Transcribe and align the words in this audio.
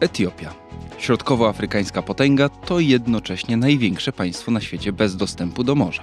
Etiopia. 0.00 0.54
Środkowoafrykańska 0.98 2.02
potęga 2.02 2.48
to 2.48 2.80
jednocześnie 2.80 3.56
największe 3.56 4.12
państwo 4.12 4.50
na 4.50 4.60
świecie 4.60 4.92
bez 4.92 5.16
dostępu 5.16 5.64
do 5.64 5.74
morza. 5.74 6.02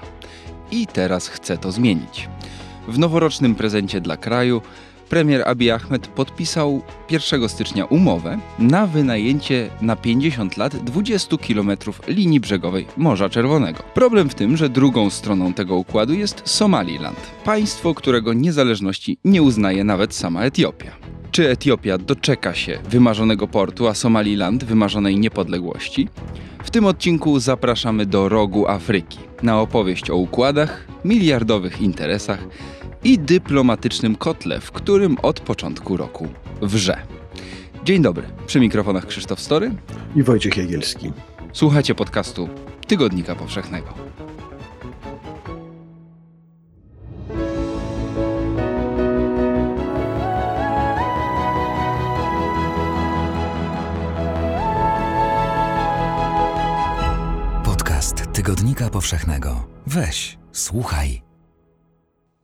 I 0.71 0.87
teraz 0.87 1.27
chce 1.27 1.57
to 1.57 1.71
zmienić. 1.71 2.29
W 2.87 2.99
noworocznym 2.99 3.55
prezencie 3.55 4.01
dla 4.01 4.17
kraju 4.17 4.61
premier 5.09 5.47
Abiy 5.47 5.73
Ahmed 5.73 6.07
podpisał 6.07 6.81
1 7.09 7.49
stycznia 7.49 7.85
umowę 7.85 8.39
na 8.59 8.87
wynajęcie 8.87 9.69
na 9.81 9.95
50 9.95 10.57
lat 10.57 10.75
20 10.75 11.37
km 11.37 11.71
linii 12.07 12.39
brzegowej 12.39 12.87
Morza 12.97 13.29
Czerwonego. 13.29 13.83
Problem 13.93 14.29
w 14.29 14.35
tym, 14.35 14.57
że 14.57 14.69
drugą 14.69 15.09
stroną 15.09 15.53
tego 15.53 15.75
układu 15.75 16.13
jest 16.13 16.41
Somaliland, 16.45 17.19
państwo, 17.43 17.93
którego 17.93 18.33
niezależności 18.33 19.17
nie 19.25 19.43
uznaje 19.43 19.83
nawet 19.83 20.15
sama 20.15 20.41
Etiopia. 20.41 21.14
Czy 21.35 21.49
Etiopia 21.49 21.97
doczeka 21.97 22.53
się 22.53 22.79
wymarzonego 22.89 23.47
portu, 23.47 23.87
a 23.87 23.93
Somaliland 23.93 24.63
wymarzonej 24.63 25.19
niepodległości? 25.19 26.07
W 26.63 26.71
tym 26.71 26.85
odcinku 26.85 27.39
zapraszamy 27.39 28.05
do 28.05 28.29
rogu 28.29 28.67
Afryki 28.67 29.19
na 29.43 29.61
opowieść 29.61 30.09
o 30.09 30.15
układach, 30.15 30.87
miliardowych 31.05 31.81
interesach 31.81 32.39
i 33.03 33.19
dyplomatycznym 33.19 34.15
kotle, 34.15 34.59
w 34.59 34.71
którym 34.71 35.17
od 35.21 35.39
początku 35.39 35.97
roku 35.97 36.27
wrze. 36.61 36.97
Dzień 37.85 38.01
dobry, 38.01 38.23
przy 38.47 38.59
mikrofonach 38.59 39.05
Krzysztof 39.05 39.39
Story 39.39 39.71
i 40.15 40.23
Wojciech 40.23 40.57
Jagielski. 40.57 41.11
Słuchacie 41.53 41.95
podcastu 41.95 42.49
Tygodnika 42.87 43.35
Powszechnego. 43.35 43.93
Tygodnika 58.45 58.89
Powszechnego. 58.89 59.67
Weź, 59.87 60.37
słuchaj. 60.51 61.21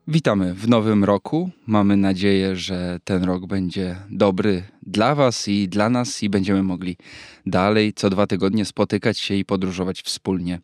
Witamy 0.07 0.53
w 0.53 0.67
nowym 0.67 1.03
roku. 1.03 1.49
Mamy 1.67 1.97
nadzieję, 1.97 2.55
że 2.55 2.99
ten 3.03 3.23
rok 3.23 3.45
będzie 3.45 3.95
dobry 4.09 4.63
dla 4.81 5.15
Was 5.15 5.47
i 5.47 5.69
dla 5.69 5.89
nas, 5.89 6.23
i 6.23 6.29
będziemy 6.29 6.63
mogli 6.63 6.97
dalej 7.45 7.93
co 7.93 8.09
dwa 8.09 8.27
tygodnie 8.27 8.65
spotykać 8.65 9.19
się 9.19 9.35
i 9.35 9.45
podróżować 9.45 10.01
wspólnie 10.01 10.59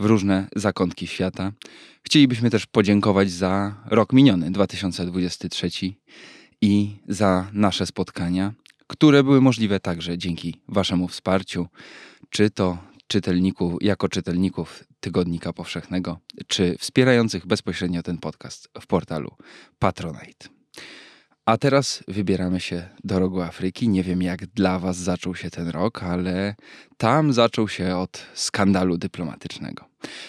w 0.00 0.04
różne 0.04 0.48
zakątki 0.56 1.06
świata. 1.06 1.52
Chcielibyśmy 2.02 2.50
też 2.50 2.66
podziękować 2.66 3.30
za 3.30 3.74
rok 3.86 4.12
miniony 4.12 4.50
2023 4.50 5.70
i 6.60 6.96
za 7.08 7.46
nasze 7.52 7.86
spotkania, 7.86 8.52
które 8.86 9.24
były 9.24 9.40
możliwe 9.40 9.80
także 9.80 10.18
dzięki 10.18 10.60
Waszemu 10.68 11.08
wsparciu, 11.08 11.66
czy 12.30 12.50
to 12.50 12.89
czytelników, 13.10 13.74
jako 13.80 14.08
czytelników 14.08 14.84
Tygodnika 15.00 15.52
Powszechnego, 15.52 16.18
czy 16.46 16.76
wspierających 16.78 17.46
bezpośrednio 17.46 18.02
ten 18.02 18.18
podcast 18.18 18.68
w 18.80 18.86
portalu 18.86 19.30
Patronite. 19.78 20.48
A 21.46 21.56
teraz 21.56 22.04
wybieramy 22.08 22.60
się 22.60 22.88
do 23.04 23.18
rogu 23.18 23.40
Afryki. 23.40 23.88
Nie 23.88 24.02
wiem, 24.02 24.22
jak 24.22 24.46
dla 24.46 24.78
Was 24.78 24.96
zaczął 24.96 25.34
się 25.34 25.50
ten 25.50 25.68
rok, 25.68 26.02
ale 26.02 26.54
tam 26.96 27.32
zaczął 27.32 27.68
się 27.68 27.96
od 27.96 28.26
skandalu 28.34 28.98
dyplomatycznego. 28.98 29.84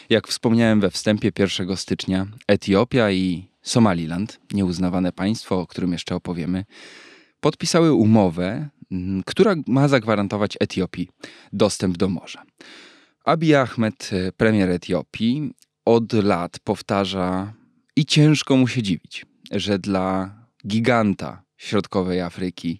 Jak 0.10 0.28
wspomniałem 0.28 0.80
we 0.80 0.92
wstępie 0.92 1.32
1 1.40 1.78
stycznia, 1.78 2.28
Etiopia 2.48 3.12
i 3.12 3.48
Somaliland, 3.62 4.40
nieuznawane 4.54 5.12
państwo, 5.12 5.60
o 5.60 5.68
którym 5.68 5.92
jeszcze 5.92 6.16
opowiemy, 6.16 6.66
podpisały 7.40 7.94
umowę, 7.94 8.70
która 9.26 9.56
ma 9.68 9.88
zagwarantować 9.88 10.58
Etiopii 10.60 11.10
dostęp 11.54 11.98
do 11.98 12.10
morza. 12.10 12.44
Abiy 13.26 13.56
Ahmed, 13.56 14.10
e, 14.14 14.32
premier 14.32 14.70
Etiopii, 14.70 15.54
od 15.86 16.14
lat 16.14 16.60
powtarza 16.64 17.54
i 17.96 18.06
ciężko 18.06 18.58
mu 18.58 18.68
się 18.68 18.84
dziwić, 18.84 19.26
że 19.52 19.80
dla 19.80 20.36
giganta 20.68 21.44
środkowej 21.58 22.22
Afryki, 22.22 22.80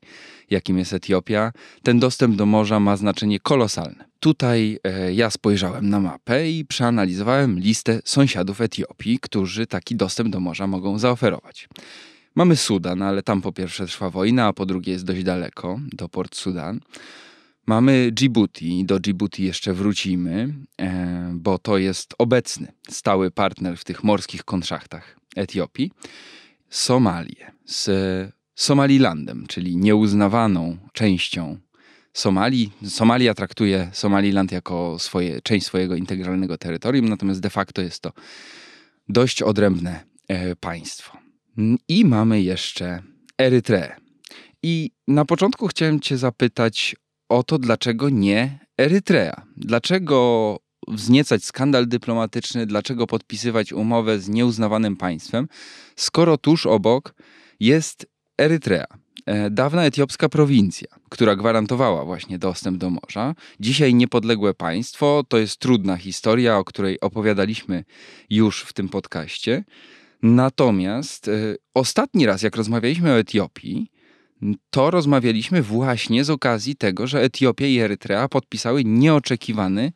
jakim 0.50 0.78
jest 0.78 0.94
Etiopia, 0.94 1.52
ten 1.84 2.00
dostęp 2.00 2.36
do 2.36 2.46
morza 2.46 2.80
ma 2.80 2.98
znaczenie 2.98 3.40
kolosalne. 3.40 4.06
Tutaj 4.20 4.80
e, 4.84 5.14
ja 5.14 5.30
spojrzałem 5.30 5.90
na 5.90 6.00
mapę 6.00 6.50
i 6.50 6.66
przeanalizowałem 6.66 7.60
listę 7.60 8.00
sąsiadów 8.06 8.62
Etiopii, 8.62 9.20
którzy 9.20 9.68
taki 9.68 9.96
dostęp 9.96 10.30
do 10.30 10.40
morza 10.40 10.68
mogą 10.68 11.00
zaoferować. 11.00 11.68
Mamy 12.36 12.56
Sudan, 12.56 13.02
ale 13.02 13.24
tam 13.24 13.42
po 13.42 13.52
pierwsze 13.52 13.88
trwa 13.88 14.10
wojna, 14.10 14.48
a 14.48 14.54
po 14.54 14.66
drugie 14.66 14.92
jest 14.92 15.06
dość 15.06 15.24
daleko 15.24 15.80
do 15.94 16.10
port 16.10 16.36
Sudan. 16.36 16.80
Mamy 17.66 18.12
Djibouti, 18.12 18.86
do 18.86 19.00
Djibouti 19.00 19.44
jeszcze 19.44 19.74
wrócimy, 19.74 20.54
e, 20.82 21.32
bo 21.36 21.58
to 21.58 21.78
jest 21.78 22.16
obecny 22.18 22.68
stały 22.90 23.32
partner 23.32 23.78
w 23.78 23.84
tych 23.84 24.04
morskich 24.04 24.44
konszachtach 24.44 25.18
Etiopii. 25.36 25.92
Somalię 26.70 27.52
z 27.66 27.90
Somalilandem, 28.56 29.46
czyli 29.48 29.78
nieuznawaną 29.78 30.78
częścią 30.94 31.58
Somalii. 32.14 32.72
Somalia 32.88 33.34
traktuje 33.34 33.90
Somaliland 33.94 34.52
jako 34.52 35.00
swoje, 35.00 35.42
część 35.42 35.66
swojego 35.66 35.96
integralnego 35.96 36.58
terytorium, 36.58 37.10
natomiast 37.10 37.40
de 37.40 37.50
facto 37.50 37.82
jest 37.82 38.02
to 38.02 38.12
dość 39.10 39.42
odrębne 39.42 40.04
e, 40.28 40.56
państwo. 40.56 41.21
I 41.88 42.06
mamy 42.06 42.42
jeszcze 42.42 43.04
Erytreę. 43.38 43.96
I 44.64 44.92
na 45.08 45.26
początku 45.26 45.68
chciałem 45.68 46.00
Cię 46.00 46.18
zapytać 46.18 46.96
o 47.30 47.44
to, 47.44 47.60
dlaczego 47.60 48.10
nie 48.10 48.60
Erytrea. 48.78 49.42
Dlaczego 49.58 50.58
wzniecać 50.88 51.44
skandal 51.44 51.88
dyplomatyczny, 51.88 52.66
dlaczego 52.66 53.08
podpisywać 53.08 53.74
umowę 53.74 54.20
z 54.20 54.30
nieuznawanym 54.30 54.98
państwem, 54.98 55.48
skoro 55.96 56.38
tuż 56.38 56.66
obok 56.66 57.14
jest 57.60 58.06
Erytrea. 58.38 58.86
E, 59.26 59.50
dawna 59.50 59.86
etiopska 59.86 60.30
prowincja, 60.30 60.88
która 61.10 61.36
gwarantowała 61.36 62.06
właśnie 62.06 62.40
dostęp 62.40 62.78
do 62.78 62.90
morza. 62.90 63.36
Dzisiaj 63.60 63.94
niepodległe 63.94 64.54
państwo 64.54 65.24
to 65.28 65.38
jest 65.38 65.58
trudna 65.58 65.98
historia, 65.98 66.58
o 66.58 66.64
której 66.64 67.00
opowiadaliśmy 67.00 67.84
już 68.30 68.62
w 68.62 68.74
tym 68.74 68.90
podcaście. 68.90 69.64
Natomiast 70.22 71.28
y, 71.28 71.58
ostatni 71.74 72.26
raz, 72.26 72.42
jak 72.42 72.56
rozmawialiśmy 72.56 73.12
o 73.12 73.20
Etiopii, 73.20 73.92
to 74.70 74.92
rozmawialiśmy 74.92 75.62
właśnie 75.62 76.24
z 76.24 76.30
okazji 76.30 76.76
tego, 76.76 77.08
że 77.08 77.22
Etiopia 77.22 77.68
i 77.68 77.80
Erytrea 77.80 78.28
podpisały 78.28 78.84
nieoczekiwany 78.84 79.92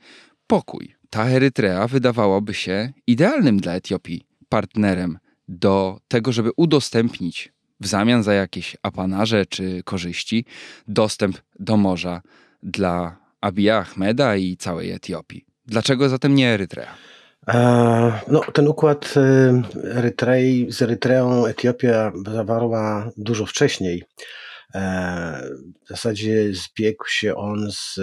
pokój. 0.48 0.96
Ta 1.10 1.30
Erytrea 1.30 1.88
wydawałoby 1.88 2.54
się 2.54 2.94
idealnym 3.08 3.60
dla 3.60 3.74
Etiopii 3.74 4.26
partnerem 4.50 5.18
do 5.48 6.00
tego, 6.08 6.32
żeby 6.32 6.52
udostępnić 6.58 7.54
w 7.80 7.88
zamian 7.88 8.24
za 8.24 8.34
jakieś 8.34 8.78
apanarze 8.84 9.46
czy 9.46 9.84
korzyści 9.84 10.46
dostęp 10.88 11.38
do 11.60 11.78
morza 11.78 12.22
dla 12.64 13.18
Abiya 13.42 13.70
Ahmeda 13.70 14.36
i 14.36 14.58
całej 14.58 14.92
Etiopii. 14.92 15.46
Dlaczego 15.66 16.10
zatem 16.10 16.36
nie 16.36 16.50
Erytrea? 16.50 16.96
No, 18.28 18.42
ten 18.54 18.68
układ 18.68 19.14
y, 19.18 19.88
Erytrei, 19.98 20.72
z 20.72 20.82
Erytreą 20.82 21.46
Etiopia 21.46 22.12
zawarła 22.26 23.12
dużo 23.18 23.46
wcześniej. 23.46 24.04
E, 24.76 25.50
w 25.86 25.88
zasadzie 25.88 26.54
zbiegł 26.54 27.06
się 27.08 27.36
on 27.36 27.72
z 27.72 28.00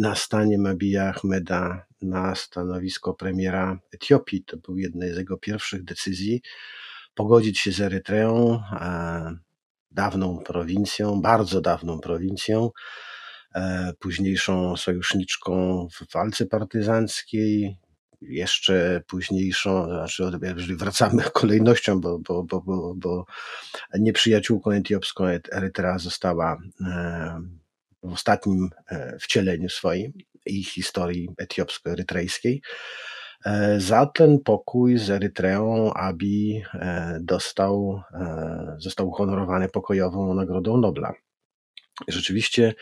nastaniem 0.00 0.66
Abiya 0.66 0.98
Ahmeda 0.98 1.86
na 2.02 2.34
stanowisko 2.34 3.14
premiera 3.14 3.78
Etiopii. 3.94 4.44
To 4.44 4.56
był 4.56 4.76
jedna 4.76 5.06
z 5.06 5.16
jego 5.16 5.38
pierwszych 5.38 5.84
decyzji. 5.84 6.42
Pogodzić 7.14 7.58
się 7.58 7.72
z 7.72 7.80
Erytreą, 7.80 8.62
dawną 9.90 10.38
prowincją, 10.38 11.20
bardzo 11.20 11.60
dawną 11.60 12.00
prowincją, 12.00 12.70
e, 13.54 13.92
późniejszą 13.98 14.76
sojuszniczką 14.76 15.86
w 15.92 16.12
walce 16.12 16.46
partyzanckiej, 16.46 17.76
jeszcze 18.28 19.02
późniejszą, 19.06 19.84
znaczy 19.84 20.30
wracamy 20.76 21.22
kolejnością, 21.42 22.00
bo, 22.00 22.18
bo, 22.18 22.42
bo, 22.42 22.60
bo, 22.60 22.94
bo 22.96 23.26
nieprzyjaciółką 23.98 24.70
etiopską 24.70 25.24
Erytrea 25.52 25.98
została 25.98 26.58
e, 26.80 27.40
w 28.02 28.12
ostatnim 28.12 28.70
e, 28.88 29.18
wcieleniu 29.18 29.68
swoim 29.68 30.12
i 30.46 30.64
historii 30.64 31.28
etiopsko-erytrejskiej. 31.38 32.60
E, 33.44 33.80
za 33.80 34.06
ten 34.06 34.38
pokój 34.38 34.98
z 34.98 35.10
Erytreą 35.10 35.92
Abi 35.92 36.62
dostał, 37.20 38.02
został 38.78 39.08
uhonorowany 39.08 39.68
pokojową 39.68 40.34
Nagrodą 40.34 40.76
Nobla. 40.76 41.12
Rzeczywiście 42.08 42.74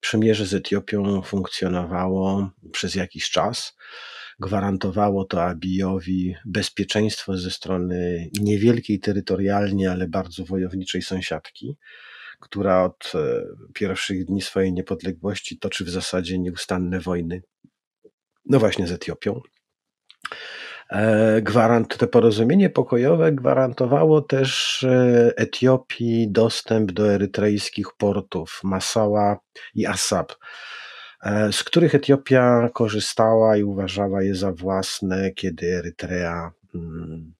przymierze 0.00 0.46
z 0.46 0.54
Etiopią 0.54 1.22
funkcjonowało 1.22 2.50
przez 2.72 2.94
jakiś 2.94 3.30
czas 3.30 3.76
gwarantowało 4.38 5.24
to 5.24 5.44
Abijowi 5.44 6.34
bezpieczeństwo 6.44 7.38
ze 7.38 7.50
strony 7.50 8.30
niewielkiej 8.40 9.00
terytorialnie, 9.00 9.90
ale 9.90 10.08
bardzo 10.08 10.44
wojowniczej 10.44 11.02
sąsiadki, 11.02 11.76
która 12.40 12.84
od 12.84 13.12
e, 13.14 13.44
pierwszych 13.74 14.24
dni 14.24 14.42
swojej 14.42 14.72
niepodległości 14.72 15.58
toczy 15.58 15.84
w 15.84 15.90
zasadzie 15.90 16.38
nieustanne 16.38 17.00
wojny. 17.00 17.42
No 18.46 18.58
właśnie 18.58 18.86
z 18.86 18.92
Etiopią. 18.92 19.40
E, 20.90 21.42
gwarant, 21.42 21.96
to 21.96 22.06
porozumienie 22.06 22.70
pokojowe 22.70 23.32
gwarantowało 23.32 24.22
też 24.22 24.82
e, 24.82 25.32
Etiopii 25.36 26.32
dostęp 26.32 26.92
do 26.92 27.12
erytrejskich 27.12 27.86
portów 27.98 28.60
Masała 28.64 29.38
i 29.74 29.86
Assab, 29.86 30.32
e, 30.32 30.36
z 31.52 31.64
których 31.64 31.94
Etiopia 31.94 32.68
korzystała 32.74 33.56
i 33.56 33.62
uważała 33.62 34.22
je 34.22 34.34
za 34.34 34.52
własne, 34.52 35.30
kiedy 35.30 35.76
Erytrea 35.76 36.52
mm, 36.74 37.34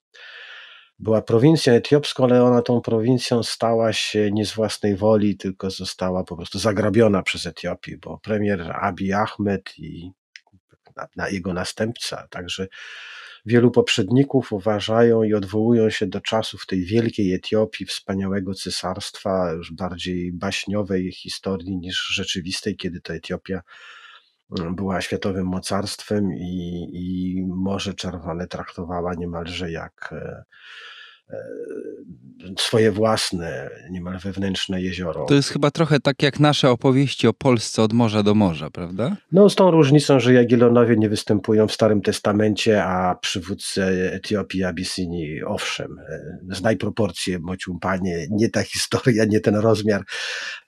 była 0.99 1.23
prowincją 1.23 1.73
etiopską, 1.73 2.25
ale 2.25 2.45
ona 2.45 2.63
tą 2.63 2.81
prowincją 2.81 3.43
stała 3.43 3.93
się 3.93 4.31
nie 4.33 4.47
z 4.47 4.55
własnej 4.55 4.97
woli, 4.97 5.37
tylko 5.37 5.71
została 5.71 6.25
po 6.25 6.37
prostu 6.37 6.59
zagrabiona 6.59 7.23
przez 7.23 7.47
Etiopię, 7.47 7.99
bo 8.03 8.19
premier 8.19 8.77
Abiy 8.81 9.15
Ahmed 9.15 9.79
i 9.79 10.13
jego 11.31 11.53
następca, 11.53 12.29
także 12.31 12.69
wielu 13.49 13.71
poprzedników 13.71 14.53
uważają 14.53 15.23
i 15.23 15.35
odwołują 15.35 15.91
się 15.91 16.07
do 16.07 16.21
czasów 16.21 16.67
tej 16.67 16.85
wielkiej 16.85 17.35
Etiopii, 17.35 17.87
wspaniałego 17.87 18.55
cesarstwa, 18.55 19.53
już 19.53 19.73
bardziej 19.73 20.33
baśniowej 20.33 21.13
historii 21.13 21.77
niż 21.77 22.09
rzeczywistej, 22.15 22.77
kiedy 22.77 23.01
to 23.01 23.15
Etiopia 23.15 23.61
mm, 24.59 24.75
była 24.75 25.01
światowym 25.01 25.47
mocarstwem 25.47 26.33
i, 26.33 26.89
i 26.93 27.45
Morze 27.47 27.95
Czerwone 27.95 28.47
traktowała 28.47 29.15
niemalże 29.15 29.71
jak 29.71 30.09
e, 30.13 30.45
swoje 32.59 32.93
własne, 32.93 33.71
niemal 33.91 34.19
wewnętrzne 34.19 34.83
jezioro. 34.83 35.25
To 35.25 35.35
jest 35.35 35.49
chyba 35.49 35.71
trochę 35.71 36.01
tak 36.01 36.23
jak 36.23 36.41
nasze 36.41 36.71
opowieści 36.71 37.29
o 37.29 37.33
Polsce 37.33 37.83
od 37.83 37.93
morza 37.93 38.23
do 38.23 38.35
morza, 38.35 38.71
prawda? 38.71 39.17
No 39.33 39.51
z 39.51 39.55
tą 39.55 39.71
różnicą, 39.71 40.21
że 40.21 40.33
Jagiellonowie 40.33 40.97
nie 40.97 41.09
występują 41.09 41.67
w 41.67 41.73
Starym 41.73 42.01
Testamencie, 42.01 42.85
a 42.85 43.15
przywódcy 43.15 43.83
Etiopii, 44.13 44.65
Abysynii 44.65 45.45
owszem. 45.45 45.99
E, 45.99 46.39
znaj 46.51 46.77
proporcje, 46.77 47.39
mocium 47.39 47.79
panie, 47.81 48.27
nie 48.31 48.49
ta 48.49 48.63
historia, 48.63 49.25
nie 49.25 49.41
ten 49.41 49.57
rozmiar. 49.57 50.05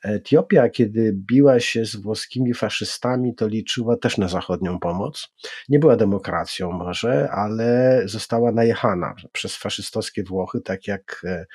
Etiopia, 0.05 0.69
kiedy 0.69 1.13
biła 1.17 1.61
się 1.61 1.85
z 1.85 1.97
włoskimi 1.97 2.55
faszystami, 2.55 3.35
to 3.35 3.49
liczyła 3.49 3.97
też 3.97 4.19
na 4.19 4.29
zachodnią 4.29 4.79
pomoc. 4.79 5.29
Nie 5.69 5.79
była 5.79 5.97
demokracją 5.97 6.73
może, 6.73 7.31
ale 7.31 8.01
została 8.05 8.53
najechana 8.53 9.15
przez 9.33 9.57
faszystowskie 9.57 10.23
Włochy, 10.23 10.50
tak 10.61 10.87
jak 10.87 11.23
e, 11.25 11.47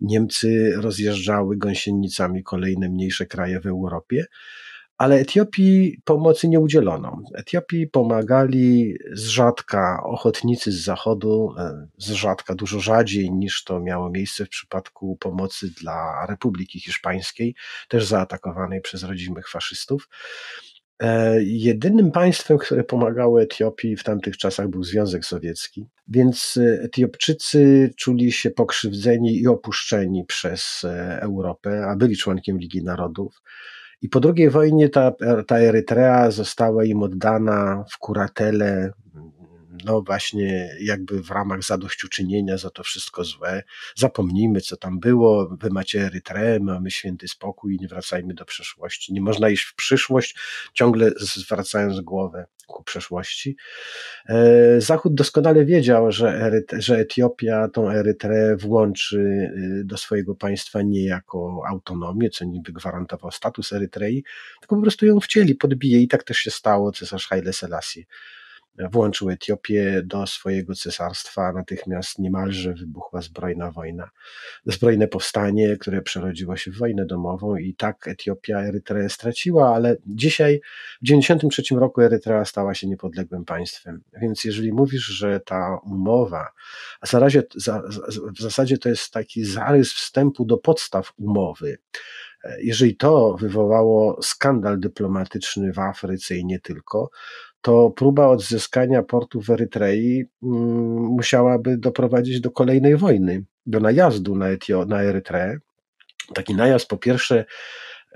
Niemcy 0.00 0.72
rozjeżdżały 0.76 1.56
gąsienicami 1.56 2.42
kolejne 2.42 2.88
mniejsze 2.88 3.26
kraje 3.26 3.60
w 3.60 3.66
Europie 3.66 4.26
ale 4.98 5.16
Etiopii 5.16 6.00
pomocy 6.04 6.48
nie 6.48 6.60
udzielono. 6.60 7.22
Etiopii 7.34 7.86
pomagali 7.86 8.94
z 9.12 9.26
rzadka 9.26 10.02
ochotnicy 10.04 10.72
z 10.72 10.84
zachodu, 10.84 11.54
e, 11.58 11.86
z 11.98 12.10
rzadka 12.10 12.54
dużo 12.54 12.80
rzadziej 12.80 13.30
niż 13.30 13.64
to 13.64 13.80
miało 13.80 14.10
miejsce 14.10 14.44
w 14.44 14.48
przypadku 14.48 15.16
pomocy 15.20 15.70
dla 15.80 16.26
Republiki 16.28 16.80
Hiszpańskiej, 16.80 17.54
też 17.88 18.04
zaatakowanej 18.04 18.80
przez 18.80 19.02
rodzimych 19.02 19.48
faszystów. 19.48 20.08
E, 21.02 21.42
jedynym 21.42 22.10
państwem, 22.10 22.58
które 22.58 22.84
pomagało 22.84 23.42
Etiopii 23.42 23.96
w 23.96 24.04
tamtych 24.04 24.36
czasach 24.36 24.68
był 24.68 24.84
Związek 24.84 25.24
Sowiecki, 25.24 25.86
więc 26.08 26.58
Etiopczycy 26.82 27.90
czuli 27.96 28.32
się 28.32 28.50
pokrzywdzeni 28.50 29.40
i 29.40 29.46
opuszczeni 29.46 30.24
przez 30.24 30.84
e, 30.84 31.20
Europę, 31.22 31.86
a 31.86 31.96
byli 31.96 32.16
członkiem 32.16 32.58
Ligi 32.58 32.84
Narodów. 32.84 33.42
I 34.02 34.08
po 34.08 34.20
II 34.36 34.50
wojnie 34.50 34.88
ta, 34.88 35.12
ta 35.46 35.58
Erytrea 35.58 36.30
została 36.30 36.84
im 36.84 37.02
oddana 37.02 37.84
w 37.90 37.98
kuratele 37.98 38.92
no 39.84 40.02
właśnie 40.02 40.76
jakby 40.80 41.22
w 41.22 41.30
ramach 41.30 41.62
zadośćuczynienia 41.62 42.58
za 42.58 42.70
to 42.70 42.82
wszystko 42.82 43.24
złe. 43.24 43.62
Zapomnijmy, 43.96 44.60
co 44.60 44.76
tam 44.76 45.00
było, 45.00 45.56
wy 45.60 45.70
macie 45.70 46.00
Erytreę, 46.00 46.60
mamy 46.60 46.90
święty 46.90 47.28
spokój 47.28 47.74
i 47.74 47.78
nie 47.80 47.88
wracajmy 47.88 48.34
do 48.34 48.44
przeszłości. 48.44 49.12
Nie 49.12 49.20
można 49.20 49.48
iść 49.48 49.64
w 49.64 49.74
przyszłość, 49.74 50.36
ciągle 50.74 51.10
zwracając 51.18 52.00
głowę 52.00 52.46
ku 52.66 52.84
przeszłości. 52.84 53.56
E, 54.28 54.80
Zachód 54.80 55.14
doskonale 55.14 55.64
wiedział, 55.64 56.12
że, 56.12 56.50
że 56.72 56.98
Etiopia 56.98 57.68
tą 57.68 57.90
Erytreę 57.90 58.56
włączy 58.56 59.16
y, 59.18 59.84
do 59.84 59.96
swojego 59.96 60.34
państwa 60.34 60.82
nie 60.82 61.06
jako 61.06 61.62
autonomię, 61.68 62.30
co 62.30 62.44
niby 62.44 62.72
gwarantował 62.72 63.30
status 63.30 63.72
Erytrei, 63.72 64.24
tylko 64.60 64.76
po 64.76 64.82
prostu 64.82 65.06
ją 65.06 65.20
wcieli, 65.20 65.54
podbije 65.54 66.00
i 66.00 66.08
tak 66.08 66.24
też 66.24 66.38
się 66.38 66.50
stało 66.50 66.92
cesarz 66.92 67.26
Haile 67.26 67.52
Selassie 67.52 68.06
włączył 68.78 69.30
Etiopię 69.30 70.02
do 70.04 70.26
swojego 70.26 70.74
cesarstwa, 70.74 71.52
natychmiast 71.52 72.18
niemalże 72.18 72.74
wybuchła 72.74 73.20
zbrojna 73.20 73.70
wojna, 73.70 74.10
zbrojne 74.66 75.08
powstanie, 75.08 75.76
które 75.76 76.02
przerodziło 76.02 76.56
się 76.56 76.70
w 76.70 76.78
wojnę 76.78 77.06
domową 77.06 77.56
i 77.56 77.74
tak 77.74 78.08
Etiopia 78.08 78.58
Erytreę 78.58 79.08
straciła, 79.08 79.74
ale 79.74 79.96
dzisiaj 80.06 80.60
w 81.02 81.06
1993 81.06 81.74
roku 81.74 82.00
Erytrea 82.00 82.44
stała 82.44 82.74
się 82.74 82.86
niepodległym 82.86 83.44
państwem. 83.44 84.02
Więc 84.20 84.44
jeżeli 84.44 84.72
mówisz, 84.72 85.04
że 85.04 85.40
ta 85.40 85.78
umowa, 85.84 86.52
a 87.00 87.06
za 87.06 87.18
razie, 87.18 87.42
za, 87.54 87.82
w 88.36 88.40
zasadzie 88.40 88.78
to 88.78 88.88
jest 88.88 89.10
taki 89.10 89.44
zarys 89.44 89.92
wstępu 89.92 90.44
do 90.44 90.58
podstaw 90.58 91.12
umowy, 91.18 91.78
jeżeli 92.58 92.96
to 92.96 93.36
wywołało 93.40 94.22
skandal 94.22 94.80
dyplomatyczny 94.80 95.72
w 95.72 95.78
Afryce 95.78 96.36
i 96.36 96.44
nie 96.44 96.60
tylko, 96.60 97.10
to 97.66 97.90
próba 97.90 98.28
odzyskania 98.28 99.02
portu 99.02 99.40
w 99.40 99.50
Erytrei 99.50 100.24
mm, 100.42 100.58
musiałaby 101.02 101.78
doprowadzić 101.78 102.40
do 102.40 102.50
kolejnej 102.50 102.96
wojny, 102.96 103.44
do 103.66 103.80
najazdu 103.80 104.34
na, 104.34 104.48
Etio, 104.48 104.84
na 104.84 105.02
Erytreę. 105.02 105.58
Taki 106.34 106.54
najazd 106.54 106.88
po 106.88 106.96
pierwsze 106.96 107.44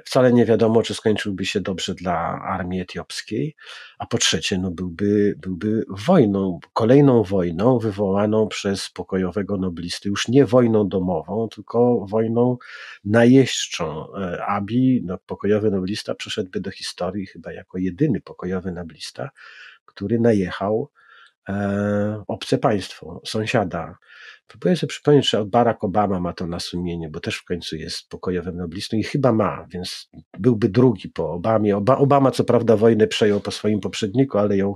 wcale 0.05 0.33
nie 0.33 0.45
wiadomo, 0.45 0.83
czy 0.83 0.95
skończyłby 0.95 1.45
się 1.47 1.61
dobrze 1.61 1.95
dla 1.95 2.43
armii 2.43 2.81
etiopskiej, 2.81 3.57
a 3.99 4.07
po 4.07 4.19
trzecie, 4.19 4.59
no 4.59 4.71
byłby, 4.71 5.35
byłby 5.39 5.85
wojną, 5.89 6.61
kolejną 6.73 7.23
wojną 7.23 7.79
wywołaną 7.79 8.49
przez 8.49 8.91
pokojowego 8.91 9.57
noblisty, 9.57 10.09
już 10.09 10.29
nie 10.29 10.47
wojną 10.47 10.89
domową, 10.89 11.49
tylko 11.49 12.07
wojną 12.07 12.59
najeźdźczą. 13.05 14.15
E, 14.17 14.47
Abi, 14.47 15.03
no, 15.05 15.19
pokojowy 15.27 15.71
noblista, 15.71 16.15
przeszedłby 16.15 16.61
do 16.61 16.71
historii 16.71 17.27
chyba 17.27 17.53
jako 17.53 17.79
jedyny 17.79 18.21
pokojowy 18.21 18.73
noblista, 18.73 19.31
który 19.85 20.21
najechał 20.21 20.91
e, 21.49 22.25
obce 22.27 22.59
państwo, 22.59 23.21
sąsiada 23.25 23.99
Próbuję 24.51 24.77
sobie 24.77 24.89
przypomnieć, 24.89 25.31
czy 25.31 25.45
Barack 25.45 25.85
Obama 25.85 26.21
ma 26.21 26.33
to 26.33 26.47
na 26.47 26.61
sumieniu, 26.61 27.11
bo 27.11 27.21
też 27.21 27.37
w 27.37 27.45
końcu 27.45 27.77
jest 27.77 28.09
pokojowym 28.09 28.57
noblistą 28.57 28.97
i 28.97 29.03
chyba 29.03 29.33
ma, 29.33 29.67
więc 29.73 30.11
byłby 30.39 30.69
drugi 30.69 31.09
po 31.09 31.31
Obamie. 31.31 31.77
Obama 31.77 32.31
co 32.31 32.45
prawda 32.45 32.77
wojnę 32.77 33.07
przejął 33.07 33.41
po 33.41 33.51
swoim 33.51 33.81
poprzedniku, 33.81 34.39
ale 34.39 34.57
ją 34.57 34.75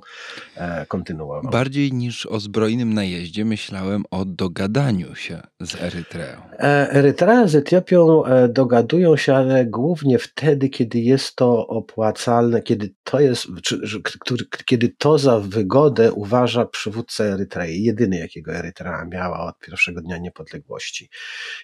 e, 0.57 0.87
kontynuował. 0.87 1.53
Bardziej 1.53 1.93
niż 1.93 2.27
o 2.27 2.41
zbrojnym 2.41 2.95
najeździe 2.95 3.45
myślałem 3.45 4.05
o 4.11 4.25
dogadaniu 4.25 5.15
się 5.15 5.43
z 5.61 5.75
Erytreą. 5.83 6.41
E, 6.53 6.91
Erytrea 6.91 7.47
z 7.47 7.55
Etiopią 7.55 8.25
e, 8.25 8.49
dogadują 8.49 9.17
się, 9.17 9.35
ale 9.35 9.67
głównie 9.67 10.19
wtedy, 10.19 10.69
kiedy 10.69 10.99
jest 10.99 11.37
to 11.37 11.67
opłacalne, 11.67 12.63
kiedy 12.63 12.95
to 13.05 13.21
jest, 13.21 13.47
czy, 13.63 14.03
który, 14.03 14.45
kiedy 14.65 14.89
to 14.99 15.19
za 15.19 15.41
wygodę 15.41 16.13
uważa 16.13 16.67
przywódca 16.67 17.25
Erytrei, 17.25 17.83
jedyny 17.83 18.19
jakiego 18.19 18.53
Erytrea 18.53 19.05
miała 19.05 19.41
od 19.41 19.64
pierwszego 19.67 20.01
dnia 20.01 20.19
niepodległości. 20.19 21.09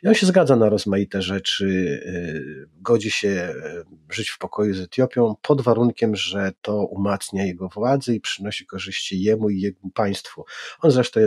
I 0.02 0.08
on 0.08 0.14
się 0.14 0.26
zgadza 0.26 0.56
na 0.56 0.68
rozmaite 0.68 1.22
rzeczy, 1.22 1.66
y, 1.66 2.68
godzi 2.80 3.10
się 3.10 3.28
y, 3.28 4.14
żyć 4.14 4.30
w 4.30 4.38
pokoju 4.38 4.74
z 4.74 4.80
Etiopią 4.80 5.34
pod 5.42 5.60
warunkiem, 5.60 6.16
że 6.16 6.52
to 6.62 6.84
umacnia 6.84 7.44
jego 7.44 7.68
władzę 7.68 8.14
i 8.14 8.20
przynosi 8.20 8.66
korzyści 8.66 9.22
jemu 9.22 9.50
i 9.50 9.60
jego 9.60 9.80
państwu. 9.94 10.44
On 10.80 10.90
zresztą 10.90 11.20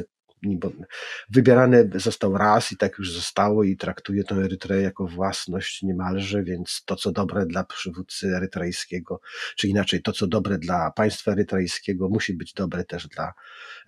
wybierany 1.29 1.89
został 1.95 2.37
raz 2.37 2.71
i 2.71 2.77
tak 2.77 2.97
już 2.97 3.11
zostało 3.11 3.63
i 3.63 3.77
traktuje 3.77 4.23
tę 4.23 4.35
Erytreę 4.35 4.81
jako 4.81 5.07
własność 5.07 5.81
niemalże, 5.81 6.43
więc 6.43 6.83
to, 6.85 6.95
co 6.95 7.11
dobre 7.11 7.45
dla 7.45 7.63
przywódcy 7.63 8.27
erytrejskiego, 8.27 9.21
czy 9.55 9.67
inaczej, 9.67 10.01
to, 10.01 10.11
co 10.11 10.27
dobre 10.27 10.57
dla 10.57 10.91
państwa 10.91 11.31
erytrejskiego, 11.31 12.09
musi 12.09 12.33
być 12.33 12.53
dobre 12.53 12.83
też 12.83 13.07
dla 13.07 13.33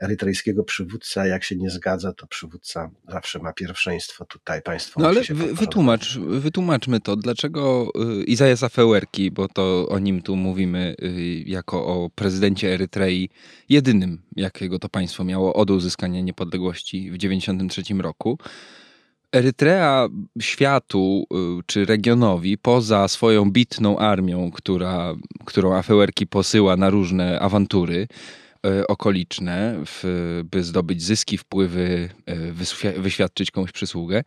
erytrejskiego 0.02 0.64
przywódcy, 0.64 1.22
a 1.22 1.28
jak 1.28 1.44
się 1.44 1.56
nie 1.56 1.70
zgadza, 1.70 2.14
to 2.14 2.28
przywódca 2.28 2.92
zawsze 3.10 3.40
ma 3.40 3.54
pierwszeństwo 3.54 4.26
tutaj, 4.26 4.62
państwo 4.62 5.02
No 5.02 5.08
ale 5.08 5.22
wy, 5.22 5.54
wytłumacz, 5.54 6.18
wytłumaczmy 6.18 7.00
to, 7.00 7.16
dlaczego 7.16 7.92
y, 8.22 8.24
Izajas 8.24 8.64
Afewerki, 8.64 9.32
bo 9.32 9.48
to 9.48 9.88
o 9.90 10.00
nim 10.00 10.22
tu 10.22 10.36
mówimy 10.36 10.96
y, 11.02 11.44
jako 11.46 11.88
o 11.88 12.10
prezydencie 12.10 12.74
Erytrei, 12.74 13.30
jedynym, 13.70 14.22
jakiego 14.36 14.80
to 14.80 14.90
państwo 14.90 15.24
miało 15.24 15.54
od 15.54 15.72
uzyskania 15.72 16.22
niepodległości 16.22 16.45
w 16.46 16.52
1993 16.52 17.94
roku. 17.94 18.38
Erytrea 19.32 20.08
światu 20.42 21.28
y, 21.60 21.64
czy 21.66 21.86
regionowi, 21.86 22.58
poza 22.58 23.08
swoją 23.08 23.52
bitną 23.52 23.98
armią, 23.98 24.52
która, 24.52 25.16
którą 25.46 25.74
Afewerki 25.74 26.28
posyła 26.28 26.78
na 26.78 26.90
różne 26.90 27.40
awantury 27.40 28.08
y, 28.66 28.88
okoliczne, 28.88 29.76
w, 29.86 30.42
by 30.52 30.64
zdobyć 30.64 31.04
zyski, 31.04 31.38
wpływy, 31.38 32.10
y, 32.86 33.02
wyświadczyć 33.02 33.52
komuś 33.52 33.72
przysługę, 33.72 34.24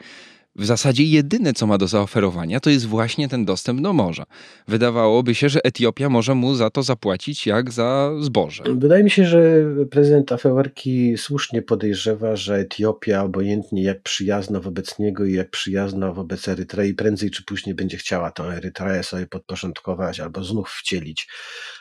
w 0.58 0.64
zasadzie 0.64 1.04
jedyne, 1.04 1.52
co 1.52 1.66
ma 1.66 1.78
do 1.78 1.86
zaoferowania, 1.86 2.60
to 2.60 2.70
jest 2.70 2.86
właśnie 2.86 3.28
ten 3.28 3.44
dostęp 3.44 3.80
do 3.80 3.92
morza. 3.92 4.26
Wydawałoby 4.68 5.34
się, 5.34 5.48
że 5.48 5.64
Etiopia 5.64 6.08
może 6.08 6.34
mu 6.34 6.54
za 6.54 6.70
to 6.70 6.82
zapłacić 6.82 7.46
jak 7.46 7.70
za 7.72 8.10
zboże. 8.20 8.64
Wydaje 8.74 9.04
mi 9.04 9.10
się, 9.10 9.24
że 9.24 9.64
prezydent 9.90 10.32
Afewerki 10.32 11.18
słusznie 11.18 11.62
podejrzewa, 11.62 12.36
że 12.36 12.56
Etiopia, 12.56 13.22
obojętnie 13.22 13.82
jak 13.82 14.02
przyjazna 14.02 14.60
wobec 14.60 14.98
niego 14.98 15.24
i 15.24 15.32
jak 15.32 15.50
przyjazna 15.50 16.12
wobec 16.12 16.48
Erytrei, 16.48 16.94
prędzej 16.94 17.30
czy 17.30 17.44
później 17.44 17.74
będzie 17.74 17.96
chciała 17.96 18.30
tę 18.30 18.42
Erytreę 18.42 19.02
sobie 19.02 19.26
podporządkować 19.26 20.20
albo 20.20 20.44
znów 20.44 20.70
wcielić 20.70 21.28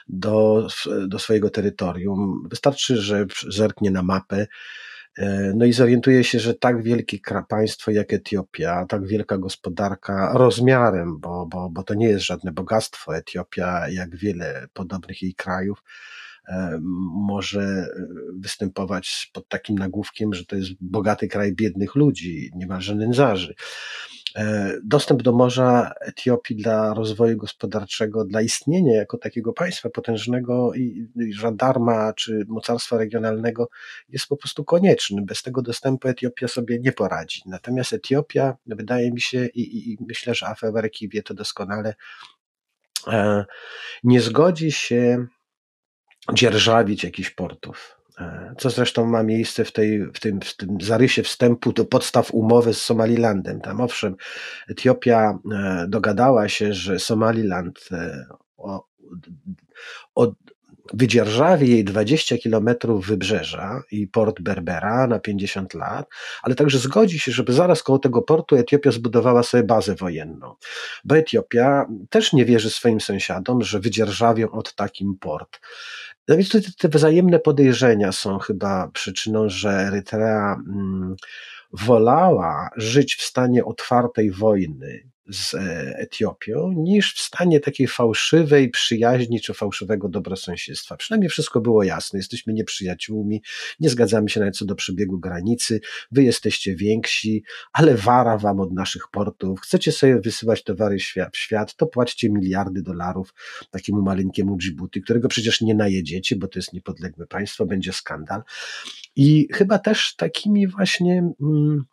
do, 0.08 0.68
do 1.08 1.20
swojego 1.20 1.50
terytorium. 1.50 2.48
Wystarczy, 2.50 2.98
że 2.98 3.26
zerknie 3.50 3.92
na 3.92 4.04
mapę 4.04 4.48
no 5.56 5.66
i 5.66 5.74
zorientuje 5.74 6.24
się, 6.24 6.40
że 6.40 6.54
tak 6.54 6.84
wielkie 6.84 7.20
państwo 7.50 7.92
jak 7.92 8.14
Etiopia, 8.14 8.86
tak 8.86 9.08
wielka 9.08 9.38
gospodarka 9.38 10.32
rozmiarem, 10.34 11.20
bo, 11.20 11.46
bo, 11.46 11.70
bo 11.70 11.84
to 11.84 11.94
nie 11.94 12.08
jest 12.08 12.26
żadne 12.26 12.52
bogactwo. 12.52 13.16
Etiopia, 13.16 13.90
jak 13.90 14.16
wiele 14.16 14.68
podobnych 14.74 15.22
jej 15.22 15.34
krajów, 15.34 15.84
e, 16.48 16.80
może 17.28 17.88
występować 18.40 19.32
pod 19.34 19.48
takim 19.48 19.78
nagłówkiem, 19.78 20.34
że 20.34 20.46
to 20.46 20.56
jest 20.56 20.70
bogaty 20.82 21.28
kraj 21.28 21.54
biednych 21.54 21.96
ludzi, 21.96 22.52
niemalże 22.56 22.96
nędzarzy. 22.96 23.56
E, 24.38 24.74
dostęp 24.84 25.22
do 25.22 25.32
morza 25.32 25.94
Etiopii 26.02 26.56
dla 26.56 26.94
rozwoju 26.94 27.38
gospodarczego, 27.38 28.26
dla 28.26 28.42
istnienia 28.42 28.96
jako 28.96 29.18
takiego 29.18 29.54
państwa 29.54 29.90
potężnego 29.90 30.74
i, 30.74 31.08
żandarma 31.32 32.14
czy 32.14 32.46
mocarstwa 32.48 32.98
regionalnego 32.98 33.70
jest 34.10 34.28
po 34.28 34.38
prostu 34.38 34.64
konieczny. 34.64 35.22
Bez 35.22 35.44
tego 35.44 35.62
dostępu 35.62 36.08
Etiopia 36.08 36.48
sobie 36.48 36.80
nie 36.80 36.92
poradzi. 36.92 37.42
Natomiast 37.46 37.94
Etiopia, 37.94 38.58
wydaje 38.66 39.12
mi 39.12 39.22
się, 39.22 39.46
i, 39.46 39.62
i, 39.62 39.94
i 39.94 39.98
myślę, 40.08 40.36
że 40.36 40.48
Afewerki 40.48 41.10
wie 41.10 41.24
to 41.24 41.34
doskonale, 41.34 41.96
e, 43.08 43.46
nie 44.04 44.22
zgodzi 44.22 44.72
się 44.72 45.26
dzierżawić 46.34 47.04
jakichś 47.04 47.30
portów 47.30 47.97
co 48.58 48.70
zresztą 48.70 49.06
ma 49.06 49.24
miejsce 49.24 49.66
w, 49.66 49.72
tej, 49.72 50.06
w, 50.14 50.20
tym, 50.20 50.40
w 50.42 50.56
tym 50.56 50.78
zarysie 50.82 51.24
wstępu 51.24 51.74
do 51.74 51.86
podstaw 51.86 52.34
umowy 52.34 52.74
z 52.74 52.82
Somalilandem. 52.82 53.62
Tam 53.62 53.82
owszem, 53.82 54.16
Etiopia 54.70 55.40
e, 55.52 55.86
dogadała 55.88 56.50
się, 56.50 56.74
że 56.74 57.00
Somaliland 57.00 57.90
e, 57.92 58.26
od, 60.16 60.36
wydzierżawi 60.94 61.70
jej 61.70 61.84
20 61.84 62.38
kilometrów 62.38 63.08
wybrzeża 63.08 63.82
i 63.92 64.08
port 64.08 64.42
Berbera 64.42 65.08
na 65.08 65.20
50 65.20 65.74
lat, 65.74 66.08
ale 66.44 66.56
także 66.56 66.80
zgodzi 66.80 67.20
się, 67.20 67.32
żeby 67.32 67.54
zaraz 67.54 67.84
koło 67.84 68.00
tego 68.00 68.22
portu 68.22 68.56
Etiopia 68.56 68.92
zbudowała 68.92 69.44
sobie 69.44 69.64
bazę 69.64 69.96
wojenną. 69.96 70.56
Bo 71.04 71.18
Etiopia 71.18 71.86
też 72.10 72.34
nie 72.34 72.46
wierzy 72.46 72.70
swoim 72.70 73.02
sąsiadom, 73.02 73.62
że 73.62 73.80
wydzierżawią 73.80 74.52
od 74.52 74.76
takim 74.76 75.18
port. 75.20 75.60
No 76.28 76.38
więc 76.38 76.50
te, 76.50 76.60
te 76.78 76.90
wzajemne 76.90 77.40
podejrzenia 77.40 78.12
są 78.12 78.38
chyba 78.38 78.88
przyczyną, 78.94 79.50
że 79.50 79.70
Erytrea 79.70 80.54
mm, 80.54 81.16
wolała 81.74 82.70
żyć 82.76 83.16
w 83.16 83.22
stanie 83.22 83.66
otwartej 83.66 84.32
wojny 84.32 85.10
z 85.30 85.54
e, 85.54 85.94
Etiopią, 85.98 86.74
niż 86.78 87.16
w 87.16 87.20
stanie 87.20 87.60
takiej 87.60 87.88
fałszywej 87.88 88.70
przyjaźni 88.70 89.42
czy 89.42 89.54
fałszywego 89.54 90.10
dobrosąsiedztwa. 90.10 90.98
Przynajmniej 90.98 91.30
wszystko 91.30 91.62
było 91.62 91.84
jasne. 91.84 92.20
Jesteśmy 92.20 92.54
nieprzyjaciółmi, 92.54 93.42
nie 93.80 93.90
zgadzamy 93.90 94.30
się 94.30 94.40
nawet 94.40 94.58
co 94.58 94.66
do 94.66 94.76
przebiegu 94.76 95.20
granicy, 95.20 95.82
wy 96.12 96.24
jesteście 96.24 96.76
więksi, 96.76 97.44
ale 97.74 97.96
wara 97.96 98.38
wam 98.38 98.60
od 98.60 98.74
naszych 98.74 99.08
portów. 99.12 99.60
Chcecie 99.60 99.92
sobie 99.92 100.20
wysyłać 100.20 100.64
towary 100.64 100.98
w 101.34 101.38
świat, 101.38 101.76
to 101.76 101.88
płaćcie 101.88 102.30
miliardy 102.30 102.82
dolarów 102.82 103.34
takiemu 103.72 104.02
maleńkiemu 104.02 104.58
Djibouti, 104.58 105.02
którego 105.02 105.28
przecież 105.28 105.62
nie 105.62 105.76
najedziecie, 105.76 106.36
bo 106.36 106.48
to 106.48 106.60
jest 106.60 106.74
niepodległe 106.74 107.28
państwo, 107.28 107.66
będzie 107.66 107.94
skandal. 107.94 108.42
I 109.16 109.48
chyba 109.54 109.80
też 109.80 110.16
takimi 110.16 110.68
właśnie. 110.68 111.32
Mm, 111.42 111.86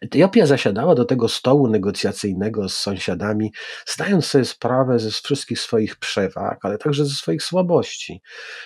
Etiopia 0.00 0.46
zasiadała 0.46 0.94
do 0.94 1.04
tego 1.04 1.28
stołu 1.28 1.68
negocjacyjnego 1.68 2.68
z 2.68 2.78
sąsiadami, 2.78 3.52
zdając 3.86 4.26
sobie 4.26 4.44
sprawę 4.44 4.98
ze 4.98 5.10
wszystkich 5.10 5.60
swoich 5.60 5.96
przewag, 5.96 6.58
ale 6.62 6.78
także 6.78 7.04
ze 7.04 7.14
swoich 7.14 7.42
słabości. 7.42 8.22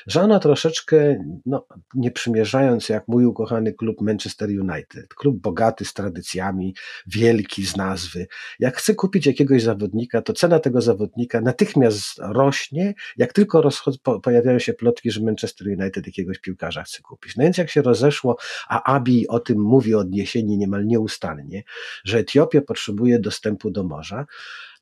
Że 0.06 0.22
ona 0.22 0.38
troszeczkę, 0.38 1.24
no, 1.46 1.66
nie 1.94 2.10
przymierzając 2.10 2.88
jak 2.88 3.08
mój 3.08 3.24
ukochany 3.24 3.72
klub 3.72 4.00
Manchester 4.00 4.48
United, 4.48 5.14
klub 5.14 5.40
bogaty 5.40 5.84
z 5.84 5.94
tradycjami, 5.94 6.74
wielki 7.06 7.66
z 7.66 7.76
nazwy, 7.76 8.26
jak 8.58 8.76
chce 8.76 8.94
kupić 8.94 9.26
jakiegoś 9.26 9.62
zawodnika, 9.62 10.22
to 10.22 10.32
cena 10.32 10.58
tego 10.58 10.80
zawodnika 10.80 11.40
natychmiast 11.40 12.18
rośnie, 12.18 12.94
jak 13.16 13.32
tylko 13.32 13.60
rozchod- 13.60 14.20
pojawiają 14.20 14.58
się 14.58 14.72
plotki, 14.72 15.10
że 15.10 15.20
Manchester 15.20 15.68
United 15.68 16.06
jakiegoś 16.06 16.38
piłkarza 16.38 16.82
chce 16.82 17.02
kupić. 17.02 17.36
No 17.36 17.44
więc 17.44 17.58
jak 17.58 17.70
się 17.70 17.82
rozeszło, 17.82 18.36
a 18.68 18.94
Abi 18.94 19.28
o 19.28 19.40
tym 19.40 19.60
mówi 19.60 19.94
od 19.94 20.14
jesieni 20.14 20.58
niemal 20.58 20.86
nieustannie, 20.86 21.15
nieustannie, 21.16 21.62
że 22.04 22.18
Etiopia 22.18 22.60
potrzebuje 22.60 23.18
dostępu 23.18 23.70
do 23.70 23.84
morza, 23.84 24.26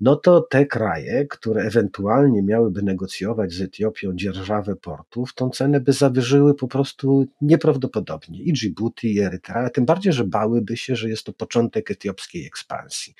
no 0.00 0.16
to 0.16 0.40
te 0.40 0.66
kraje, 0.66 1.26
które 1.26 1.62
ewentualnie 1.62 2.42
miałyby 2.42 2.82
negocjować 2.82 3.52
z 3.52 3.60
Etiopią 3.60 4.12
dzierżawę 4.14 4.76
portów, 4.76 5.34
tą 5.34 5.50
cenę 5.50 5.80
by 5.80 5.92
zawyżyły 5.92 6.54
po 6.54 6.68
prostu 6.68 7.26
nieprawdopodobnie. 7.40 8.42
I 8.42 8.52
Djibouti, 8.52 9.14
i 9.14 9.20
Erytrea, 9.20 9.70
tym 9.70 9.84
bardziej, 9.84 10.12
że 10.12 10.24
bałyby 10.24 10.76
się, 10.76 10.96
że 10.96 11.08
jest 11.08 11.24
to 11.24 11.32
początek 11.32 11.90
etiopskiej 11.90 12.46
ekspansji. 12.46 13.14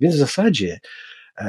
Więc 0.00 0.14
w 0.14 0.18
zasadzie 0.18 0.80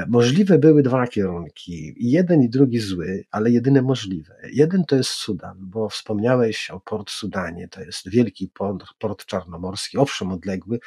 Możliwe 0.08 0.60
były 0.60 0.84
dwa 0.84 1.08
kierunki, 1.08 1.96
jeden 1.98 2.42
i 2.42 2.50
drugi 2.50 2.80
zły, 2.80 3.26
ale 3.32 3.52
jedyne 3.52 3.82
możliwe. 3.82 4.36
Jeden 4.52 4.86
to 4.86 4.96
jest 4.96 5.10
Sudan, 5.10 5.58
bo 5.60 5.90
wspomniałeś 5.90 6.70
o 6.70 6.80
port 6.80 7.12
Sudanie, 7.12 7.68
to 7.68 7.82
jest 7.82 8.10
wielki 8.10 8.48
port, 8.48 8.86
port 9.00 9.26
czarnomorski, 9.26 9.98
owszem 9.98 10.32
odległy, 10.32 10.80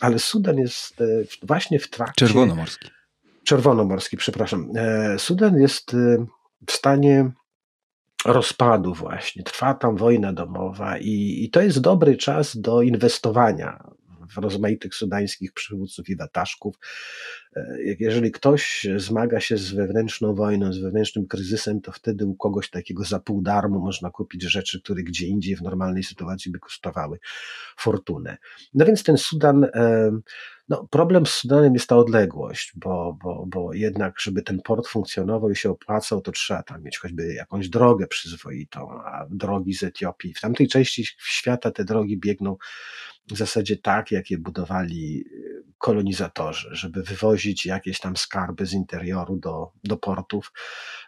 ale 0.00 0.18
Sudan 0.18 0.58
jest 0.58 1.00
e, 1.00 1.06
właśnie 1.42 1.78
w 1.78 1.90
trakcie. 1.90 2.26
Czerwonomorski. 2.26 2.88
Czerwonomorski, 3.44 4.16
przepraszam. 4.16 4.70
E, 4.76 5.18
Sudan 5.18 5.60
jest 5.60 5.94
e, 5.94 6.26
w 6.66 6.72
stanie 6.72 7.30
rozpadu 8.24 8.94
właśnie. 8.94 9.42
Trwa 9.42 9.74
tam 9.74 9.96
wojna 9.96 10.32
domowa 10.32 10.98
i, 10.98 11.44
i 11.44 11.50
to 11.50 11.60
jest 11.60 11.80
dobry 11.80 12.16
czas 12.16 12.56
do 12.56 12.82
inwestowania 12.82 13.95
rozmaitych 14.36 14.94
sudańskich 14.94 15.52
przywódców 15.52 16.08
i 16.08 16.16
wataszków. 16.16 16.76
E, 17.56 17.76
jeżeli 17.98 18.32
ktoś 18.32 18.86
zmaga 18.96 19.40
się 19.40 19.56
z 19.56 19.72
wewnętrzną 19.72 20.34
wojną, 20.34 20.72
z 20.72 20.78
wewnętrznym 20.78 21.26
kryzysem, 21.26 21.80
to 21.80 21.92
wtedy 21.92 22.26
u 22.26 22.34
kogoś 22.34 22.70
takiego 22.70 23.04
za 23.04 23.20
pół 23.20 23.42
darmu 23.42 23.80
można 23.80 24.10
kupić 24.10 24.42
rzeczy, 24.42 24.80
które 24.82 25.02
gdzie 25.02 25.26
indziej 25.26 25.56
w 25.56 25.62
normalnej 25.62 26.02
sytuacji 26.02 26.52
by 26.52 26.58
kosztowały 26.58 27.18
fortunę. 27.76 28.36
No 28.74 28.84
więc 28.84 29.02
ten 29.02 29.18
Sudan 29.18 29.64
e, 29.64 30.10
no, 30.68 30.86
problem 30.90 31.26
z 31.26 31.30
Sudanem 31.30 31.74
jest 31.74 31.88
ta 31.88 31.96
odległość, 31.96 32.72
bo, 32.76 33.18
bo, 33.22 33.44
bo 33.46 33.74
jednak, 33.74 34.20
żeby 34.20 34.42
ten 34.42 34.60
port 34.62 34.88
funkcjonował 34.88 35.50
i 35.50 35.56
się 35.56 35.70
opłacał, 35.70 36.20
to 36.20 36.32
trzeba 36.32 36.62
tam 36.62 36.82
mieć 36.82 36.98
choćby 36.98 37.34
jakąś 37.34 37.68
drogę 37.68 38.06
przyzwoitą, 38.06 38.90
a 38.90 39.26
drogi 39.30 39.74
z 39.74 39.82
Etiopii. 39.82 40.34
W 40.34 40.40
tamtej 40.40 40.68
części 40.68 41.06
świata 41.18 41.70
te 41.70 41.84
drogi 41.84 42.18
biegną 42.18 42.56
w 43.30 43.36
zasadzie 43.36 43.76
tak, 43.76 44.10
jak 44.10 44.30
je 44.30 44.38
budowali 44.38 45.24
y, 45.32 45.64
kolonizatorzy, 45.78 46.68
żeby 46.72 47.02
wywozić 47.02 47.66
jakieś 47.66 48.00
tam 48.00 48.16
skarby 48.16 48.66
z 48.66 48.72
interioru 48.72 49.36
do, 49.36 49.70
do 49.84 49.96
portów. 49.96 50.52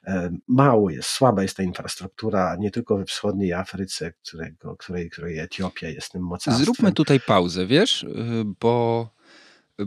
E, 0.06 0.30
mało 0.48 0.90
jest, 0.90 1.08
słaba 1.08 1.42
jest 1.42 1.56
ta 1.56 1.62
infrastruktura, 1.62 2.56
nie 2.58 2.70
tylko 2.70 2.96
we 2.96 3.04
wschodniej 3.04 3.52
Afryce, 3.52 4.12
którego, 4.12 4.76
której, 4.76 5.10
której 5.10 5.38
Etiopia 5.38 5.88
jest 5.88 6.12
tym 6.12 6.22
mocarstwem. 6.22 6.64
Zróbmy 6.64 6.92
tutaj 6.92 7.20
pauzę, 7.20 7.66
wiesz, 7.66 8.02
y, 8.02 8.44
bo 8.60 9.17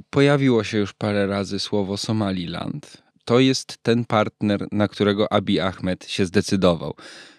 pojawiło 0.09 0.63
się 0.63 0.77
już 0.77 0.93
parę 0.93 1.27
razy 1.27 1.59
słowo 1.59 1.97
Somaliland. 1.97 3.03
To 3.25 3.39
jest 3.39 3.77
ten 3.81 4.05
partner, 4.05 4.67
na 4.71 4.87
którego 4.87 5.33
Abiy 5.33 5.61
Ahmed 5.61 6.05
się 6.09 6.25
zdecydował. 6.25 6.95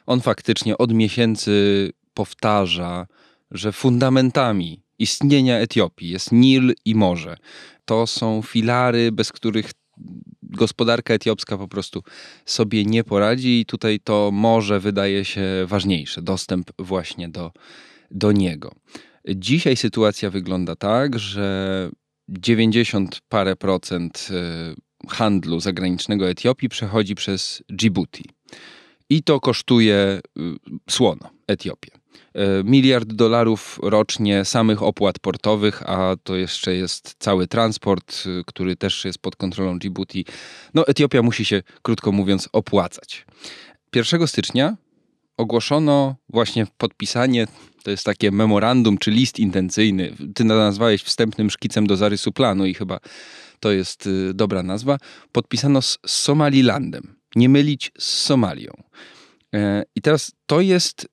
On 0.07 0.21
faktycznie 0.21 0.79
od 0.79 0.93
miesięcy 0.93 1.91
powtarza, 2.15 3.07
że 3.51 3.73
fundamentami 3.73 4.83
istnienia 4.99 5.59
Etiopii 5.59 6.09
jest 6.09 6.33
Nil 6.33 6.75
i 6.85 6.95
morze. 6.95 7.37
To 7.85 8.07
są 8.07 8.43
filary, 8.43 9.13
bez 9.13 9.33
których 9.33 9.71
gospodarka 10.43 11.15
etiopska 11.15 11.59
po 11.59 11.69
prostu 11.69 12.03
sobie 12.47 12.85
nie 12.85 13.05
poradzi 13.05 13.61
i 13.61 13.67
tutaj 13.67 14.01
to 14.01 14.31
morze 14.33 14.81
wydaje 14.81 15.25
się 15.25 15.43
ważniejsze, 15.67 16.23
dostęp 16.23 16.71
właśnie 16.79 17.29
do, 17.29 17.53
do 18.11 18.33
niego. 18.33 18.75
Dzisiaj 19.29 19.77
sytuacja 19.77 20.31
wygląda 20.31 20.77
tak, 20.77 21.19
że 21.19 21.91
90 22.39 23.21
parę 23.29 23.57
procent 23.57 24.29
e, 24.31 25.09
handlu 25.09 25.61
zagranicznego 25.61 26.29
Etiopii 26.29 26.69
przechodzi 26.69 27.15
przez 27.15 27.63
Djibouti. 27.69 28.25
I 29.11 29.23
to 29.23 29.41
kosztuje 29.41 30.21
słono 30.91 31.31
Etiopię. 31.47 31.91
Miliard 32.65 33.13
dolarów 33.13 33.79
rocznie 33.83 34.45
samych 34.45 34.83
opłat 34.83 35.19
portowych, 35.19 35.83
a 35.87 36.17
to 36.23 36.37
jeszcze 36.37 36.75
jest 36.75 37.15
cały 37.19 37.47
transport, 37.47 38.25
który 38.47 38.77
też 38.77 39.05
jest 39.05 39.19
pod 39.19 39.37
kontrolą 39.37 39.79
Djibouti. 39.79 40.25
No, 40.75 40.87
Etiopia 40.87 41.23
musi 41.23 41.45
się, 41.45 41.63
krótko 41.83 42.13
mówiąc, 42.13 42.49
opłacać. 42.53 43.27
1 43.95 44.29
stycznia 44.29 44.77
ogłoszono 45.43 46.17
właśnie 46.29 46.67
podpisanie, 46.79 47.47
to 47.83 47.91
jest 47.91 48.05
takie 48.05 48.31
memorandum 48.31 48.99
czy 48.99 49.11
list 49.11 49.39
intencyjny. 49.39 50.13
Ty 50.35 50.45
nazwałeś 50.45 51.03
wstępnym 51.03 51.51
szkicem 51.51 51.87
do 51.87 51.97
zarysu 51.97 52.33
planu 52.33 52.67
i 52.67 52.75
chyba 52.75 53.01
to 53.61 53.73
jest 53.73 54.07
y, 54.07 54.35
dobra 54.35 54.63
nazwa. 54.63 54.99
Podpisano 55.33 55.83
z 55.83 55.99
Somalilandem. 56.07 57.15
Nie 57.37 57.49
mylić 57.49 57.93
z 57.99 58.05
Somalią. 58.05 58.73
E, 59.55 59.83
I 59.97 60.03
teraz 60.03 60.33
to 60.47 60.61
jest 60.61 61.09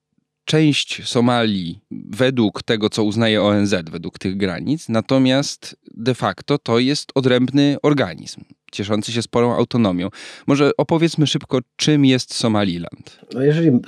część 0.46 1.08
Somalii 1.10 1.80
według 1.92 2.64
tego, 2.64 2.90
co 2.90 3.04
uznaje 3.04 3.44
ONZ, 3.44 3.76
według 3.92 4.20
tych 4.20 4.38
granic, 4.38 4.90
natomiast 4.90 5.76
de 5.98 6.16
facto 6.16 6.58
to 6.58 6.80
jest 6.80 7.12
odrębny 7.16 7.78
organizm 7.84 8.42
cieszący 8.72 9.12
się 9.12 9.22
sporą 9.22 9.56
autonomią. 9.56 10.10
Może 10.48 10.72
opowiedzmy 10.78 11.28
szybko, 11.28 11.60
czym 11.76 12.06
jest 12.06 12.34
Somaliland. 12.34 13.20
No 13.34 13.42
jeżeli 13.44 13.80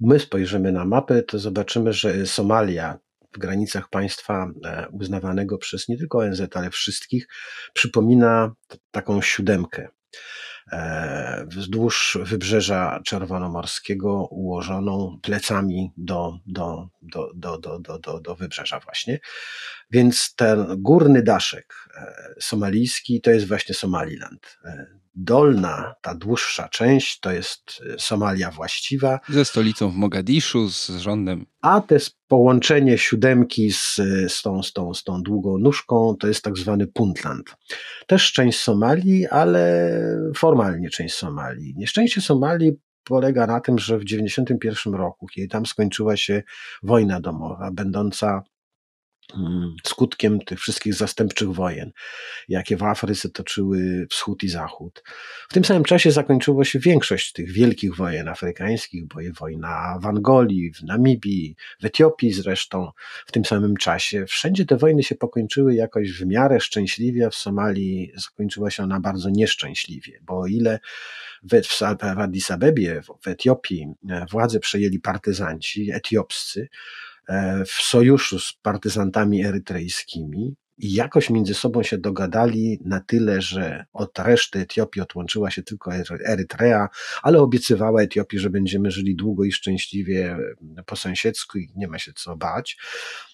my 0.00 0.20
spojrzymy 0.20 0.72
na 0.72 0.84
mapę, 0.84 1.22
to 1.22 1.38
zobaczymy, 1.38 1.92
że 1.92 2.26
Somalia 2.26 2.98
w 3.34 3.38
granicach 3.38 3.90
państwa 3.90 4.50
e, 4.64 4.86
uznawanego 4.92 5.58
przez 5.58 5.88
nie 5.88 5.98
tylko 5.98 6.18
ONZ, 6.18 6.42
ale 6.54 6.70
wszystkich, 6.70 7.28
przypomina 7.72 8.54
taką 8.90 9.22
siódemkę. 9.22 9.88
E, 10.72 11.46
wzdłuż 11.48 12.18
wybrzeża 12.22 13.00
Czerwonomorskiego 13.04 14.26
ułożoną 14.30 15.18
plecami 15.22 15.92
do, 15.96 16.38
do, 16.46 16.88
do, 17.02 17.30
do, 17.34 17.58
do, 17.58 17.78
do, 17.78 17.98
do, 17.98 18.20
do 18.20 18.34
wybrzeża 18.34 18.80
właśnie. 18.80 19.20
Więc 19.90 20.34
ten 20.34 20.66
górny 20.78 21.22
daszek 21.22 21.74
e, 21.96 22.34
somalijski 22.40 23.20
to 23.20 23.30
jest 23.30 23.48
właśnie 23.48 23.74
Somaliland. 23.74 24.58
Dolna, 25.14 25.94
ta 26.02 26.14
dłuższa 26.14 26.68
część 26.68 27.20
to 27.20 27.32
jest 27.32 27.82
Somalia 27.98 28.50
właściwa. 28.50 29.20
Ze 29.28 29.44
stolicą 29.44 29.90
w 29.90 29.94
Mogadiszu, 29.94 30.68
z 30.68 30.88
rządem. 30.88 31.46
A 31.60 31.80
te 31.80 31.96
połączenie 32.28 32.98
siódemki 32.98 33.72
z, 33.72 33.96
z, 34.28 34.42
tą, 34.42 34.62
z, 34.62 34.72
tą, 34.72 34.94
z 34.94 35.04
tą 35.04 35.22
długą 35.22 35.58
nóżką 35.58 36.16
to 36.20 36.26
jest 36.28 36.44
tak 36.44 36.58
zwany 36.58 36.86
Puntland. 36.86 37.56
Też 38.06 38.32
część 38.32 38.58
Somalii, 38.58 39.26
ale 39.26 39.90
formalnie 40.36 40.90
część 40.90 41.14
Somalii. 41.14 41.74
Nieszczęście 41.76 42.20
Somalii 42.20 42.72
polega 43.04 43.46
na 43.46 43.60
tym, 43.60 43.78
że 43.78 43.98
w 43.98 44.04
1991 44.04 44.94
roku, 44.94 45.26
kiedy 45.26 45.48
tam 45.48 45.66
skończyła 45.66 46.16
się 46.16 46.42
wojna 46.82 47.20
domowa, 47.20 47.70
będąca 47.72 48.42
skutkiem 49.86 50.40
tych 50.40 50.60
wszystkich 50.60 50.94
zastępczych 50.94 51.52
wojen, 51.52 51.92
jakie 52.48 52.76
w 52.76 52.82
Afryce 52.82 53.28
toczyły 53.28 54.06
wschód 54.10 54.42
i 54.42 54.48
zachód. 54.48 55.02
W 55.48 55.54
tym 55.54 55.64
samym 55.64 55.84
czasie 55.84 56.10
zakończyło 56.10 56.64
się 56.64 56.78
większość 56.78 57.32
tych 57.32 57.52
wielkich 57.52 57.96
wojen 57.96 58.28
afrykańskich, 58.28 59.06
bo 59.06 59.20
wojna 59.40 59.98
w 60.02 60.06
Angolii, 60.06 60.72
w 60.72 60.82
Namibii, 60.82 61.56
w 61.80 61.84
Etiopii 61.84 62.32
zresztą 62.32 62.90
w 63.26 63.32
tym 63.32 63.44
samym 63.44 63.76
czasie. 63.76 64.26
Wszędzie 64.26 64.66
te 64.66 64.76
wojny 64.76 65.02
się 65.02 65.14
pokończyły 65.14 65.74
jakoś 65.74 66.12
w 66.12 66.26
miarę 66.26 66.60
szczęśliwie, 66.60 67.30
w 67.30 67.34
Somalii 67.34 68.12
zakończyła 68.14 68.70
się 68.70 68.82
ona 68.82 69.00
bardzo 69.00 69.30
nieszczęśliwie, 69.30 70.20
bo 70.22 70.40
o 70.40 70.46
ile 70.46 70.80
w, 71.50 71.82
Addis 72.02 72.50
Abebie, 72.50 73.02
w 73.22 73.28
Etiopii 73.28 73.86
e, 74.10 74.26
władzę 74.30 74.60
przejęli 74.60 75.00
partyzanci 75.00 75.92
etiopscy, 75.92 76.68
w 77.66 77.72
sojuszu 77.72 78.38
z 78.38 78.52
partyzantami 78.62 79.44
erytrejskimi 79.44 80.56
i 80.78 80.92
jakoś 80.92 81.30
między 81.30 81.54
sobą 81.54 81.82
się 81.82 81.98
dogadali 81.98 82.78
na 82.84 83.00
tyle, 83.00 83.42
że 83.42 83.84
od 83.92 84.18
reszty 84.18 84.58
Etiopii 84.58 85.02
odłączyła 85.02 85.50
się 85.50 85.62
tylko 85.62 85.90
Erytrea, 86.26 86.88
ale 87.22 87.38
obiecywała 87.38 88.02
Etiopii, 88.02 88.38
że 88.38 88.50
będziemy 88.50 88.90
żyli 88.90 89.16
długo 89.16 89.44
i 89.44 89.52
szczęśliwie 89.52 90.36
po 90.86 90.96
sąsiedzku 90.96 91.58
i 91.58 91.68
nie 91.76 91.88
ma 91.88 91.98
się 91.98 92.12
co 92.12 92.36
bać. 92.36 92.78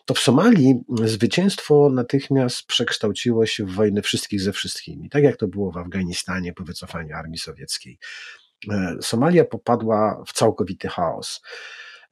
To 0.04 0.14
w 0.14 0.18
Somalii 0.18 0.74
zwycięstwo 1.04 1.90
natychmiast 1.92 2.66
przekształciło 2.66 3.46
się 3.46 3.64
w 3.64 3.74
wojnę 3.74 4.02
wszystkich 4.02 4.40
ze 4.40 4.52
wszystkimi, 4.52 5.08
tak 5.10 5.22
jak 5.22 5.36
to 5.36 5.48
było 5.48 5.72
w 5.72 5.76
Afganistanie 5.76 6.52
po 6.52 6.64
wycofaniu 6.64 7.16
armii 7.16 7.38
sowieckiej. 7.38 7.98
E, 8.70 8.96
Somalia 9.02 9.44
popadła 9.44 10.22
w 10.26 10.32
całkowity 10.32 10.88
chaos. 10.88 11.40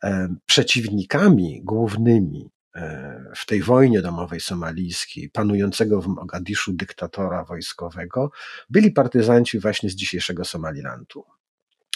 E, 0.04 0.34
przeciwnikami 0.46 1.60
głównymi 1.64 2.50
e, 2.74 3.24
w 3.36 3.46
tej 3.46 3.62
wojnie 3.62 4.02
domowej 4.02 4.40
somalijskiej, 4.40 5.30
panującego 5.30 6.02
w 6.02 6.06
Mogadiszu 6.06 6.72
dyktatora 6.72 7.44
wojskowego, 7.44 8.30
byli 8.70 8.90
partyzanci 8.90 9.58
właśnie 9.58 9.90
z 9.90 9.94
dzisiejszego 9.94 10.44
Somalilandu. 10.44 11.24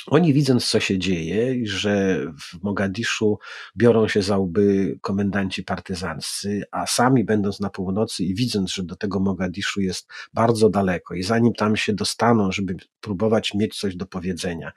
Oni 0.07 0.33
widząc, 0.33 0.71
co 0.71 0.81
się 0.81 0.99
dzieje, 0.99 1.67
że 1.67 2.25
w 2.41 2.63
Mogadiszu 2.63 3.39
biorą 3.77 4.09
się 4.09 4.23
za 4.23 4.39
łby 4.39 4.99
komendanci 5.01 5.63
partyzanccy, 5.63 6.63
a 6.71 6.87
sami 6.87 7.25
będąc 7.25 7.61
na 7.61 7.71
północy 7.71 8.25
i 8.25 8.35
widząc, 8.35 8.73
że 8.73 8.83
do 8.83 8.97
tego 8.97 9.21
Mogadiszu 9.21 9.81
jest 9.81 10.09
bardzo 10.35 10.71
daleko 10.71 11.15
i 11.15 11.23
zanim 11.23 11.53
tam 11.53 11.77
się 11.77 11.93
dostaną, 11.93 12.53
żeby 12.53 12.77
próbować 13.01 13.55
mieć 13.55 13.79
coś 13.79 13.97
do 13.97 14.07
powiedzenia, 14.07 14.73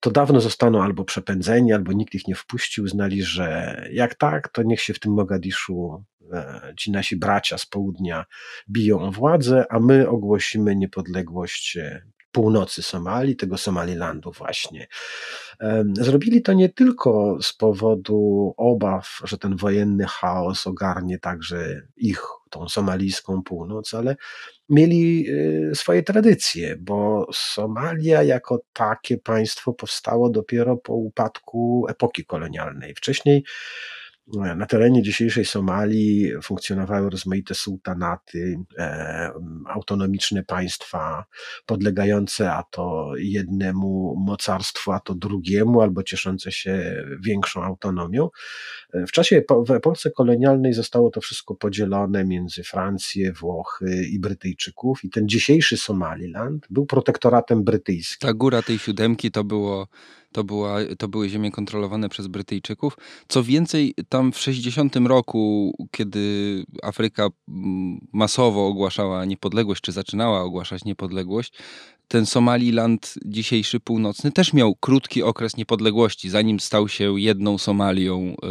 to 0.00 0.10
dawno 0.10 0.40
zostaną 0.40 0.82
albo 0.82 1.04
przepędzeni, 1.04 1.72
albo 1.72 1.92
nikt 1.92 2.14
ich 2.14 2.28
nie 2.28 2.34
wpuścił, 2.34 2.84
uznali, 2.84 3.22
że 3.22 3.76
jak 3.92 4.14
tak, 4.14 4.48
to 4.48 4.62
niech 4.62 4.80
się 4.80 4.94
w 4.94 4.98
tym 5.00 5.12
Mogadiszu 5.12 6.04
e, 6.32 6.74
ci 6.76 6.90
nasi 6.90 7.16
bracia 7.16 7.58
z 7.58 7.66
południa 7.66 8.24
biją 8.70 9.00
o 9.00 9.12
władzę, 9.12 9.64
a 9.70 9.80
my 9.80 10.08
ogłosimy 10.08 10.76
niepodległość 10.76 11.76
e, 11.76 12.02
północy 12.32 12.82
Somalii, 12.82 13.36
tego 13.36 13.58
Somalilandu 13.58 14.32
właśnie. 14.32 14.86
Zrobili 15.92 16.42
to 16.42 16.52
nie 16.52 16.68
tylko 16.68 17.38
z 17.42 17.52
powodu 17.52 18.54
obaw, 18.56 19.20
że 19.24 19.38
ten 19.38 19.56
wojenny 19.56 20.04
chaos 20.08 20.66
ogarnie 20.66 21.18
także 21.18 21.82
ich, 21.96 22.22
tą 22.50 22.68
somalijską 22.68 23.42
północ, 23.42 23.94
ale 23.94 24.16
mieli 24.68 25.26
y, 25.30 25.74
swoje 25.74 26.02
tradycje, 26.02 26.76
bo 26.76 27.26
Somalia 27.32 28.22
jako 28.22 28.60
takie 28.72 29.18
państwo 29.18 29.72
powstało 29.72 30.30
dopiero 30.30 30.76
po 30.76 30.94
upadku 30.94 31.86
epoki 31.88 32.24
kolonialnej. 32.24 32.94
Wcześniej 32.94 33.44
na 34.56 34.66
terenie 34.66 35.02
dzisiejszej 35.02 35.44
Somalii 35.44 36.32
funkcjonowały 36.42 37.10
rozmaite 37.10 37.54
sułtanaty, 37.54 38.56
e, 38.78 39.30
autonomiczne 39.66 40.42
państwa 40.44 41.24
podlegające 41.66 42.52
a 42.52 42.62
to 42.62 43.12
jednemu 43.18 44.16
mocarstwu, 44.18 44.92
a 44.92 45.00
to 45.00 45.14
drugiemu, 45.14 45.80
albo 45.80 46.02
cieszące 46.02 46.52
się 46.52 47.04
większą 47.20 47.62
autonomią. 47.62 48.28
W 48.94 49.10
czasie 49.10 49.42
w 49.66 49.70
epoce 49.70 50.10
kolonialnej 50.10 50.72
zostało 50.72 51.10
to 51.10 51.20
wszystko 51.20 51.54
podzielone 51.54 52.24
między 52.24 52.62
Francję, 52.62 53.32
Włochy 53.32 54.04
i 54.12 54.20
Brytyjczyków 54.20 55.04
i 55.04 55.10
ten 55.10 55.28
dzisiejszy 55.28 55.76
Somaliland 55.76 56.66
był 56.70 56.86
protektoratem 56.86 57.64
brytyjskim. 57.64 58.28
Ta 58.28 58.34
góra 58.34 58.62
tej 58.62 58.78
siódemki 58.78 59.30
to 59.30 59.44
było 59.44 59.88
to, 60.32 60.44
była, 60.44 60.78
to 60.98 61.08
były 61.08 61.28
ziemie 61.28 61.50
kontrolowane 61.50 62.08
przez 62.08 62.26
Brytyjczyków. 62.26 62.96
Co 63.28 63.42
więcej, 63.42 63.94
tam 64.08 64.32
w 64.32 64.38
60 64.38 64.96
roku, 64.96 65.72
kiedy 65.90 66.64
Afryka 66.82 67.28
mm, 67.48 68.08
masowo 68.12 68.66
ogłaszała 68.66 69.24
niepodległość, 69.24 69.82
czy 69.82 69.92
zaczynała 69.92 70.40
ogłaszać 70.42 70.84
niepodległość, 70.84 71.52
ten 72.10 72.26
Somaliland 72.26 73.14
dzisiejszy 73.24 73.80
północny 73.80 74.32
też 74.32 74.52
miał 74.52 74.74
krótki 74.74 75.22
okres 75.22 75.56
niepodległości, 75.56 76.30
zanim 76.30 76.60
stał 76.60 76.88
się 76.88 77.20
jedną 77.20 77.58
Somalią, 77.58 78.36
e, 78.42 78.46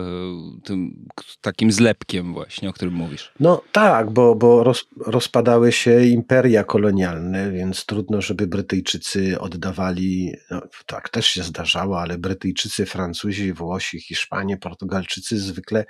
tym 0.64 1.08
takim 1.42 1.72
zlepkiem 1.72 2.34
właśnie, 2.34 2.70
o 2.70 2.74
którym 2.74 2.94
mówisz. 2.94 3.32
No 3.40 3.62
tak, 3.72 4.12
bo, 4.12 4.36
bo 4.36 4.64
roz, 4.64 4.86
rozpadały 5.06 5.72
się 5.72 6.06
imperia 6.06 6.64
kolonialne, 6.64 7.52
więc 7.52 7.86
trudno, 7.86 8.22
żeby 8.22 8.48
Brytyjczycy 8.48 9.40
oddawali, 9.40 10.34
no, 10.52 10.62
tak 10.86 11.10
też 11.10 11.28
się 11.28 11.44
zdarzało, 11.44 12.02
ale 12.02 12.18
Brytyjczycy, 12.18 12.86
Francuzi, 12.86 13.54
Włosi, 13.54 14.02
Hiszpanie, 14.02 14.58
Portugalczycy 14.58 15.40
zwykle 15.40 15.86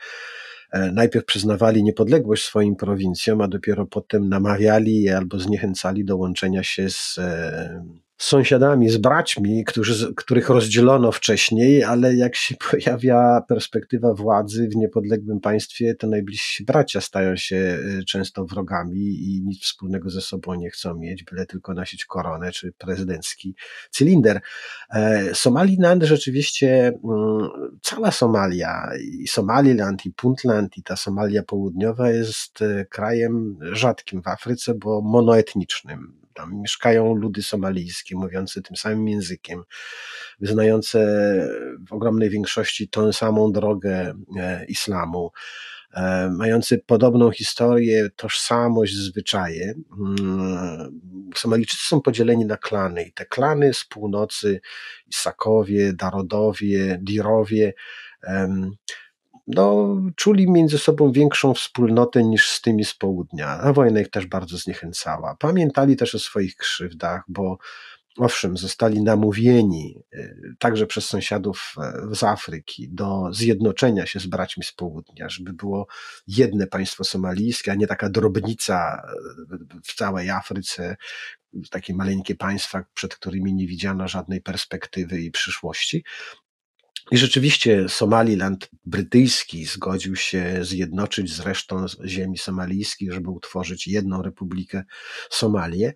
najpierw 0.74 1.26
przyznawali 1.26 1.84
niepodległość 1.84 2.44
swoim 2.44 2.76
prowincjom, 2.76 3.42
a 3.42 3.48
dopiero 3.48 3.86
potem 3.86 4.30
namawiali 4.30 5.02
je 5.02 5.18
albo 5.18 5.40
zniechęcali 5.40 6.06
do 6.06 6.18
łączenia 6.18 6.64
się 6.64 6.90
z, 6.90 7.20
e, 8.20 8.24
sąsiadami, 8.24 8.90
z 8.90 8.98
braćmi, 8.98 9.64
którzy, 9.66 10.14
których 10.16 10.50
rozdzielono 10.50 11.12
wcześniej, 11.12 11.84
ale 11.84 12.16
jak 12.16 12.36
się 12.36 12.56
pojawia 12.72 13.42
perspektywa 13.48 14.14
władzy 14.14 14.70
w 14.70 14.76
niepodległym 14.76 15.40
państwie, 15.40 15.96
to 15.96 16.08
najbliżsi 16.08 16.66
bracia 16.66 17.02
stają 17.02 17.36
się 17.36 17.56
y, 17.56 18.06
często 18.06 18.46
wrogami 18.46 19.00
i 19.00 19.42
nic 19.46 19.64
wspólnego 19.64 20.10
ze 20.10 20.22
sobą 20.22 20.54
nie 20.54 20.70
chcą 20.70 20.96
mieć, 20.96 21.24
byle 21.24 21.46
tylko 21.46 21.74
nosić 21.74 22.06
koronę 22.06 22.52
czy 22.52 22.72
prezydencki 22.72 23.56
cylinder. 23.92 24.42
E, 24.90 25.36
Somaliland 25.36 26.04
rzeczywiście, 26.04 26.88
mm, 26.88 27.50
cała 27.82 28.12
Somalia, 28.12 28.90
i 29.22 29.28
Somaliland, 29.28 30.06
i 30.06 30.12
Puntland, 30.12 30.78
i 30.78 30.84
ta 30.84 30.96
Somalia 30.96 31.44
południowa 31.44 32.12
jest 32.12 32.62
e, 32.62 32.86
krajem 32.86 33.60
rzadkim 33.72 34.22
w 34.22 34.28
Afryce, 34.28 34.74
bo 34.74 35.02
monoetnicznym 35.02 36.20
tam 36.34 36.62
mieszkają 36.62 37.16
ludy 37.16 37.44
somalijskie, 37.44 38.16
mówiące 38.16 38.62
tym 38.62 38.76
samym 38.76 39.08
językiem, 39.08 39.64
wyznające 40.40 41.00
w 41.88 41.94
ogromnej 41.94 42.30
większości 42.30 42.90
tą 42.90 43.14
samą 43.14 43.52
drogę 43.52 44.14
e, 44.38 44.66
islamu, 44.66 45.32
e, 45.94 46.30
mający 46.38 46.78
podobną 46.78 47.32
historię, 47.32 48.10
tożsamość, 48.16 48.96
zwyczaje. 48.96 49.74
Mm, 50.00 51.02
Somalijczycy 51.36 51.86
są 51.86 52.02
podzieleni 52.02 52.46
na 52.46 52.58
klany 52.58 53.04
i 53.04 53.14
te 53.14 53.26
klany 53.26 53.74
z 53.74 53.86
północy, 53.86 54.62
Isakowie, 55.08 55.94
Darodowie, 55.94 57.00
Dirowie, 57.02 57.74
no, 59.50 59.96
czuli 60.16 60.52
między 60.52 60.78
sobą 60.78 61.12
większą 61.12 61.54
wspólnotę 61.54 62.24
niż 62.24 62.50
z 62.50 62.62
tymi 62.62 62.86
z 62.86 62.96
południa, 62.96 63.48
a 63.48 63.74
wojna 63.74 64.02
ich 64.02 64.10
też 64.10 64.26
bardzo 64.26 64.58
zniechęcała. 64.58 65.36
Pamiętali 65.40 65.96
też 65.96 66.16
o 66.16 66.20
swoich 66.20 66.56
krzywdach, 66.56 67.24
bo 67.28 67.58
owszem, 68.18 68.58
zostali 68.58 69.04
namówieni 69.04 70.04
y, 70.14 70.56
także 70.60 70.88
przez 70.88 71.06
sąsiadów 71.06 71.76
e, 71.78 72.16
z 72.16 72.24
Afryki 72.24 72.90
do 72.90 73.30
zjednoczenia 73.32 74.06
się 74.06 74.20
z 74.20 74.28
braćmi 74.28 74.64
z 74.64 74.72
południa, 74.72 75.30
żeby 75.30 75.54
było 75.54 75.88
jedne 76.28 76.68
państwo 76.68 77.04
somalijskie, 77.04 77.72
a 77.72 77.76
nie 77.76 77.88
taka 77.88 78.10
drobnica 78.10 79.02
e, 79.52 79.58
w 79.84 79.96
całej 79.96 80.30
Afryce, 80.30 80.98
takie 81.72 81.94
maleńkie 81.94 82.36
państwa, 82.36 82.84
przed 82.94 83.16
którymi 83.16 83.54
nie 83.54 83.68
widziano 83.68 84.08
żadnej 84.08 84.42
perspektywy 84.42 85.22
i 85.22 85.32
przyszłości. 85.32 86.04
I 87.12 87.18
rzeczywiście 87.18 87.90
Somaliland 87.90 88.70
brytyjski 88.86 89.66
zgodził 89.66 90.16
się 90.16 90.60
zjednoczyć 90.62 91.34
z 91.34 91.40
resztą 91.40 91.86
ziemi 92.06 92.38
somalijskich, 92.38 93.14
żeby 93.14 93.30
utworzyć 93.30 93.88
jedną 93.88 94.22
republikę 94.22 94.84
Somalię, 95.30 95.94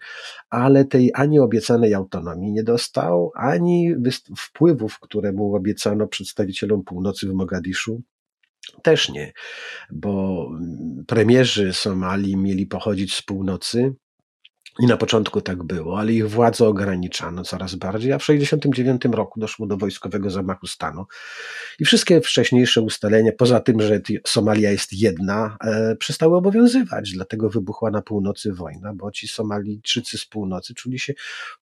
ale 0.50 0.86
tej 0.86 1.12
ani 1.14 1.40
obiecanej 1.40 1.94
autonomii 1.94 2.52
nie 2.52 2.64
dostał, 2.64 3.32
ani 3.36 3.96
wpływów, 4.38 5.00
które 5.00 5.32
mu 5.32 5.56
obiecano 5.56 6.08
przedstawicielom 6.08 6.84
północy 6.84 7.28
w 7.28 7.34
Mogadiszu, 7.34 8.02
też 8.84 9.10
nie, 9.10 9.34
bo 9.92 10.50
premierzy 11.08 11.74
Somalii 11.74 12.38
mieli 12.38 12.66
pochodzić 12.66 13.14
z 13.14 13.22
północy, 13.22 13.94
i 14.80 14.86
na 14.86 14.98
początku 14.98 15.42
tak 15.42 15.64
było, 15.64 16.00
ale 16.00 16.14
ich 16.14 16.30
władzę 16.30 16.68
ograniczano 16.68 17.44
coraz 17.44 17.76
bardziej, 17.76 18.12
a 18.12 18.20
w 18.20 18.22
1969 18.22 19.16
roku 19.16 19.40
doszło 19.40 19.68
do 19.68 19.78
wojskowego 19.78 20.30
zamachu 20.30 20.68
stanu. 20.68 21.06
I 21.80 21.86
wszystkie 21.86 22.22
wcześniejsze 22.22 22.82
ustalenia, 22.82 23.32
poza 23.38 23.60
tym, 23.60 23.82
że 23.82 24.02
Somalia 24.28 24.72
jest 24.72 24.94
jedna, 24.94 25.58
e, 25.64 25.96
przestały 25.96 26.38
obowiązywać. 26.38 27.12
Dlatego 27.12 27.50
wybuchła 27.50 27.92
na 27.92 28.02
północy 28.02 28.54
wojna, 28.54 28.94
bo 28.94 29.12
ci 29.12 29.28
Somalijczycy 29.28 30.18
z 30.18 30.26
północy 30.26 30.74
czuli 30.74 31.00
się 31.00 31.14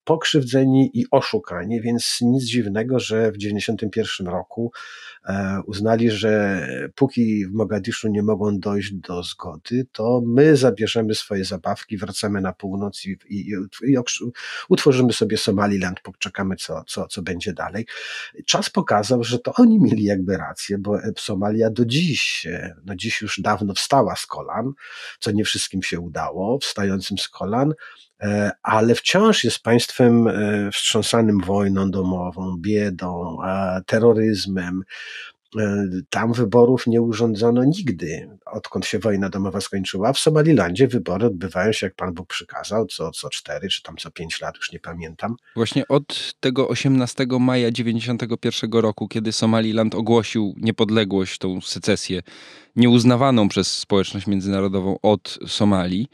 pokrzywdzeni 0.04 0.92
i 0.94 1.06
oszukani, 1.12 1.82
więc 1.82 2.18
nic 2.22 2.44
dziwnego, 2.44 3.00
że 3.00 3.32
w 3.32 3.38
1991 3.38 4.28
roku 4.28 4.72
e, 5.26 5.62
uznali, 5.66 6.12
że 6.12 6.68
póki 6.96 7.46
w 7.46 7.52
Mogadiszu 7.52 8.08
nie 8.08 8.24
mogą 8.24 8.60
dojść 8.60 8.94
do 8.94 9.24
zgody, 9.24 9.88
to 9.92 10.22
my 10.26 10.58
zabierzemy 10.58 11.16
swoje 11.16 11.46
zabawki, 11.46 11.98
wracamy 11.98 12.42
na 12.42 12.54
północ 12.54 13.01
i, 13.06 13.18
i, 13.30 13.54
i 13.84 13.98
utworzymy 14.70 15.14
sobie 15.14 15.38
Somaliland, 15.38 16.00
poczekamy 16.00 16.56
co, 16.56 16.84
co, 16.88 17.08
co 17.08 17.22
będzie 17.22 17.54
dalej. 17.54 17.86
Czas 18.46 18.70
pokazał, 18.70 19.24
że 19.24 19.40
to 19.40 19.54
oni 19.54 19.80
mieli 19.80 20.04
jakby 20.04 20.38
rację, 20.38 20.78
bo 20.78 20.98
Somalia 21.18 21.70
do 21.70 21.86
dziś, 21.86 22.48
no 22.86 22.96
dziś 22.96 23.22
już 23.22 23.40
dawno 23.42 23.74
wstała 23.74 24.16
z 24.16 24.26
kolan, 24.26 24.74
co 25.20 25.32
nie 25.32 25.44
wszystkim 25.44 25.84
się 25.84 26.00
udało, 26.00 26.60
wstającym 26.60 27.18
z 27.18 27.30
kolan, 27.30 27.74
e, 28.22 28.52
ale 28.64 28.96
wciąż 28.96 29.44
jest 29.44 29.60
państwem 29.60 30.28
e, 30.28 30.72
wstrząsanym 30.72 31.40
wojną 31.40 31.92
domową, 31.92 32.58
biedą, 32.58 33.38
e, 33.44 33.82
terroryzmem, 33.86 34.84
E, 34.84 35.41
tam 36.10 36.34
wyborów 36.34 36.88
nie 36.88 37.02
urządzono 37.02 37.64
nigdy, 37.64 38.30
odkąd 38.46 38.86
się 38.86 39.00
wojna 39.00 39.30
domowa 39.30 39.62
skończyła. 39.62 40.14
W 40.14 40.20
Somalilandzie 40.20 40.88
wybory 40.88 41.26
odbywają 41.26 41.72
się, 41.72 41.86
jak 41.86 41.96
Pan 41.96 42.14
Bóg 42.14 42.28
przykazał, 42.28 42.86
co, 42.86 43.12
co 43.12 43.30
cztery 43.30 43.70
czy 43.70 43.84
tam 43.84 43.98
co 43.98 44.12
pięć 44.12 44.42
lat, 44.42 44.56
już 44.56 44.72
nie 44.72 44.80
pamiętam. 44.80 45.36
Właśnie 45.56 45.88
od 45.88 46.34
tego 46.40 46.68
18 46.68 47.26
maja 47.40 47.72
91 47.72 48.72
roku, 48.72 49.08
kiedy 49.08 49.32
Somaliland 49.32 49.96
ogłosił 49.96 50.54
niepodległość, 50.58 51.38
tą 51.38 51.62
secesję 51.62 52.22
nieuznawaną 52.76 53.50
przez 53.50 53.78
społeczność 53.78 54.28
międzynarodową 54.28 54.98
od 55.02 55.40
Somalii, 55.48 56.08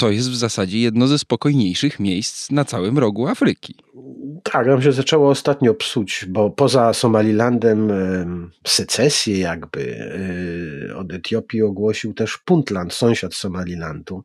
to 0.00 0.10
jest 0.10 0.30
w 0.30 0.36
zasadzie 0.36 0.78
jedno 0.78 1.06
ze 1.06 1.18
spokojniejszych 1.18 2.00
miejsc 2.00 2.50
na 2.50 2.64
całym 2.64 2.98
rogu 2.98 3.26
Afryki. 3.26 3.74
Tak, 4.42 4.66
nam 4.66 4.82
się 4.82 4.92
zaczęło 4.92 5.30
ostatnio 5.30 5.74
psuć, 5.74 6.26
bo 6.28 6.50
poza 6.50 6.92
Somalilandem 6.92 7.92
secesję 8.66 9.38
jakby 9.38 9.96
e, 10.90 10.96
od 10.96 11.12
Etiopii 11.12 11.62
ogłosił 11.62 12.14
też 12.14 12.38
Puntland, 12.44 12.92
sąsiad 12.92 13.34
Somalilandu 13.34 14.22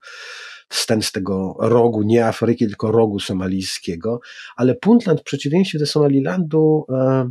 ten 0.88 1.02
z 1.02 1.12
tego 1.12 1.56
rogu, 1.60 2.04
nie 2.04 2.26
Afryki, 2.26 2.68
tylko 2.68 2.92
rogu 2.92 3.20
somalijskiego, 3.20 4.20
ale 4.56 4.76
Puntland 4.76 5.22
w 5.22 5.24
przeciwieństwie 5.24 5.80
do 5.80 5.86
Somalilandu 5.86 6.86
e, 6.90 7.30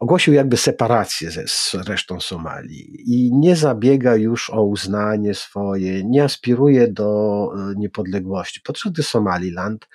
ogłosił 0.00 0.34
jakby 0.34 0.56
separację 0.56 1.30
ze, 1.30 1.48
z 1.48 1.74
resztą 1.74 2.20
Somalii 2.20 3.12
i 3.12 3.32
nie 3.34 3.56
zabiega 3.56 4.16
już 4.16 4.50
o 4.50 4.62
uznanie 4.62 5.34
swoje, 5.34 6.04
nie 6.04 6.24
aspiruje 6.24 6.88
do 6.88 7.50
e, 7.54 7.74
niepodległości. 7.76 8.60
Podczas 8.60 8.92
gdy 8.92 9.02
Somaliland, 9.02 9.88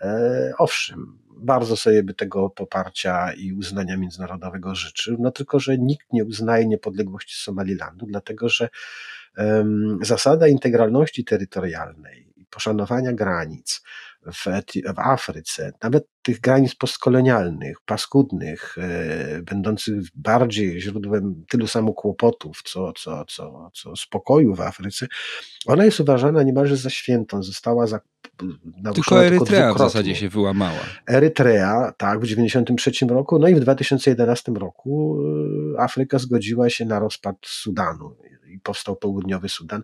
e, 0.00 0.52
owszem, 0.58 1.18
bardzo 1.36 1.76
sobie 1.76 2.02
by 2.02 2.14
tego 2.14 2.50
poparcia 2.50 3.32
i 3.32 3.52
uznania 3.52 3.96
międzynarodowego 3.96 4.74
życzył, 4.74 5.16
no 5.20 5.30
tylko, 5.30 5.60
że 5.60 5.78
nikt 5.78 6.12
nie 6.12 6.24
uznaje 6.24 6.66
niepodległości 6.66 7.42
Somalilandu, 7.42 8.06
dlatego 8.06 8.48
że 8.48 8.68
zasada 10.02 10.48
integralności 10.48 11.24
terytorialnej 11.24 12.32
i 12.36 12.46
poszanowania 12.46 13.12
granic 13.12 13.82
w, 14.26 14.44
w 14.94 14.98
Afryce, 14.98 15.72
nawet 15.82 16.08
tych 16.24 16.40
granic 16.40 16.74
postkolonialnych, 16.74 17.76
paskudnych, 17.86 18.76
e, 18.78 19.42
będących 19.42 19.94
bardziej 20.14 20.80
źródłem 20.80 21.44
tylu 21.48 21.66
samo 21.66 21.92
kłopotów, 21.92 22.62
co, 22.64 22.92
co, 22.92 23.24
co, 23.24 23.70
co 23.74 23.96
spokoju 23.96 24.54
w 24.54 24.60
Afryce, 24.60 25.06
ona 25.66 25.84
jest 25.84 26.00
uważana 26.00 26.42
niemalże 26.42 26.76
za 26.76 26.90
świętą. 26.90 27.42
Została 27.42 27.86
za, 27.86 28.00
tylko 28.94 29.24
Erytrea 29.24 29.60
tylko 29.60 29.74
w 29.74 29.78
zasadzie 29.78 30.16
się 30.16 30.28
wyłamała. 30.28 30.80
Erytrea, 31.08 31.92
tak, 31.96 32.18
w 32.18 32.22
1993 32.22 33.06
roku, 33.06 33.38
no 33.38 33.48
i 33.48 33.54
w 33.54 33.60
2011 33.60 34.52
roku 34.52 35.18
e, 35.76 35.80
Afryka 35.80 36.18
zgodziła 36.18 36.70
się 36.70 36.84
na 36.84 36.98
rozpad 36.98 37.36
Sudanu 37.42 38.16
i 38.54 38.60
powstał 38.60 38.96
południowy 38.96 39.48
Sudan. 39.48 39.82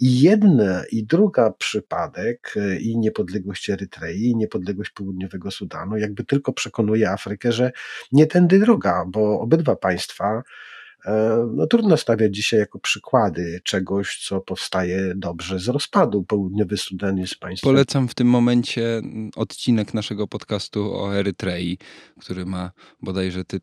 I 0.00 0.20
jedna 0.20 0.82
i 0.92 1.04
druga 1.04 1.50
przypadek, 1.50 2.54
e, 2.56 2.80
i 2.80 2.98
niepodległość 2.98 3.70
Erytrei, 3.70 4.30
i 4.30 4.36
niepodległość 4.36 4.90
południowego 4.90 5.50
Sudanu, 5.50 5.81
jakby 5.96 6.24
tylko 6.24 6.52
przekonuje 6.52 7.10
Afrykę, 7.10 7.52
że 7.52 7.72
nie 8.12 8.26
tędy 8.26 8.58
droga, 8.58 9.04
bo 9.06 9.40
obydwa 9.40 9.76
państwa 9.76 10.42
no, 11.52 11.66
trudno 11.66 11.96
stawiać 11.96 12.34
dzisiaj 12.34 12.60
jako 12.60 12.78
przykłady 12.78 13.60
czegoś, 13.64 14.26
co 14.28 14.40
powstaje 14.40 15.12
dobrze 15.16 15.58
z 15.58 15.68
rozpadu. 15.68 16.22
Południowy 16.22 16.76
Sudan 16.76 17.18
jest 17.18 17.36
państwem. 17.36 17.72
Polecam 17.72 18.08
w 18.08 18.14
tym 18.14 18.26
momencie 18.26 19.02
odcinek 19.36 19.94
naszego 19.94 20.28
podcastu 20.28 20.94
o 20.94 21.16
Erytrei, 21.16 21.78
który 22.20 22.46
ma 22.46 22.70
bodajże 23.02 23.44
ty, 23.44 23.56
y, 23.56 23.60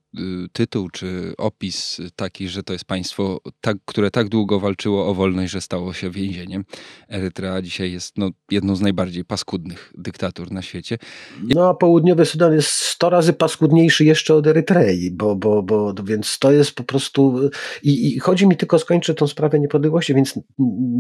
tytuł 0.54 0.90
czy 0.90 1.34
opis 1.38 1.98
taki, 2.16 2.48
że 2.48 2.64
to 2.64 2.74
jest 2.74 2.86
państwo, 2.86 3.42
tak, 3.62 3.78
które 3.86 4.12
tak 4.12 4.30
długo 4.30 4.60
walczyło 4.60 5.08
o 5.08 5.14
wolność, 5.14 5.52
że 5.52 5.62
stało 5.62 5.94
się 5.94 6.10
więzieniem. 6.10 6.66
Erytrea 7.10 7.62
dzisiaj 7.62 7.92
jest 7.92 8.18
no, 8.18 8.30
jedną 8.52 8.76
z 8.76 8.82
najbardziej 8.82 9.26
paskudnych 9.26 9.94
dyktatur 9.98 10.52
na 10.52 10.62
świecie. 10.62 10.98
No 11.44 11.70
a 11.70 11.74
południowy 11.74 12.26
Sudan 12.26 12.54
jest 12.54 12.70
100 12.70 13.10
razy 13.10 13.34
paskudniejszy 13.34 14.06
jeszcze 14.06 14.36
od 14.36 14.48
Erytrei, 14.48 15.12
bo, 15.12 15.36
bo, 15.36 15.64
bo 15.64 15.94
więc 16.04 16.40
to 16.40 16.52
jest 16.52 16.72
po 16.72 16.84
prostu 16.84 17.29
prostu 17.32 17.58
i, 17.84 18.08
i 18.08 18.20
chodzi 18.20 18.48
mi 18.48 18.58
tylko, 18.58 18.80
skończę 18.80 19.14
tą 19.14 19.28
sprawę 19.28 19.60
niepodległości, 19.60 20.14
więc 20.14 20.40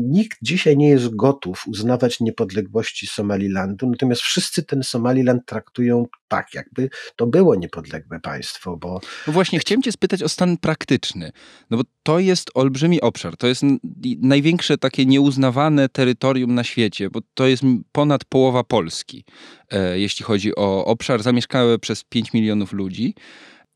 nikt 0.10 0.38
dzisiaj 0.42 0.78
nie 0.78 0.90
jest 0.90 1.16
gotów 1.16 1.64
uznawać 1.68 2.20
niepodległości 2.20 3.08
Somalilandu, 3.08 3.90
natomiast 3.90 4.22
wszyscy 4.22 4.64
ten 4.64 4.84
Somaliland 4.84 5.46
traktują 5.46 6.06
tak, 6.28 6.54
jakby 6.54 6.90
to 7.16 7.28
było 7.28 7.56
niepodległe 7.56 8.20
państwo, 8.20 8.78
bo... 8.78 9.00
No 9.28 9.34
właśnie, 9.34 9.60
chciałem 9.60 9.82
cię 9.82 9.92
spytać 9.92 10.24
o 10.24 10.30
stan 10.30 10.58
praktyczny, 10.58 11.32
no 11.70 11.78
bo 11.78 11.84
to 12.04 12.20
jest 12.20 12.52
olbrzymi 12.54 13.02
obszar, 13.02 13.38
to 13.38 13.48
jest 13.48 13.62
największe 14.22 14.78
takie 14.78 15.06
nieuznawane 15.06 15.90
terytorium 15.90 16.56
na 16.56 16.64
świecie, 16.64 17.10
bo 17.10 17.20
to 17.34 17.48
jest 17.48 17.64
ponad 17.92 18.26
połowa 18.26 18.64
Polski, 18.64 19.26
e, 19.72 20.00
jeśli 20.00 20.26
chodzi 20.26 20.56
o 20.56 20.86
obszar 20.86 21.24
zamieszkały 21.24 21.80
przez 21.80 22.04
5 22.04 22.34
milionów 22.34 22.74
ludzi. 22.74 23.16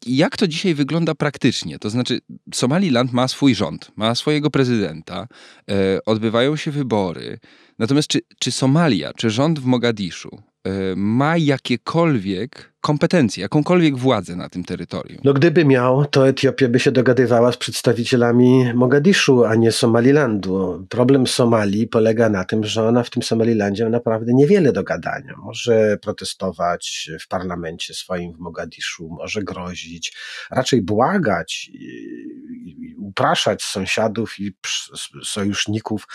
Jak 0.06 0.38
to 0.38 0.48
dzisiaj 0.48 0.74
wygląda 0.74 1.16
praktycznie? 1.16 1.80
To 1.80 1.89
znaczy, 1.89 2.20
Somaliland 2.54 3.13
ma 3.13 3.28
swój 3.28 3.56
rząd, 3.56 3.92
ma 3.96 4.16
swojego 4.16 4.50
prezydenta, 4.50 5.28
e, 5.72 6.00
odbywają 6.06 6.56
się 6.56 6.72
wybory. 6.72 7.39
Natomiast 7.80 8.08
czy, 8.08 8.20
czy 8.39 8.52
Somalia, 8.52 9.13
czy 9.13 9.30
rząd 9.30 9.60
w 9.60 9.66
Mogadiszu 9.66 10.30
e, 10.63 10.72
ma 10.96 11.38
jakiekolwiek 11.38 12.72
kompetencje, 12.84 13.41
jakąkolwiek 13.41 13.98
władzę 13.98 14.36
na 14.36 14.50
tym 14.50 14.63
terytorium? 14.63 15.22
No 15.24 15.34
gdyby 15.34 15.65
miał, 15.65 16.06
to 16.06 16.28
Etiopia 16.28 16.67
by 16.69 16.80
się 16.80 16.91
dogadywała 16.91 17.52
z 17.52 17.58
przedstawicielami 17.58 18.74
Mogadiszu, 18.74 19.46
a 19.46 19.56
nie 19.56 19.72
Somalilandu. 19.72 20.86
Problem 20.89 21.28
Somalii 21.28 21.88
polega 21.88 22.30
na 22.30 22.43
tym, 22.43 22.63
że 22.63 22.88
ona 22.88 23.04
w 23.04 23.10
tym 23.10 23.24
Somalilandzie 23.24 23.84
ma 23.84 23.89
naprawdę 23.89 24.32
niewiele 24.34 24.72
do 24.72 24.84
gadania. 24.84 25.34
Może 25.38 25.98
protestować 26.02 27.10
w 27.22 27.28
parlamencie 27.28 27.93
swoim 27.93 28.34
w 28.34 28.39
Mogadiszu, 28.39 29.10
może 29.10 29.43
grozić, 29.43 30.17
raczej 30.52 30.82
błagać 30.82 31.72
upraszać 33.04 33.63
sąsiadów 33.63 34.39
i 34.39 34.52
sojuszników 35.24 36.08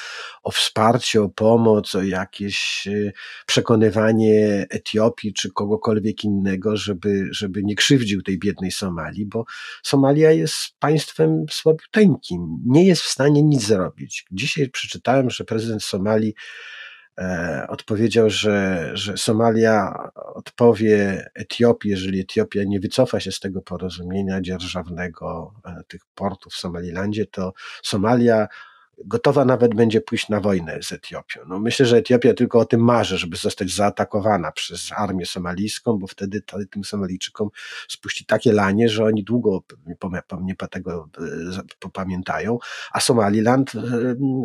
o 0.42 0.50
wsparcie, 0.50 1.22
o 1.22 1.28
pomoc, 1.28 1.94
o 1.94 2.02
jakieś 2.02 2.86
e, 2.86 3.12
przekonywanie 3.46 4.66
Etiopii 4.70 5.32
czy 5.32 5.52
kogokolwiek 5.52 6.24
innego, 6.24 6.57
żeby, 6.76 7.28
żeby 7.30 7.62
nie 7.64 7.74
krzywdził 7.74 8.22
tej 8.22 8.38
biednej 8.38 8.70
Somalii, 8.70 9.26
bo 9.26 9.44
Somalia 9.82 10.30
jest 10.30 10.54
państwem 10.78 11.44
słabiuteńkim, 11.50 12.62
nie 12.66 12.86
jest 12.86 13.02
w 13.02 13.08
stanie 13.08 13.42
nic 13.42 13.62
zrobić. 13.66 14.26
Dzisiaj 14.30 14.70
przeczytałem, 14.70 15.30
że 15.30 15.44
prezydent 15.44 15.82
Somalii 15.82 16.34
E, 17.18 17.66
odpowiedział, 17.68 18.30
że, 18.30 18.90
że 18.94 19.16
Somalia 19.16 20.10
odpowie 20.14 21.24
Etiopii, 21.34 21.90
jeżeli 21.90 22.20
Etiopia 22.20 22.64
nie 22.64 22.80
wycofa 22.80 23.20
się 23.20 23.32
z 23.32 23.40
tego 23.40 23.62
porozumienia 23.62 24.40
dzierżawnego 24.40 25.54
e, 25.64 25.82
tych 25.88 26.00
portów 26.14 26.52
w 26.52 26.56
Somalilandzie, 26.56 27.26
to 27.26 27.52
Somalia 27.82 28.48
gotowa 29.04 29.44
nawet 29.44 29.74
będzie 29.74 30.00
pójść 30.00 30.28
na 30.28 30.40
wojnę 30.40 30.78
z 30.82 30.92
Etiopią. 30.92 31.40
No 31.46 31.58
myślę, 31.58 31.86
że 31.86 31.96
Etiopia 31.96 32.34
tylko 32.34 32.58
o 32.58 32.64
tym 32.64 32.84
marzy, 32.84 33.18
żeby 33.18 33.36
zostać 33.36 33.70
zaatakowana 33.70 34.52
przez 34.52 34.92
armię 34.96 35.26
somalijską, 35.26 35.98
bo 35.98 36.06
wtedy 36.06 36.42
tym 36.70 36.84
Somalijczykom 36.84 37.48
spuści 37.88 38.24
takie 38.24 38.52
lanie, 38.52 38.88
że 38.88 39.04
oni 39.04 39.24
długo 39.24 39.62
nie 39.86 39.96
tego 40.68 41.08
e, 41.86 41.90
pamiętają, 41.92 42.58
a 42.92 43.00
Somaliland 43.00 43.74
e, 43.74 43.80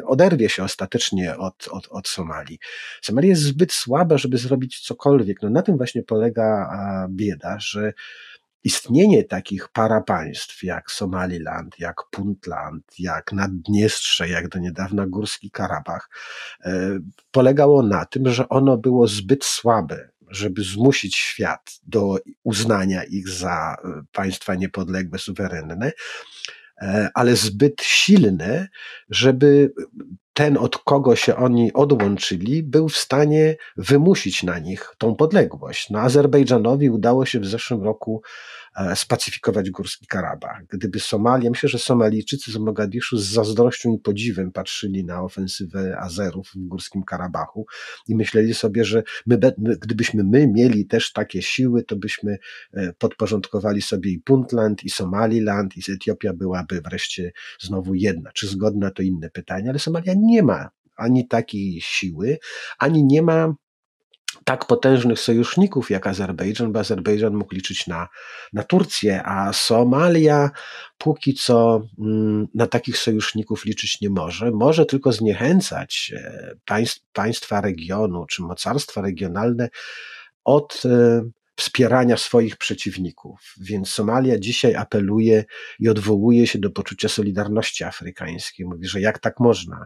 oderwie 0.05 0.49
się 0.49 0.63
ostatecznie 0.63 1.37
od, 1.37 1.67
od, 1.71 1.87
od 1.89 2.07
Somalii. 2.07 2.59
Somalia 3.01 3.29
jest 3.29 3.41
zbyt 3.41 3.73
słaba, 3.73 4.17
żeby 4.17 4.37
zrobić 4.37 4.79
cokolwiek. 4.79 5.41
No 5.41 5.49
na 5.49 5.61
tym 5.61 5.77
właśnie 5.77 6.03
polega 6.03 6.69
bieda, 7.09 7.59
że 7.59 7.93
istnienie 8.63 9.23
takich 9.23 9.67
parapaństw 9.73 10.63
jak 10.63 10.91
Somaliland, 10.91 11.79
jak 11.79 11.95
Puntland, 12.11 12.83
jak 12.99 13.31
Naddniestrze, 13.33 14.29
jak 14.29 14.47
do 14.47 14.59
niedawna 14.59 15.07
Górski 15.07 15.51
Karabach, 15.51 16.09
e, 16.65 16.99
polegało 17.31 17.83
na 17.83 18.05
tym, 18.05 18.29
że 18.29 18.49
ono 18.49 18.77
było 18.77 19.07
zbyt 19.07 19.45
słabe, 19.45 20.09
żeby 20.29 20.63
zmusić 20.63 21.15
świat 21.15 21.79
do 21.87 22.17
uznania 22.43 23.03
ich 23.03 23.29
za 23.29 23.75
e, 23.83 24.03
państwa 24.11 24.55
niepodległe, 24.55 25.19
suwerenne, 25.19 25.91
ale 27.13 27.35
zbyt 27.35 27.81
silne, 27.81 28.67
żeby 29.09 29.73
ten, 30.33 30.57
od 30.57 30.77
kogo 30.77 31.15
się 31.15 31.35
oni 31.35 31.73
odłączyli, 31.73 32.63
był 32.63 32.89
w 32.89 32.97
stanie 32.97 33.55
wymusić 33.77 34.43
na 34.43 34.59
nich 34.59 34.95
tą 34.97 35.15
podległość. 35.15 35.89
No, 35.89 35.99
Azerbejdżanowi 35.99 36.89
udało 36.89 37.25
się 37.25 37.39
w 37.39 37.45
zeszłym 37.45 37.83
roku 37.83 38.21
e, 38.21 38.62
spacyfikować 38.95 39.69
Górski 39.69 40.07
Karabach. 40.07 40.65
Gdyby 40.69 40.99
Somalia, 40.99 41.49
myślę, 41.49 41.69
że 41.69 41.79
Somalijczycy 41.79 42.51
z 42.51 42.57
Mogadiszu 42.57 43.17
z 43.17 43.25
zazdrością 43.25 43.93
i 43.93 43.99
podziwem 43.99 44.51
patrzyli 44.51 45.05
na 45.05 45.21
ofensywę 45.21 45.97
Azerów 45.99 46.47
w 46.55 46.67
Górskim 46.67 47.03
Karabachu 47.03 47.65
i 48.07 48.15
myśleli 48.15 48.53
sobie, 48.53 48.85
że 48.85 49.03
my, 49.25 49.37
gdybyśmy 49.57 50.23
my 50.23 50.47
mieli 50.47 50.85
też 50.85 51.11
takie 51.11 51.41
siły, 51.41 51.83
to 51.83 51.95
byśmy 51.95 52.37
e, 52.73 52.93
podporządkowali 52.93 53.81
sobie 53.81 54.11
i 54.11 54.19
Puntland, 54.19 54.83
i 54.83 54.89
Somaliland, 54.89 55.77
i 55.77 55.91
Etiopia 55.91 56.33
byłaby 56.33 56.81
wreszcie 56.81 57.31
znowu 57.59 57.93
jedna. 57.93 58.31
Czy 58.31 58.47
zgodna, 58.47 58.91
to 58.91 59.03
inne 59.03 59.29
pytanie, 59.29 59.69
ale 59.69 59.79
Somalia 59.79 60.13
nie 60.17 60.43
ma 60.43 60.69
ani 60.95 61.27
takiej 61.27 61.81
siły, 61.81 62.37
ani 62.79 63.05
nie 63.05 63.21
ma 63.21 63.55
tak 64.43 64.67
potężnych 64.67 65.19
sojuszników 65.19 65.91
jak 65.91 66.07
Azerbejdżan, 66.07 66.71
bo 66.71 66.79
Azerbejdżan 66.79 67.33
mógł 67.33 67.55
liczyć 67.55 67.87
na, 67.87 68.07
na 68.53 68.63
Turcję, 68.63 69.23
a 69.25 69.53
Somalia 69.53 70.51
póki 70.97 71.33
co 71.33 71.87
mm, 71.99 72.47
na 72.53 72.67
takich 72.67 72.97
sojuszników 72.97 73.65
liczyć 73.65 74.01
nie 74.01 74.09
może. 74.09 74.51
Może 74.51 74.85
tylko 74.85 75.11
zniechęcać 75.11 76.13
e, 76.15 76.53
państw, 76.65 77.01
państwa 77.13 77.61
regionu 77.61 78.25
czy 78.25 78.41
mocarstwa 78.41 79.01
regionalne 79.01 79.69
od 80.43 80.83
e, 80.85 81.21
wspierania 81.55 82.17
swoich 82.17 82.57
przeciwników. 82.57 83.55
Więc 83.61 83.89
Somalia 83.89 84.39
dzisiaj 84.39 84.75
apeluje 84.75 85.45
i 85.79 85.89
odwołuje 85.89 86.47
się 86.47 86.59
do 86.59 86.69
poczucia 86.69 87.09
solidarności 87.09 87.83
afrykańskiej. 87.83 88.65
Mówi, 88.65 88.87
że 88.87 89.01
jak 89.01 89.19
tak 89.19 89.39
można? 89.39 89.85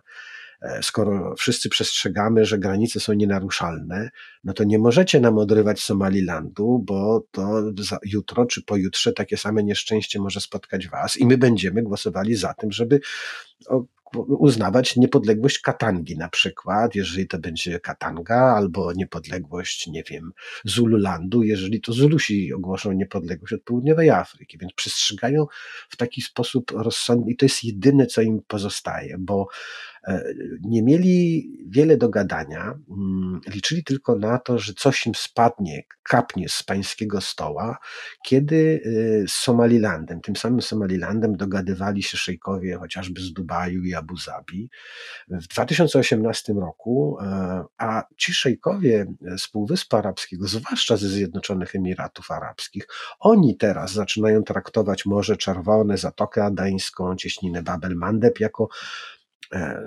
E, 0.61 0.83
skoro 0.83 1.35
wszyscy 1.35 1.69
przestrzegamy, 1.69 2.45
że 2.45 2.57
granice 2.59 2.99
są 2.99 3.13
nienaruszalne, 3.13 4.09
no 4.43 4.53
to 4.53 4.63
nie 4.63 4.79
możecie 4.79 5.19
nam 5.19 5.37
odrywać 5.37 5.79
Somalilandu, 5.79 6.83
bo 6.85 7.23
to 7.31 7.63
jutro 8.05 8.45
czy 8.45 8.63
pojutrze 8.63 9.13
takie 9.13 9.37
same 9.37 9.63
nieszczęście 9.63 10.19
może 10.19 10.41
spotkać 10.41 10.87
was 10.87 11.17
i 11.17 11.25
my 11.25 11.37
będziemy 11.37 11.83
głosowali 11.83 12.35
za 12.35 12.53
tym, 12.53 12.71
żeby 12.71 12.99
uznawać 14.15 14.95
niepodległość 14.95 15.59
Katangi 15.59 16.17
na 16.17 16.29
przykład, 16.29 16.95
jeżeli 16.95 17.27
to 17.27 17.39
będzie 17.39 17.79
Katanga, 17.79 18.35
albo 18.35 18.93
niepodległość, 18.93 19.87
nie 19.87 20.03
wiem, 20.03 20.31
Zululandu, 20.65 21.43
jeżeli 21.43 21.81
to 21.81 21.93
Zulusi 21.93 22.53
ogłoszą 22.53 22.91
niepodległość 22.91 23.53
od 23.53 23.63
południowej 23.63 24.09
Afryki. 24.09 24.57
Więc 24.57 24.73
przestrzegają 24.73 25.45
w 25.89 25.97
taki 25.97 26.21
sposób 26.21 26.71
rozsądny 26.71 27.31
i 27.31 27.35
to 27.35 27.45
jest 27.45 27.63
jedyne, 27.63 28.05
co 28.05 28.21
im 28.21 28.41
pozostaje, 28.47 29.15
bo 29.19 29.47
nie 30.61 30.83
mieli 30.83 31.47
wiele 31.69 31.97
do 31.97 32.09
gadania, 32.09 32.79
mm, 32.89 33.41
liczyli 33.47 33.83
tylko 33.83 34.15
na 34.15 34.39
to, 34.39 34.59
że 34.59 34.73
coś 34.73 35.07
im 35.07 35.15
spadnie, 35.15 35.83
kapnie 36.03 36.49
z 36.49 36.63
pańskiego 36.63 37.21
stoła, 37.21 37.77
kiedy 38.23 38.55
y, 38.55 39.25
z 39.27 39.33
Somalilandem, 39.33 40.21
tym 40.21 40.35
samym 40.35 40.61
Somalilandem 40.61 41.37
dogadywali 41.37 42.03
się 42.03 42.17
szejkowie 42.17 42.77
chociażby 42.77 43.21
z 43.21 43.33
Dubaju 43.33 43.83
i 43.83 43.93
Abu 43.93 44.17
Zabi 44.17 44.69
w 45.27 45.47
2018 45.47 46.53
roku, 46.53 47.17
e, 47.21 47.63
a 47.77 48.03
ci 48.17 48.33
szejkowie 48.33 49.05
z 49.37 49.47
Półwyspu 49.47 49.97
Arabskiego, 49.97 50.47
zwłaszcza 50.47 50.97
ze 50.97 51.09
Zjednoczonych 51.09 51.75
Emiratów 51.75 52.31
Arabskich, 52.31 52.87
oni 53.19 53.57
teraz 53.57 53.93
zaczynają 53.93 54.43
traktować 54.43 55.05
Morze 55.05 55.37
Czerwone, 55.37 55.97
Zatokę 55.97 56.43
Adańską, 56.43 57.15
cieśninę 57.15 57.63
Babel 57.63 57.95
Mandeb 57.95 58.39
jako 58.39 58.69
E, 58.69 59.16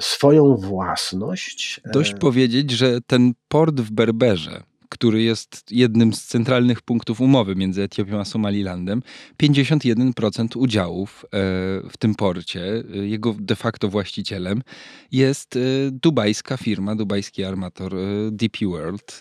swoją 0.00 0.56
własność. 0.56 1.80
E, 1.84 1.90
Dość 1.90 2.14
powiedzieć, 2.14 2.70
że 2.70 3.00
ten 3.06 3.32
port 3.48 3.80
w 3.80 3.90
Berberze, 3.90 4.62
który 4.90 5.22
jest 5.22 5.64
jednym 5.70 6.12
z 6.12 6.24
centralnych 6.24 6.82
punktów 6.82 7.20
umowy 7.20 7.56
między 7.56 7.82
Etiopią 7.82 8.20
a 8.20 8.24
Somalilandem, 8.24 9.02
51% 9.42 10.58
udziałów 10.58 11.24
e, 11.24 11.28
w 11.90 11.96
tym 11.98 12.14
porcie, 12.14 12.84
e, 12.94 12.96
jego 12.96 13.34
de 13.38 13.56
facto 13.56 13.88
właścicielem 13.88 14.62
jest 15.12 15.56
e, 15.56 15.60
dubajska 15.90 16.56
firma, 16.56 16.96
dubajski 16.96 17.44
armator 17.44 17.92
DP 18.32 18.66
World. 18.66 19.20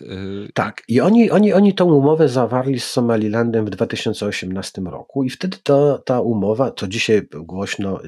Tak, 0.53 0.83
i 0.87 1.01
oni, 1.01 1.31
oni, 1.31 1.53
oni 1.53 1.73
tą 1.75 1.93
umowę 1.93 2.29
zawarli 2.29 2.79
z 2.79 2.85
Somalilandem 2.85 3.65
w 3.65 3.69
2018 3.69 4.81
roku 4.81 5.23
i 5.23 5.29
wtedy 5.29 5.57
to, 5.63 5.97
ta 6.05 6.21
umowa, 6.21 6.71
co 6.71 6.87
dzisiaj 6.87 7.21
głośno 7.31 7.99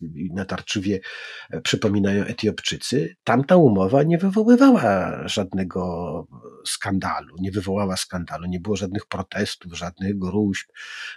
i 0.00 0.30
natarczywie 0.34 1.00
przypominają 1.62 2.24
Etiopczycy, 2.24 3.16
tamta 3.24 3.56
umowa 3.56 4.02
nie 4.02 4.18
wywoływała 4.18 5.22
żadnego 5.28 5.82
skandału 6.66 6.91
skandalu, 6.92 7.36
nie 7.40 7.50
wywołała 7.50 7.96
skandalu, 7.96 8.46
nie 8.46 8.60
było 8.60 8.76
żadnych 8.76 9.06
protestów, 9.06 9.72
żadnych 9.72 10.18
gruźb, 10.18 10.68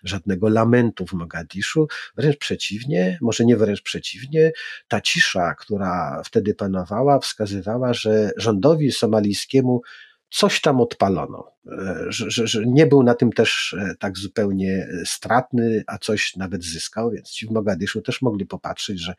żadnego 0.04 0.50
lamentu 0.50 1.06
w 1.06 1.14
Mogadiszu. 1.14 1.88
Wręcz 2.18 2.38
przeciwnie, 2.38 3.18
może 3.22 3.46
nie 3.46 3.58
wręcz 3.58 3.82
przeciwnie, 3.82 4.52
ta 4.88 5.02
cisza, 5.02 5.56
która 5.56 6.22
wtedy 6.26 6.54
panowała, 6.54 7.20
wskazywała, 7.20 7.94
że 7.94 8.32
rządowi 8.38 8.92
somalijskiemu 8.92 9.82
coś 10.30 10.62
tam 10.62 10.82
odpalono, 10.82 11.52
e, 11.72 12.06
że, 12.08 12.32
że, 12.32 12.48
że, 12.48 12.66
nie 12.66 12.88
był 12.88 13.04
na 13.04 13.14
tym 13.14 13.32
też 13.32 13.76
e, 13.80 13.96
tak 14.00 14.18
zupełnie 14.18 14.88
stratny, 15.06 15.84
a 15.88 15.98
coś 15.98 16.36
nawet 16.36 16.64
zyskał, 16.64 17.12
więc 17.12 17.30
ci 17.30 17.48
w 17.48 17.52
Mogadiszu 17.52 18.02
też 18.02 18.22
mogli 18.22 18.46
popatrzeć, 18.46 19.00
że 19.00 19.14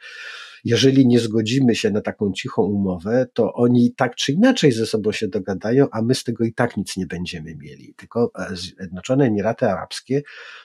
jeżeli 0.65 1.07
nie 1.07 1.21
zgodzimy 1.21 1.75
się 1.75 1.91
na 1.91 2.01
taką 2.01 2.33
cichą 2.33 2.63
umowę, 2.63 3.27
to 3.33 3.53
oni 3.53 3.95
tak 3.95 4.15
czy 4.15 4.33
inaczej 4.33 4.73
ze 4.73 4.87
sobą 4.87 5.13
się 5.13 5.29
dogadają, 5.29 5.87
a 5.93 6.03
my 6.03 6.15
z 6.15 6.25
tego 6.25 6.45
i 6.45 6.53
tak 6.53 6.77
nic 6.77 6.97
nie 6.97 7.07
będziemy 7.07 7.57
mieli. 7.57 7.95
Tylko 7.95 8.31
e, 8.39 8.57
Zjednoczone 8.57 9.25
Emiraty 9.25 9.67
Arabskie, 9.71 10.23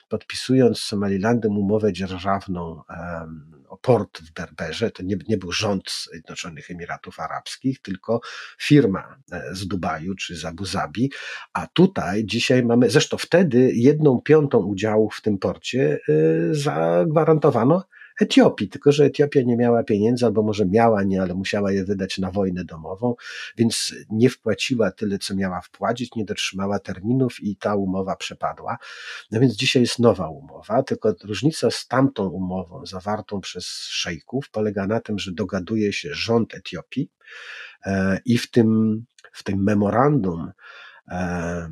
podpisując 0.08 0.78
z 0.78 0.82
Somalilandem 0.82 1.58
umowę 1.58 1.92
dzierżawną 1.92 2.80
o 3.72 3.76
port 3.76 4.18
w 4.18 4.32
Berberze, 4.32 4.90
to 4.90 5.02
nie, 5.02 5.16
nie 5.28 5.36
był 5.36 5.52
rząd 5.52 5.82
Zjednoczonych 6.12 6.70
Emiratów 6.70 7.20
Arabskich, 7.20 7.82
tylko 7.82 8.20
firma 8.60 9.16
z 9.52 9.66
Dubaju 9.66 10.14
czy 10.14 10.36
z 10.36 10.44
Abu 10.44 10.64
Zabi, 10.64 11.10
a 11.52 11.66
tutaj 11.66 12.24
dzisiaj 12.24 12.64
mamy, 12.64 12.90
zresztą 12.90 13.16
wtedy 13.16 13.72
jedną 13.74 14.20
piątą 14.20 14.58
udziału 14.58 15.10
w 15.10 15.20
tym 15.22 15.38
porcie 15.38 15.98
y, 16.08 16.54
zagwarantowano 16.54 17.84
Etiopii, 18.20 18.68
tylko 18.68 18.92
że 18.92 19.04
Etiopia 19.04 19.42
nie 19.42 19.56
miała 19.56 19.84
pieniędzy, 19.84 20.26
albo 20.26 20.42
może 20.42 20.66
miała 20.66 21.02
nie, 21.02 21.22
ale 21.22 21.34
musiała 21.34 21.72
je 21.72 21.84
wydać 21.84 22.18
na 22.18 22.30
wojnę 22.30 22.64
domową, 22.64 23.14
więc 23.56 23.94
nie 24.10 24.30
wpłaciła 24.30 24.90
tyle, 24.90 25.18
co 25.18 25.36
miała 25.36 25.60
wpłacić, 25.60 26.14
nie 26.16 26.24
dotrzymała 26.24 26.78
terminów 26.78 27.40
i 27.40 27.56
ta 27.56 27.74
umowa 27.74 28.16
przepadła. 28.16 28.78
No 29.30 29.40
więc 29.40 29.54
dzisiaj 29.54 29.82
jest 29.82 29.98
nowa 29.98 30.28
umowa, 30.28 30.82
tylko 30.82 31.14
różnica 31.24 31.70
z 31.70 31.86
tamtą 31.86 32.28
umową 32.28 32.86
zawartą 32.86 33.40
przez 33.40 33.66
szejków 33.90 34.50
polega 34.50 34.86
na 34.86 35.00
tym, 35.00 35.18
że 35.18 35.32
dogaduje 35.32 35.92
się 35.92 36.14
rząd 36.14 36.54
Etiopii 36.54 37.10
e, 37.86 38.20
i 38.24 38.38
w 38.38 38.50
tym, 38.50 39.00
w 39.32 39.42
tym 39.42 39.62
memorandum 39.62 40.52
e, 41.08 41.68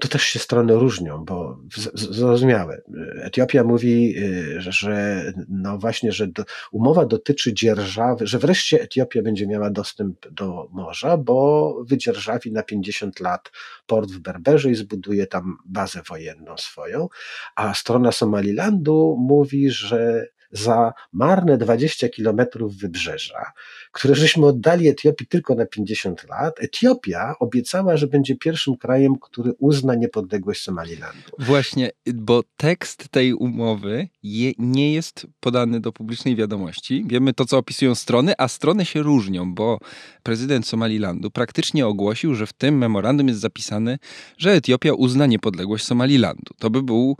tu 0.00 0.08
też 0.08 0.22
się 0.22 0.38
strony 0.38 0.74
różnią, 0.74 1.24
bo 1.24 1.58
zrozumiałe. 1.94 2.82
Etiopia 3.22 3.64
mówi, 3.64 4.14
y, 4.18 4.60
że 4.60 5.24
no 5.48 5.78
właśnie, 5.78 6.12
że 6.12 6.26
do, 6.26 6.44
umowa 6.72 7.06
dotyczy 7.06 7.54
dzierżawy, 7.54 8.26
że 8.26 8.38
wreszcie 8.38 8.82
Etiopia 8.82 9.22
będzie 9.22 9.46
miała 9.46 9.70
dostęp 9.70 10.28
do 10.30 10.68
morza, 10.72 11.16
bo 11.16 11.76
wydzierżawi 11.84 12.52
na 12.52 12.62
50 12.62 13.20
lat 13.20 13.50
port 13.86 14.10
w 14.10 14.18
Berberze 14.18 14.70
i 14.70 14.74
zbuduje 14.74 15.26
tam 15.26 15.58
bazę 15.64 16.02
wojenną 16.08 16.56
swoją, 16.56 17.08
a 17.56 17.74
strona 17.74 18.12
Somalilandu 18.12 19.16
mówi, 19.18 19.70
że 19.70 20.26
za 20.52 20.92
marne 21.12 21.58
20 21.58 22.08
kilometrów 22.08 22.76
wybrzeża, 22.76 23.52
które 23.92 24.14
żeśmy 24.14 24.46
oddali 24.46 24.88
Etiopii 24.88 25.26
tylko 25.26 25.54
na 25.54 25.66
50 25.66 26.28
lat, 26.28 26.54
Etiopia 26.60 27.34
obiecała, 27.40 27.96
że 27.96 28.06
będzie 28.06 28.36
pierwszym 28.36 28.76
krajem, 28.76 29.18
który 29.20 29.52
uzna 29.58 29.94
niepodległość 29.94 30.62
Somalilandu. 30.62 31.30
Właśnie, 31.38 31.90
bo 32.14 32.42
tekst 32.56 33.08
tej 33.08 33.34
umowy 33.34 34.08
je, 34.22 34.52
nie 34.58 34.92
jest 34.92 35.26
podany 35.40 35.80
do 35.80 35.92
publicznej 35.92 36.36
wiadomości. 36.36 37.04
Wiemy 37.06 37.32
to, 37.32 37.44
co 37.44 37.58
opisują 37.58 37.94
strony, 37.94 38.32
a 38.38 38.48
strony 38.48 38.84
się 38.84 39.02
różnią, 39.02 39.54
bo 39.54 39.78
prezydent 40.22 40.66
Somalilandu 40.66 41.30
praktycznie 41.30 41.86
ogłosił, 41.86 42.34
że 42.34 42.46
w 42.46 42.52
tym 42.52 42.78
memorandum 42.78 43.28
jest 43.28 43.40
zapisane, 43.40 43.98
że 44.38 44.52
Etiopia 44.52 44.92
uzna 44.92 45.26
niepodległość 45.26 45.84
Somalilandu. 45.84 46.54
To 46.58 46.70
by 46.70 46.82
był 46.82 47.16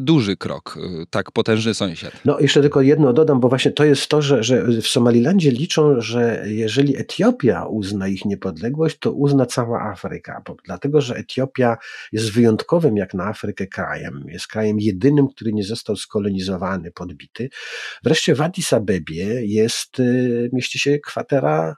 duży 0.00 0.36
krok, 0.36 0.78
y, 1.02 1.06
tak 1.10 1.32
potężny 1.32 1.74
sąsiad. 1.74 2.12
No 2.24 2.40
jeszcze 2.40 2.59
tylko 2.62 2.82
jedno 2.82 3.12
dodam, 3.12 3.40
bo 3.40 3.48
właśnie 3.48 3.70
to 3.70 3.84
jest 3.84 4.08
to, 4.08 4.22
że, 4.22 4.42
że 4.42 4.62
w 4.62 4.86
Somalilandzie 4.86 5.50
liczą, 5.50 6.00
że 6.00 6.44
jeżeli 6.46 6.96
Etiopia 6.96 7.66
uzna 7.66 8.08
ich 8.08 8.24
niepodległość, 8.24 8.98
to 8.98 9.12
uzna 9.12 9.46
cała 9.46 9.82
Afryka, 9.82 10.42
bo, 10.46 10.56
dlatego 10.64 11.00
że 11.00 11.16
Etiopia 11.16 11.76
jest 12.12 12.32
wyjątkowym 12.32 12.96
jak 12.96 13.14
na 13.14 13.24
Afrykę 13.26 13.66
krajem. 13.66 14.24
Jest 14.28 14.46
krajem 14.46 14.80
jedynym, 14.80 15.28
który 15.28 15.52
nie 15.52 15.64
został 15.64 15.96
skolonizowany, 15.96 16.90
podbity. 16.90 17.48
Wreszcie 18.04 18.34
w 18.34 18.42
Addis 18.42 18.72
Abebie 18.72 19.46
jest, 19.46 20.00
y, 20.00 20.50
mieści 20.52 20.78
się 20.78 20.98
kwatera 20.98 21.76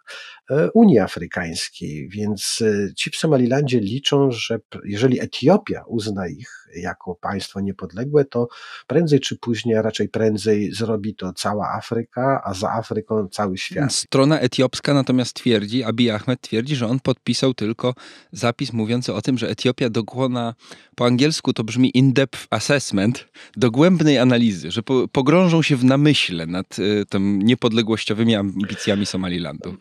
E, 0.52 0.70
Unii 0.74 0.98
Afrykańskiej, 0.98 2.08
więc 2.08 2.62
e, 2.62 2.94
ci 2.94 3.10
w 3.10 3.16
Somalilandzie 3.16 3.80
liczą, 3.80 4.30
że 4.30 4.58
jeżeli 4.84 5.20
Etiopia 5.20 5.84
uzna 5.86 6.28
ich 6.28 6.61
jako 6.76 7.14
państwo 7.14 7.60
niepodległe, 7.60 8.24
to 8.24 8.48
prędzej 8.86 9.20
czy 9.20 9.38
później, 9.38 9.76
a 9.76 9.82
raczej 9.82 10.08
prędzej 10.08 10.72
zrobi 10.72 11.14
to 11.14 11.32
cała 11.32 11.68
Afryka, 11.72 12.42
a 12.44 12.54
za 12.54 12.70
Afryką 12.72 13.28
cały 13.28 13.58
świat. 13.58 13.92
Strona 13.94 14.40
etiopska 14.40 14.94
natomiast 14.94 15.34
twierdzi, 15.34 15.84
Abiy 15.84 16.14
Ahmed 16.14 16.40
twierdzi, 16.40 16.76
że 16.76 16.86
on 16.86 17.00
podpisał 17.00 17.54
tylko 17.54 17.94
zapis 18.32 18.72
mówiący 18.72 19.14
o 19.14 19.22
tym, 19.22 19.38
że 19.38 19.48
Etiopia 19.48 19.90
dokona, 19.90 20.54
po 20.94 21.06
angielsku 21.06 21.52
to 21.52 21.64
brzmi 21.64 21.90
in-depth 21.94 22.46
assessment, 22.50 23.28
dogłębnej 23.56 24.18
analizy, 24.18 24.70
że 24.70 24.82
po, 24.82 25.08
pogrążą 25.08 25.62
się 25.62 25.76
w 25.76 25.84
namyśle 25.84 26.46
nad 26.46 26.78
y, 26.78 27.04
tym 27.08 27.42
niepodległościowymi 27.42 28.34
ambicjami 28.34 29.06
Somalilandu. 29.06 29.74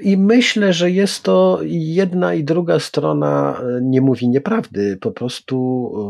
I 0.00 0.16
myślę, 0.16 0.72
że 0.72 0.90
jest 0.90 1.22
to 1.22 1.60
jedna 1.64 2.34
i 2.34 2.44
druga 2.44 2.80
strona 2.80 3.60
e, 3.60 3.80
nie 3.82 4.00
mówi 4.00 4.28
nieprawdy, 4.28 4.98
po 5.00 5.10
prostu 5.10 5.54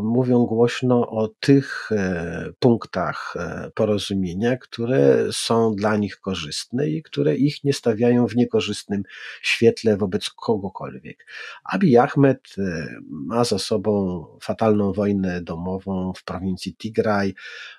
mówi 0.05 0.24
mówią 0.25 0.47
głośno 0.47 1.11
o 1.11 1.29
tych 1.29 1.93
e, 1.93 2.53
punktach 2.59 3.35
e, 3.37 3.71
porozumienia, 3.75 4.57
które 4.57 5.33
są 5.33 5.75
dla 5.75 5.97
nich 5.97 6.21
korzystne 6.21 6.89
i 6.89 7.03
które 7.03 7.37
ich 7.37 7.65
nie 7.65 7.73
stawiają 7.73 8.29
w 8.29 8.37
niekorzystnym 8.37 9.03
świetle 9.43 9.97
wobec 9.97 10.31
kogokolwiek. 10.31 11.27
Abiy 11.65 11.99
Ahmed 11.99 12.41
e, 12.59 12.87
ma 13.11 13.45
za 13.45 13.59
sobą 13.59 14.25
fatalną 14.41 14.93
wojnę 14.93 15.43
domową 15.43 16.13
w 16.17 16.25
prowincji 16.25 16.77
Tigraj, 16.77 17.35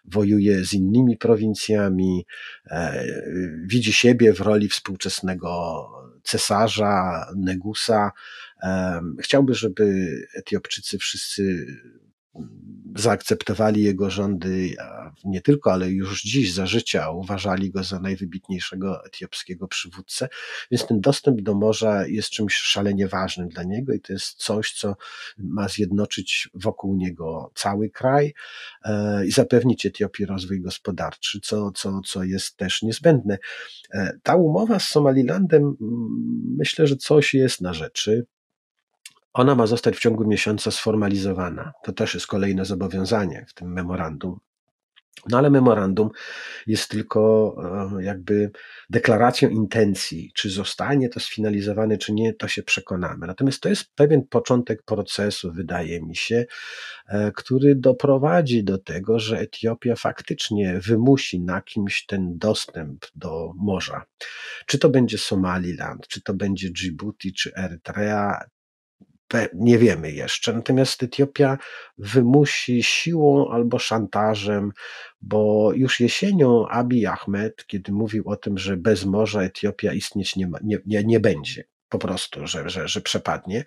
wojuje 0.05 0.65
z 0.65 0.73
innymi 0.73 1.17
prowincjami, 1.17 2.25
widzi 3.65 3.93
siebie 3.93 4.33
w 4.33 4.41
roli 4.41 4.69
współczesnego 4.69 5.85
cesarza, 6.23 7.25
Negusa. 7.35 8.11
Chciałby, 9.19 9.53
żeby 9.53 10.15
Etiopczycy 10.35 10.97
wszyscy 10.97 11.65
zaakceptowali 12.95 13.83
jego 13.83 14.09
rządy 14.09 14.75
nie 15.23 15.41
tylko, 15.41 15.73
ale 15.73 15.89
już 15.89 16.23
dziś 16.23 16.53
za 16.53 16.65
życia 16.65 17.09
uważali 17.09 17.71
go 17.71 17.83
za 17.83 17.99
najwybitniejszego 17.99 19.05
etiopskiego 19.05 19.67
przywódcę, 19.67 20.29
więc 20.71 20.87
ten 20.87 21.01
dostęp 21.01 21.41
do 21.41 21.55
morza 21.55 22.07
jest 22.07 22.29
czymś 22.29 22.55
szalenie 22.55 23.07
ważnym 23.07 23.49
dla 23.49 23.63
niego 23.63 23.93
i 23.93 23.99
to 23.99 24.13
jest 24.13 24.33
coś, 24.33 24.73
co 24.73 24.95
ma 25.37 25.67
zjednoczyć 25.67 26.49
wokół 26.53 26.95
niego 26.95 27.51
cały 27.55 27.89
kraj 27.89 28.33
e, 28.83 29.25
i 29.25 29.31
zapewnić 29.31 29.85
Etiopii 29.85 30.25
rozwój 30.25 30.61
gospodarczy, 30.61 31.39
co, 31.43 31.71
co, 31.71 32.01
co 32.05 32.23
jest 32.23 32.57
też 32.57 32.81
niezbędne. 32.81 33.37
E, 33.93 34.19
ta 34.23 34.35
umowa 34.35 34.79
z 34.79 34.89
Somalilandem, 34.89 35.75
myślę, 36.57 36.87
że 36.87 36.95
coś 36.95 37.33
jest 37.33 37.61
na 37.61 37.73
rzeczy. 37.73 38.25
Ona 39.35 39.55
ma 39.55 39.67
zostać 39.67 39.95
w 39.95 39.99
ciągu 39.99 40.27
miesiąca 40.27 40.71
sformalizowana. 40.71 41.71
To 41.83 41.93
też 41.93 42.13
jest 42.13 42.27
kolejne 42.27 42.65
zobowiązanie 42.65 43.45
w 43.49 43.53
tym 43.53 43.73
memorandum. 43.73 44.39
No 45.29 45.37
ale 45.37 45.49
memorandum 45.49 46.09
jest 46.67 46.89
tylko 46.89 47.55
e, 47.99 48.03
jakby 48.03 48.51
deklaracją 48.89 49.49
intencji, 49.49 50.31
czy 50.35 50.49
zostanie 50.49 51.09
to 51.09 51.19
sfinalizowane, 51.19 51.97
czy 51.97 52.13
nie, 52.13 52.33
to 52.33 52.47
się 52.47 52.63
przekonamy. 52.63 53.27
Natomiast 53.27 53.61
to 53.61 53.69
jest 53.69 53.95
pewien 53.95 54.27
początek 54.27 54.83
procesu, 54.83 55.51
wydaje 55.51 56.01
mi 56.01 56.15
się, 56.15 56.45
e, 57.07 57.31
który 57.31 57.75
doprowadzi 57.75 58.63
do 58.63 58.77
tego, 58.77 59.19
że 59.19 59.39
Etiopia 59.39 59.95
faktycznie 59.95 60.79
wymusi 60.79 61.41
na 61.41 61.61
kimś 61.61 62.05
ten 62.05 62.37
dostęp 62.37 63.05
do 63.15 63.53
morza. 63.55 64.05
Czy 64.65 64.79
to 64.79 64.89
będzie 64.89 65.17
Somaliland, 65.17 66.07
czy 66.07 66.21
to 66.21 66.33
będzie 66.33 66.69
Djibouti, 66.69 67.33
czy 67.33 67.55
Erytrea, 67.55 68.39
nie 69.53 69.77
wiemy 69.77 70.11
jeszcze. 70.11 70.53
Natomiast 70.53 71.03
Etiopia 71.03 71.57
wymusi 71.97 72.83
siłą 72.83 73.49
albo 73.49 73.79
szantażem, 73.79 74.71
bo 75.21 75.71
już 75.73 75.99
jesienią 75.99 76.67
Abiy 76.67 77.07
Ahmed, 77.07 77.65
kiedy 77.67 77.91
mówił 77.91 78.29
o 78.29 78.35
tym, 78.35 78.57
że 78.57 78.77
bez 78.77 79.05
morza 79.05 79.41
Etiopia 79.41 79.93
istnieć 79.93 80.35
nie, 80.35 80.47
ma, 80.47 80.57
nie, 80.63 80.77
nie, 80.85 81.03
nie 81.03 81.19
będzie, 81.19 81.63
po 81.89 81.99
prostu, 81.99 82.47
że, 82.47 82.69
że, 82.69 82.87
że 82.87 83.01
przepadnie, 83.01 83.63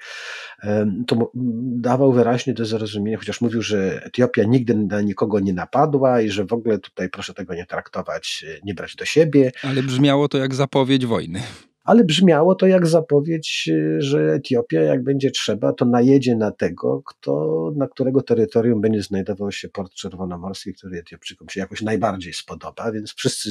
to 1.06 1.32
dawał 1.80 2.12
wyraźnie 2.12 2.54
do 2.54 2.64
zrozumienia, 2.64 3.18
chociaż 3.18 3.40
mówił, 3.40 3.62
że 3.62 4.04
Etiopia 4.04 4.44
nigdy 4.44 4.74
na 4.74 5.00
nikogo 5.00 5.40
nie 5.40 5.52
napadła 5.52 6.20
i 6.20 6.30
że 6.30 6.44
w 6.44 6.52
ogóle 6.52 6.78
tutaj 6.78 7.08
proszę 7.08 7.34
tego 7.34 7.54
nie 7.54 7.66
traktować, 7.66 8.44
nie 8.64 8.74
brać 8.74 8.96
do 8.96 9.04
siebie. 9.04 9.52
Ale 9.62 9.82
brzmiało 9.82 10.28
to 10.28 10.38
jak 10.38 10.54
zapowiedź 10.54 11.06
wojny 11.06 11.42
ale 11.88 12.04
brzmiało 12.04 12.54
to 12.54 12.66
jak 12.66 12.86
zapowiedź, 12.86 13.68
y, 13.72 13.96
że 14.00 14.34
Etiopia, 14.34 14.80
jak 14.80 15.02
będzie 15.02 15.30
trzeba, 15.30 15.72
to 15.72 15.84
najedzie 15.84 16.36
na 16.36 16.50
tego, 16.50 17.02
kto, 17.06 17.72
na 17.76 17.88
którego 17.88 18.22
terytorium 18.22 18.80
będzie 18.80 19.02
znajdował 19.02 19.52
się 19.52 19.68
port 19.68 19.92
czerwonomorski, 19.92 20.74
który 20.74 20.98
Etiopczykom 20.98 21.48
się 21.48 21.60
jakoś 21.60 21.82
najbardziej 21.82 22.32
spodoba, 22.32 22.92
więc 22.92 23.14
wszyscy 23.14 23.50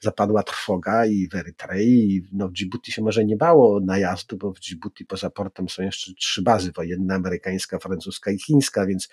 zapadła 0.00 0.42
trwoga 0.42 1.06
i 1.06 1.28
w 1.28 1.34
Erytrei, 1.34 2.16
i 2.16 2.22
no 2.32 2.48
w 2.48 2.52
Djibouti 2.52 2.92
się 2.92 3.02
może 3.02 3.24
nie 3.24 3.36
bało 3.36 3.80
najazdu, 3.80 4.36
bo 4.36 4.52
w 4.52 4.60
Djibouti 4.60 5.04
poza 5.04 5.30
portem 5.30 5.68
są 5.68 5.82
jeszcze 5.82 6.14
trzy 6.14 6.42
bazy 6.42 6.72
wojenne, 6.72 7.14
amerykańska, 7.14 7.78
francuska 7.78 8.30
i 8.30 8.38
chińska, 8.38 8.86
więc 8.86 9.08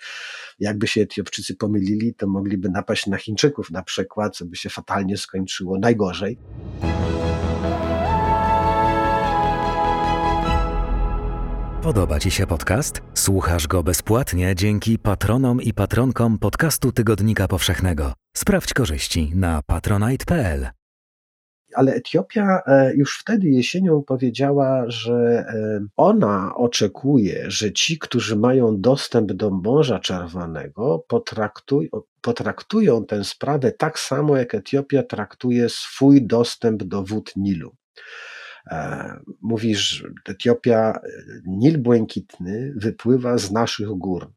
jakby 0.60 0.86
się 0.86 1.00
Etiopczycy 1.00 1.56
pomylili, 1.56 2.14
to 2.14 2.26
mogliby 2.26 2.68
napaść 2.68 3.06
na 3.06 3.16
Chińczyków 3.16 3.70
na 3.70 3.82
przykład, 3.82 4.36
co 4.36 4.44
by 4.44 4.56
się 4.56 4.70
fatalnie 4.70 5.16
skończyło, 5.16 5.78
najgorzej. 5.78 6.38
Podoba 11.82 12.20
Ci 12.20 12.30
się 12.30 12.46
podcast? 12.46 13.00
Słuchasz 13.14 13.66
go 13.66 13.82
bezpłatnie 13.82 14.54
dzięki 14.54 14.98
patronom 14.98 15.62
i 15.62 15.72
patronkom 15.72 16.38
podcastu 16.38 16.92
Tygodnika 16.92 17.48
Powszechnego. 17.48 18.12
Sprawdź 18.36 18.74
korzyści 18.74 19.32
na 19.34 19.62
patronite.pl. 19.66 20.68
Ale 21.74 21.94
Etiopia 21.94 22.60
e, 22.66 22.94
już 22.94 23.18
wtedy 23.18 23.48
jesienią 23.48 24.02
powiedziała, 24.02 24.84
że 24.86 25.44
e, 25.48 25.80
ona 25.96 26.54
oczekuje, 26.54 27.50
że 27.50 27.72
ci, 27.72 27.98
którzy 27.98 28.36
mają 28.36 28.80
dostęp 28.80 29.32
do 29.32 29.50
Morza 29.50 29.98
Czerwonego, 29.98 31.04
potraktuj, 31.08 31.90
potraktują 32.20 33.04
tę 33.04 33.24
sprawę 33.24 33.72
tak 33.72 33.98
samo, 33.98 34.36
jak 34.36 34.54
Etiopia 34.54 35.02
traktuje 35.02 35.68
swój 35.68 36.26
dostęp 36.26 36.82
do 36.82 37.02
wód 37.02 37.32
Nilu. 37.36 37.74
E, 38.66 39.20
mówisz, 39.40 40.04
Etiopia, 40.28 41.00
Nil 41.46 41.78
Błękitny 41.78 42.72
wypływa 42.76 43.38
z 43.38 43.50
naszych 43.50 43.88
gór. 43.88 44.32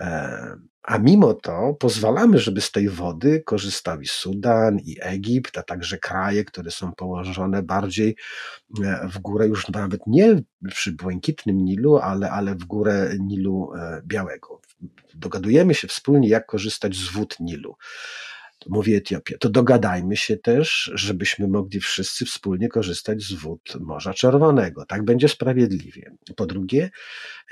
E, 0.00 0.56
a 0.82 0.98
mimo 0.98 1.34
to 1.34 1.74
pozwalamy, 1.80 2.38
żeby 2.38 2.60
z 2.60 2.72
tej 2.72 2.88
wody 2.88 3.42
korzystali 3.46 4.06
Sudan 4.06 4.78
i 4.78 4.96
Egipt, 5.00 5.58
a 5.58 5.62
także 5.62 5.98
kraje, 5.98 6.44
które 6.44 6.70
są 6.70 6.92
położone 6.92 7.62
bardziej 7.62 8.16
e, 8.84 9.08
w 9.08 9.18
górę, 9.18 9.46
już 9.46 9.68
nawet 9.68 10.00
nie 10.06 10.42
przy 10.68 10.92
błękitnym 10.92 11.64
Nilu, 11.64 11.96
ale, 11.96 12.30
ale 12.30 12.54
w 12.54 12.64
górę 12.64 13.10
Nilu 13.20 13.72
Białego. 14.04 14.60
Dogadujemy 15.14 15.74
się 15.74 15.88
wspólnie, 15.88 16.28
jak 16.28 16.46
korzystać 16.46 16.96
z 16.96 17.12
wód 17.12 17.36
Nilu 17.40 17.76
mówi 18.68 18.94
Etiopia, 18.94 19.38
to 19.40 19.48
dogadajmy 19.48 20.16
się 20.16 20.36
też, 20.36 20.90
żebyśmy 20.94 21.48
mogli 21.48 21.80
wszyscy 21.80 22.24
wspólnie 22.24 22.68
korzystać 22.68 23.22
z 23.22 23.32
wód 23.32 23.72
Morza 23.80 24.14
Czerwonego. 24.14 24.86
Tak 24.86 25.04
będzie 25.04 25.28
sprawiedliwie. 25.28 26.10
Po 26.36 26.46
drugie, 26.46 26.90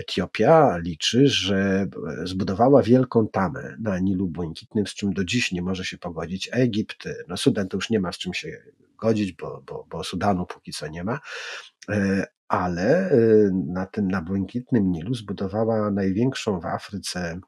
Etiopia 0.00 0.78
liczy, 0.78 1.28
że 1.28 1.86
zbudowała 2.24 2.82
wielką 2.82 3.28
tamę 3.28 3.76
na 3.80 3.98
Nilu 3.98 4.28
Błękitnym, 4.28 4.86
z 4.86 4.94
czym 4.94 5.12
do 5.12 5.24
dziś 5.24 5.52
nie 5.52 5.62
może 5.62 5.84
się 5.84 5.98
pogodzić 5.98 6.48
Egipt. 6.52 7.08
No 7.28 7.36
Sudan 7.36 7.68
to 7.68 7.76
już 7.76 7.90
nie 7.90 8.00
ma 8.00 8.12
z 8.12 8.18
czym 8.18 8.34
się 8.34 8.48
godzić, 8.98 9.32
bo, 9.32 9.62
bo, 9.66 9.86
bo 9.90 10.04
Sudanu 10.04 10.46
póki 10.46 10.72
co 10.72 10.88
nie 10.88 11.04
ma, 11.04 11.20
e, 11.88 12.26
ale 12.48 13.10
e, 13.10 13.16
na 13.66 13.86
tym 13.86 14.08
na 14.08 14.22
Błękitnym 14.22 14.90
Nilu 14.90 15.14
zbudowała 15.14 15.90
największą 15.90 16.60
w 16.60 16.66
Afryce 16.66 17.40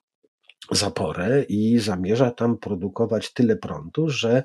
zaporę 0.71 1.43
i 1.43 1.79
zamierza 1.79 2.31
tam 2.31 2.59
produkować 2.59 3.33
tyle 3.33 3.57
prądu, 3.57 4.09
że 4.09 4.43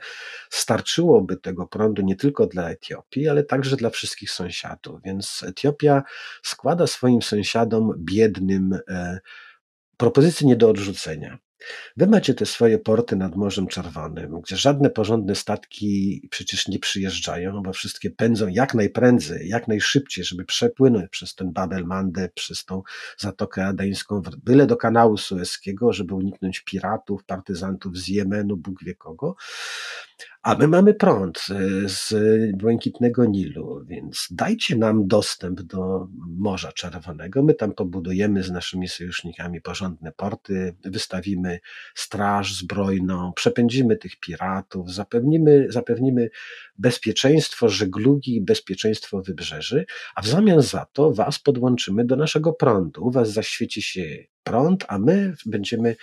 starczyłoby 0.49 1.38
tego 1.38 1.67
prądu 1.67 2.01
nie 2.01 2.15
tylko 2.15 2.47
dla 2.47 2.69
Etiopii, 2.69 3.28
ale 3.28 3.43
także 3.43 3.78
dla 3.78 3.89
wszystkich 3.89 4.32
sąsiadów. 4.32 5.01
Więc 5.05 5.43
Etiopia 5.47 6.03
składa 6.43 6.88
swoim 6.88 7.22
sąsiadom 7.22 7.93
biednym 7.97 8.80
e, 8.88 9.19
propozycje 9.97 10.47
nie 10.47 10.55
do 10.55 10.69
odrzucenia. 10.69 11.38
Wy 11.97 12.07
macie 12.07 12.34
te 12.34 12.45
swoje 12.45 12.80
porty 12.80 13.16
nad 13.16 13.36
Morzem 13.36 13.68
Czerwonym, 13.68 14.41
gdzie 14.41 14.57
żadne 14.57 14.89
porządne 14.89 15.36
statki 15.36 16.22
przecież 16.32 16.68
nie 16.68 16.80
przyjeżdżają, 16.80 17.64
bo 17.64 17.74
wszystkie 17.74 18.09
pędzą 18.09 18.47
jak 18.47 18.74
najprędzej, 18.74 19.47
jak 19.47 19.68
najszybciej, 19.68 20.24
żeby 20.24 20.45
przepłynąć 20.45 21.09
przez 21.09 21.36
ten 21.36 21.51
Babel 21.51 21.86
Mande, 21.86 22.30
przez 22.30 22.66
tą 22.66 22.82
Zatokę 23.18 23.66
Adeńską, 23.66 24.22
byle 24.43 24.68
do 24.68 24.78
kanału 24.78 25.18
Sueskiego, 25.18 25.93
żeby 25.93 26.16
uniknąć 26.16 26.59
piratów, 26.59 27.24
partyzantów 27.24 27.97
z 27.97 28.07
Jemenu, 28.07 28.57
Bóg 28.57 28.84
wie 28.84 28.95
kogo. 28.95 29.36
A 30.44 30.56
my 30.56 30.68
mamy 30.68 30.94
prąd 30.94 31.48
e, 31.50 31.89
z 31.89 32.14
Błękitnego 32.58 33.26
Nilu, 33.26 33.86
więc 33.86 34.28
dajcie 34.32 34.76
nam 34.76 35.08
dostęp 35.08 35.62
do 35.62 36.08
Morza 36.38 36.72
Czerwonego. 36.72 37.44
My 37.44 37.54
tam 37.54 37.74
pobudujemy 37.74 38.44
z 38.44 38.52
naszymi 38.52 38.88
sojusznikami 38.88 39.62
porządne 39.62 40.12
porty, 40.12 40.76
wystawimy 40.86 41.60
straż 41.96 42.54
zbrojną, 42.54 43.34
przepędzimy 43.34 43.98
tych 43.98 44.20
piratów, 44.20 44.94
zapewnimy, 44.94 45.66
zapewnimy 45.70 46.30
bezpieczeństwo 46.78 47.70
żeglugi 47.70 48.36
i 48.36 48.42
bezpieczeństwo 48.42 49.22
wybrzeży, 49.22 49.86
a 50.16 50.22
w 50.22 50.28
zamian 50.28 50.62
za 50.62 50.86
to 50.94 51.12
was 51.12 51.39
podłączymy 51.39 52.06
do 52.06 52.16
naszego 52.16 52.54
prądu. 52.54 53.06
U 53.06 53.12
was 53.12 53.32
zaświeci 53.32 53.82
się 53.82 54.18
prąd, 54.44 54.86
a 54.88 54.98
my 55.00 55.34
będziemy 55.46 55.96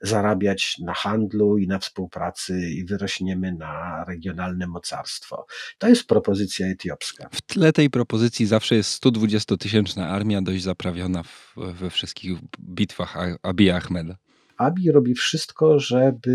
zarabiać 0.00 0.78
na 0.78 0.94
handlu 0.94 1.58
i 1.58 1.66
na 1.66 1.78
współpracy 1.78 2.70
i 2.70 2.84
wyrośniemy 2.84 3.52
na 3.52 3.79
regionalne 4.08 4.66
mocarstwo. 4.66 5.46
To 5.78 5.88
jest 5.88 6.06
propozycja 6.06 6.66
etiopska. 6.66 7.28
W 7.32 7.42
tle 7.42 7.72
tej 7.72 7.90
propozycji 7.90 8.46
zawsze 8.46 8.74
jest 8.74 9.04
120-tysięczna 9.04 10.02
armia, 10.02 10.42
dość 10.42 10.62
zaprawiona 10.62 11.22
w, 11.22 11.54
we 11.56 11.90
wszystkich 11.90 12.38
bitwach 12.60 13.16
Abiy 13.42 13.74
Ahmeda. 13.74 14.16
Abi 14.60 14.92
robi 14.92 15.14
wszystko, 15.14 15.78
żeby 15.78 16.32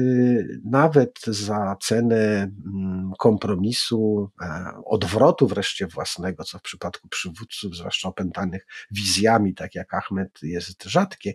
nawet 0.63 1.19
za 1.27 1.75
cenę 1.81 2.15
mm, 2.15 3.11
kompromisu, 3.19 4.31
e, 4.41 4.71
odwrotu 4.85 5.47
wreszcie 5.47 5.87
własnego, 5.87 6.43
co 6.43 6.59
w 6.59 6.61
przypadku 6.61 7.07
przywódców, 7.07 7.75
zwłaszcza 7.75 8.09
opętanych 8.09 8.65
wizjami, 8.91 9.53
tak 9.53 9.75
jak 9.75 9.93
Ahmed, 9.93 10.39
jest 10.43 10.83
rzadkie, 10.83 11.33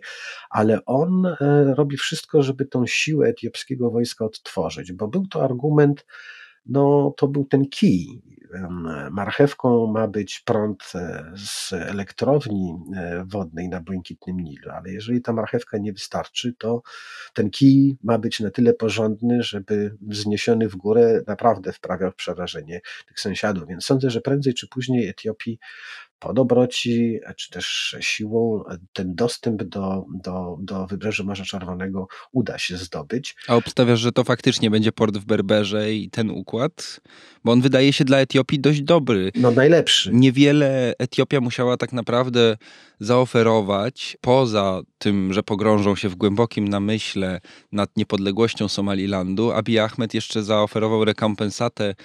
ale 0.49 0.85
on 0.85 1.25
e, 1.25 1.35
robi 1.77 1.97
wszystko, 1.97 2.43
żeby 2.43 2.65
tą 2.65 2.87
siłę 2.87 3.27
etiopskiego 3.27 3.91
wojska 3.91 4.25
odtworzyć, 4.25 4.91
bo 4.91 5.07
był 5.07 5.27
to 5.27 5.43
argument, 5.43 6.05
no 6.65 7.13
to 7.17 7.27
był 7.27 7.45
ten 7.45 7.69
kij. 7.69 8.21
Marchewką 9.11 9.87
ma 9.87 10.07
być 10.07 10.39
prąd 10.39 10.91
e, 10.95 11.31
z 11.37 11.73
elektrowni 11.73 12.75
e, 12.95 13.25
wodnej 13.27 13.69
na 13.69 13.81
Błękitnym 13.81 14.39
Nilu, 14.39 14.71
ale 14.71 14.91
jeżeli 14.91 15.21
ta 15.21 15.33
marchewka 15.33 15.77
nie 15.77 15.93
wystarczy, 15.93 16.53
to 16.59 16.81
ten 17.33 17.49
kij 17.49 17.97
ma 18.03 18.17
być 18.17 18.39
na 18.39 18.51
tyle 18.51 18.73
porządny, 18.73 19.43
żeby 19.43 19.97
wzniesiony 20.01 20.69
w 20.69 20.75
górę 20.75 21.21
naprawdę 21.27 21.73
wprawiał 21.73 22.11
przerażenie 22.11 22.81
tych 23.07 23.19
sąsiadów. 23.19 23.67
Więc 23.67 23.85
sądzę, 23.85 24.09
że 24.09 24.21
prędzej 24.21 24.53
czy 24.53 24.67
później 24.67 25.07
Etiopii 25.07 25.59
po 26.21 26.33
dobroci, 26.33 27.19
czy 27.37 27.49
też 27.49 27.95
siłą 27.99 28.63
ten 28.93 29.15
dostęp 29.15 29.63
do, 29.63 30.05
do, 30.23 30.57
do 30.59 30.87
wybrzeża 30.87 31.23
Morza 31.23 31.43
Czerwonego 31.43 32.07
uda 32.31 32.57
się 32.57 32.77
zdobyć. 32.77 33.35
A 33.47 33.55
obstawiasz, 33.55 33.99
że 33.99 34.11
to 34.11 34.23
faktycznie 34.23 34.69
będzie 34.69 34.91
port 34.91 35.17
w 35.17 35.25
Berberze 35.25 35.93
i 35.93 36.09
ten 36.09 36.29
układ? 36.29 37.01
Bo 37.43 37.51
on 37.51 37.61
wydaje 37.61 37.93
się 37.93 38.05
dla 38.05 38.17
Etiopii 38.17 38.59
dość 38.59 38.81
dobry. 38.81 39.31
No 39.35 39.51
najlepszy. 39.51 40.11
Niewiele 40.13 40.93
Etiopia 40.99 41.41
musiała 41.41 41.77
tak 41.77 41.93
naprawdę 41.93 42.57
zaoferować, 42.99 44.17
poza 44.21 44.81
tym, 44.97 45.33
że 45.33 45.43
pogrążą 45.43 45.95
się 45.95 46.09
w 46.09 46.15
głębokim 46.15 46.67
namyśle 46.67 47.41
nad 47.71 47.97
niepodległością 47.97 48.67
Somalilandu, 48.67 49.51
Abiy 49.51 49.81
Ahmed 49.81 50.13
jeszcze 50.13 50.43
zaoferował 50.43 51.05
rekompensatę 51.05 51.95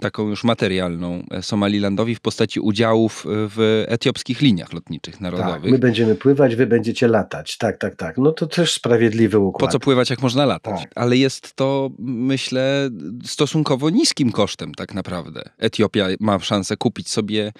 taką 0.00 0.28
już 0.28 0.44
materialną 0.44 1.22
e, 1.30 1.42
Somalilandowi 1.42 2.14
w 2.14 2.20
postaci 2.20 2.60
udziałów 2.60 3.24
w 3.26 3.84
etiopskich 3.88 4.40
liniach 4.40 4.72
lotniczych 4.72 5.20
narodowych. 5.20 5.62
Tak, 5.62 5.70
my 5.70 5.78
będziemy 5.78 6.14
pływać, 6.14 6.56
wy 6.56 6.66
będziecie 6.66 7.08
latać. 7.08 7.58
Tak, 7.58 7.78
tak, 7.78 7.96
tak. 7.96 8.18
No 8.18 8.32
to 8.32 8.46
też 8.46 8.72
sprawiedliwy 8.72 9.38
układ. 9.38 9.60
Po 9.60 9.72
co 9.72 9.80
pływać, 9.80 10.10
jak 10.10 10.22
można 10.22 10.46
latać? 10.46 10.80
Tak. 10.80 10.92
Ale 10.94 11.16
jest 11.16 11.54
to, 11.54 11.90
myślę, 11.98 12.90
stosunkowo 13.24 13.90
niskim 13.90 14.32
kosztem 14.32 14.74
tak 14.74 14.94
naprawdę. 14.94 15.42
Etiopia 15.58 16.06
ma 16.20 16.38
szansę 16.38 16.76
kupić 16.76 17.08
sobie 17.08 17.52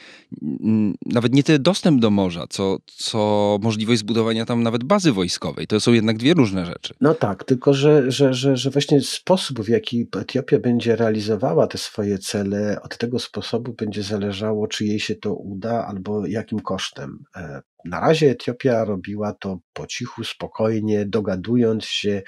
nawet 1.06 1.34
nie 1.34 1.42
tyle 1.42 1.58
dostęp 1.58 2.00
do 2.00 2.10
morza, 2.10 2.46
co, 2.50 2.78
co 2.86 3.58
możliwość 3.62 4.00
zbudowania 4.00 4.46
tam 4.46 4.62
nawet 4.62 4.84
bazy 4.84 5.12
wojskowej. 5.12 5.66
To 5.66 5.80
są 5.80 5.92
jednak 5.92 6.18
dwie 6.18 6.34
różne 6.34 6.66
rzeczy. 6.66 6.94
No 7.00 7.14
tak, 7.14 7.44
tylko 7.44 7.74
że, 7.74 8.10
że, 8.10 8.34
że, 8.34 8.56
że 8.56 8.70
właśnie 8.70 9.00
sposób, 9.00 9.60
w 9.60 9.68
jaki 9.68 10.06
Etiopia 10.16 10.58
będzie 10.58 10.96
realizowała 10.96 11.66
te 11.66 11.78
swoje 11.78 12.18
cele, 12.22 12.82
od 12.82 12.98
tego 12.98 13.18
sposobu 13.18 13.72
będzie 13.72 14.02
zależało, 14.02 14.68
czy 14.68 14.84
jej 14.84 15.00
się 15.00 15.14
to 15.14 15.34
uda, 15.34 15.86
albo 15.86 16.26
jakim 16.26 16.60
kosztem. 16.60 17.24
E, 17.36 17.62
na 17.84 18.00
razie 18.00 18.30
Etiopia 18.30 18.84
robiła 18.84 19.32
to 19.32 19.58
po 19.72 19.86
cichu, 19.86 20.24
spokojnie, 20.24 21.06
dogadując 21.06 21.84
się, 21.84 22.22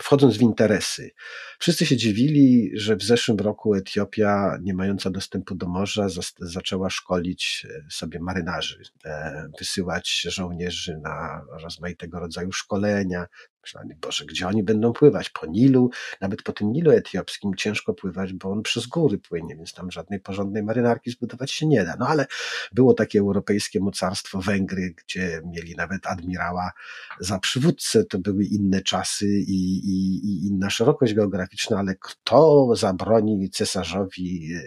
wchodząc 0.00 0.36
w 0.36 0.40
interesy. 0.40 1.10
Wszyscy 1.58 1.86
się 1.86 1.96
dziwili, 1.96 2.70
że 2.74 2.96
w 2.96 3.02
zeszłym 3.02 3.38
roku 3.38 3.74
Etiopia, 3.74 4.58
nie 4.62 4.74
mająca 4.74 5.10
dostępu 5.10 5.54
do 5.54 5.68
morza, 5.68 6.06
zaczęła 6.38 6.90
szkolić 6.90 7.66
e, 7.70 7.82
sobie 7.90 8.20
marynarzy, 8.20 8.82
e, 9.04 9.48
wysyłać 9.58 10.26
żołnierzy 10.28 10.98
na 11.02 11.44
rozmaitego 11.62 12.20
rodzaju 12.20 12.52
szkolenia, 12.52 13.26
Myślałem, 13.62 13.88
Boże, 14.00 14.24
gdzie 14.24 14.48
oni 14.48 14.62
będą 14.62 14.92
pływać? 14.92 15.30
Po 15.30 15.46
Nilu, 15.46 15.90
nawet 16.20 16.42
po 16.42 16.52
tym 16.52 16.72
Nilu 16.72 16.90
etiopskim 16.90 17.54
ciężko 17.54 17.94
pływać, 17.94 18.32
bo 18.32 18.50
on 18.50 18.62
przez 18.62 18.86
góry 18.86 19.18
płynie, 19.18 19.56
więc 19.56 19.72
tam 19.74 19.90
żadnej 19.90 20.20
porządnej 20.20 20.62
marynarki 20.62 21.10
zbudować 21.10 21.52
się 21.52 21.66
nie 21.66 21.84
da. 21.84 21.96
No 21.98 22.08
ale 22.08 22.26
było 22.72 22.94
takie 22.94 23.18
europejskie 23.18 23.80
mocarstwo 23.80 24.40
Węgry, 24.40 24.94
gdzie 25.04 25.40
mieli 25.44 25.74
nawet 25.76 26.06
admirała 26.06 26.72
za 27.20 27.38
przywódcę, 27.38 28.04
to 28.04 28.18
były 28.18 28.44
inne 28.44 28.80
czasy 28.80 29.26
i, 29.26 29.78
i, 29.78 30.26
i 30.26 30.46
inna 30.46 30.70
szerokość 30.70 31.14
geograficzna, 31.14 31.78
ale 31.78 31.94
kto 31.94 32.68
zabroni 32.76 33.50
cesarzowi 33.50 34.54
e, 34.54 34.62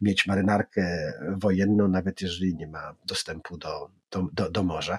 mieć 0.00 0.26
marynarkę 0.26 1.12
wojenną, 1.36 1.88
nawet 1.88 2.20
jeżeli 2.20 2.54
nie 2.54 2.66
ma 2.66 2.94
dostępu 3.04 3.56
do, 3.56 3.90
do, 4.10 4.28
do, 4.32 4.50
do 4.50 4.62
morza? 4.62 4.98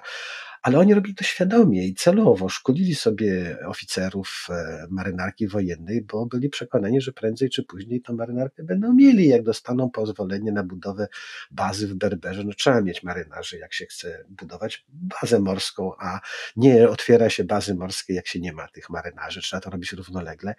Ale 0.62 0.78
oni 0.78 0.94
robili 0.94 1.14
to 1.14 1.24
świadomie 1.24 1.86
i 1.86 1.94
celowo. 1.94 2.48
Szkolili 2.48 2.94
sobie 2.94 3.58
oficerów 3.66 4.46
e, 4.50 4.86
marynarki 4.90 5.48
wojennej, 5.48 6.02
bo 6.02 6.26
byli 6.26 6.48
przekonani, 6.48 7.00
że 7.00 7.12
prędzej 7.12 7.50
czy 7.50 7.62
później 7.62 8.02
tą 8.02 8.16
marynarkę 8.16 8.62
będą 8.62 8.94
mieli. 8.94 9.28
Jak 9.28 9.42
dostaną 9.42 9.90
pozwolenie 9.90 10.52
na 10.52 10.62
budowę 10.62 11.08
bazy 11.50 11.88
w 11.88 11.94
Berberze, 11.94 12.44
no 12.44 12.52
trzeba 12.52 12.80
mieć 12.80 13.02
marynarzy, 13.02 13.58
jak 13.58 13.74
się 13.74 13.86
chce 13.86 14.24
budować 14.28 14.84
bazę 14.88 15.40
morską, 15.40 15.92
a 15.98 16.20
nie 16.56 16.88
otwiera 16.88 17.30
się 17.30 17.44
bazy 17.44 17.74
morskiej, 17.74 18.16
jak 18.16 18.26
się 18.26 18.40
nie 18.40 18.52
ma 18.52 18.68
tych 18.68 18.90
marynarzy. 18.90 19.40
Trzeba 19.40 19.60
to 19.60 19.70
robić 19.70 19.92
równolegle. 19.92 20.54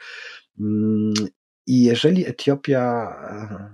I 1.67 1.83
jeżeli 1.83 2.27
Etiopia, 2.27 3.15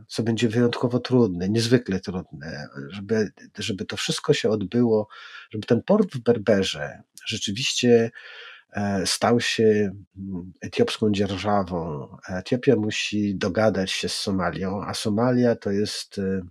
co 0.08 0.24
będzie 0.24 0.50
wyjątkowo 0.50 1.00
trudne, 1.00 1.50
niezwykle 1.50 2.00
trudne, 2.00 2.68
żeby, 2.90 3.32
żeby 3.58 3.86
to 3.86 3.98
wszystko 3.98 4.34
się 4.34 4.50
odbyło, 4.50 5.08
żeby 5.52 5.68
ten 5.68 5.84
port 5.84 6.16
w 6.16 6.20
Berberze 6.20 7.04
rzeczywiście 7.26 8.12
e, 8.74 9.06
stał 9.06 9.40
się 9.40 9.64
mm, 10.18 10.54
etiopską 10.62 11.12
dzierżawą. 11.12 12.08
Etiopia 12.28 12.76
musi 12.76 13.36
dogadać 13.36 13.92
się 13.92 14.10
z 14.10 14.16
Somalią, 14.16 14.82
a 14.84 14.94
Somalia 14.94 15.56
to 15.56 15.72
jest 15.72 16.18
e, 16.18 16.42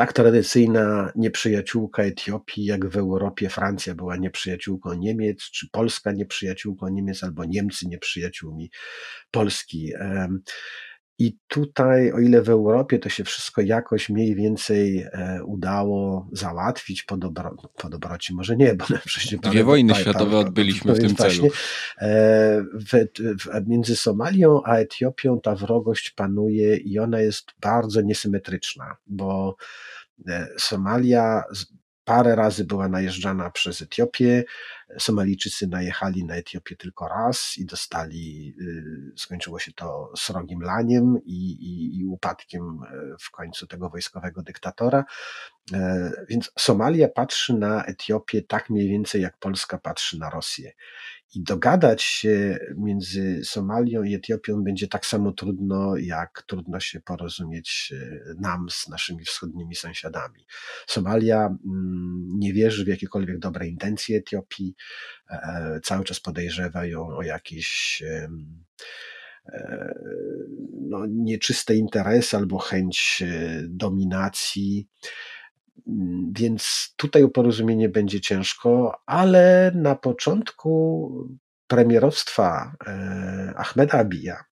tak 0.00 0.12
tradycyjna 0.12 1.12
nieprzyjaciółka 1.16 2.02
Etiopii, 2.02 2.64
jak 2.64 2.88
w 2.88 2.96
Europie 2.96 3.48
Francja 3.48 3.94
była 3.94 4.16
nieprzyjaciółką 4.16 4.94
Niemiec, 4.94 5.42
czy 5.42 5.70
Polska 5.70 6.12
nieprzyjaciółką 6.12 6.88
Niemiec, 6.88 7.24
albo 7.24 7.44
Niemcy 7.44 7.88
nieprzyjaciółmi 7.88 8.70
Polski. 9.30 9.92
I 11.20 11.38
tutaj, 11.48 12.12
o 12.12 12.18
ile 12.18 12.42
w 12.42 12.48
Europie 12.48 12.98
to 12.98 13.08
się 13.08 13.24
wszystko 13.24 13.60
jakoś 13.60 14.08
mniej 14.08 14.34
więcej 14.34 14.98
e, 14.98 15.40
udało 15.44 16.28
załatwić 16.32 17.02
po, 17.02 17.16
dobro, 17.16 17.56
po 17.76 17.88
dobroci, 17.88 18.34
może 18.34 18.56
nie, 18.56 18.74
bo 18.74 18.84
przecież 19.04 19.40
Dwie 19.40 19.64
wojny 19.64 19.94
światowe 19.94 20.38
odbyliśmy 20.38 20.94
w 20.94 21.00
tym 21.00 21.16
celu. 21.16 21.48
E, 21.98 22.62
w, 22.62 23.06
w, 23.44 23.68
między 23.68 23.96
Somalią 23.96 24.60
a 24.64 24.76
Etiopią 24.76 25.40
ta 25.40 25.54
wrogość 25.54 26.10
panuje 26.10 26.76
i 26.76 26.98
ona 26.98 27.20
jest 27.20 27.46
bardzo 27.60 28.00
niesymetryczna, 28.00 28.96
bo 29.06 29.56
e, 30.28 30.48
Somalia 30.58 31.42
parę 32.10 32.34
razy 32.34 32.64
była 32.64 32.88
najeżdżana 32.88 33.50
przez 33.50 33.82
Etiopię. 33.82 34.44
Somalijczycy 34.98 35.66
najechali 35.66 36.24
na 36.24 36.34
Etiopię 36.34 36.76
tylko 36.76 37.08
raz 37.08 37.54
i 37.58 37.66
dostali, 37.66 38.54
y, 38.60 39.12
skończyło 39.16 39.58
się 39.58 39.72
to 39.72 40.12
srogim 40.16 40.60
laniem 40.62 41.18
i, 41.24 41.50
i, 41.50 41.98
i 41.98 42.04
upadkiem 42.06 42.80
e, 42.82 43.16
w 43.20 43.30
końcu 43.30 43.66
tego 43.66 43.88
wojskowego 43.88 44.42
dyktatora. 44.42 45.04
E, 45.72 46.10
więc 46.28 46.52
Somalia 46.58 47.08
patrzy 47.08 47.54
na 47.54 47.84
Etiopię 47.84 48.42
tak 48.42 48.70
mniej 48.70 48.88
więcej 48.88 49.22
jak 49.22 49.38
Polska 49.38 49.78
patrzy 49.78 50.18
na 50.18 50.30
Rosję 50.30 50.72
i 51.34 51.42
dogadać 51.42 52.02
się 52.02 52.58
między 52.76 53.40
Somalią 53.44 54.02
i 54.02 54.14
Etiopią 54.14 54.64
będzie 54.64 54.88
tak 54.88 55.06
samo 55.06 55.32
trudno, 55.32 55.96
jak 55.96 56.42
trudno 56.46 56.80
się 56.80 57.00
porozumieć 57.00 57.92
e, 57.96 58.34
nam 58.40 58.66
z 58.70 58.88
naszymi 58.88 59.24
wschodnimi 59.24 59.74
sąsiadami. 59.74 60.46
Somalia 60.86 61.46
mm, 61.46 62.26
nie 62.38 62.52
wierzy 62.52 62.84
w 62.84 62.88
jakiekolwiek 62.88 63.38
dobre 63.38 63.68
intencje 63.68 64.18
Etiopii, 64.18 64.74
e, 65.30 65.34
e, 65.34 65.80
cały 65.84 66.04
czas 66.04 66.20
podejrzewa 66.20 66.86
ją 66.86 67.06
o 67.06 67.22
jakieś 67.22 68.02
no, 70.88 71.06
nieczyste 71.08 71.76
interesy 71.76 72.36
albo 72.36 72.58
chęć 72.58 73.22
dominacji. 73.68 74.88
Więc 76.32 76.94
tutaj 76.96 77.22
o 77.22 77.28
porozumienie 77.28 77.88
będzie 77.88 78.20
ciężko, 78.20 79.00
ale 79.06 79.72
na 79.74 79.94
początku 79.94 81.10
premierowstwa 81.66 82.76
e, 82.86 83.52
Ahmeda 83.56 83.98
Abija 83.98 84.44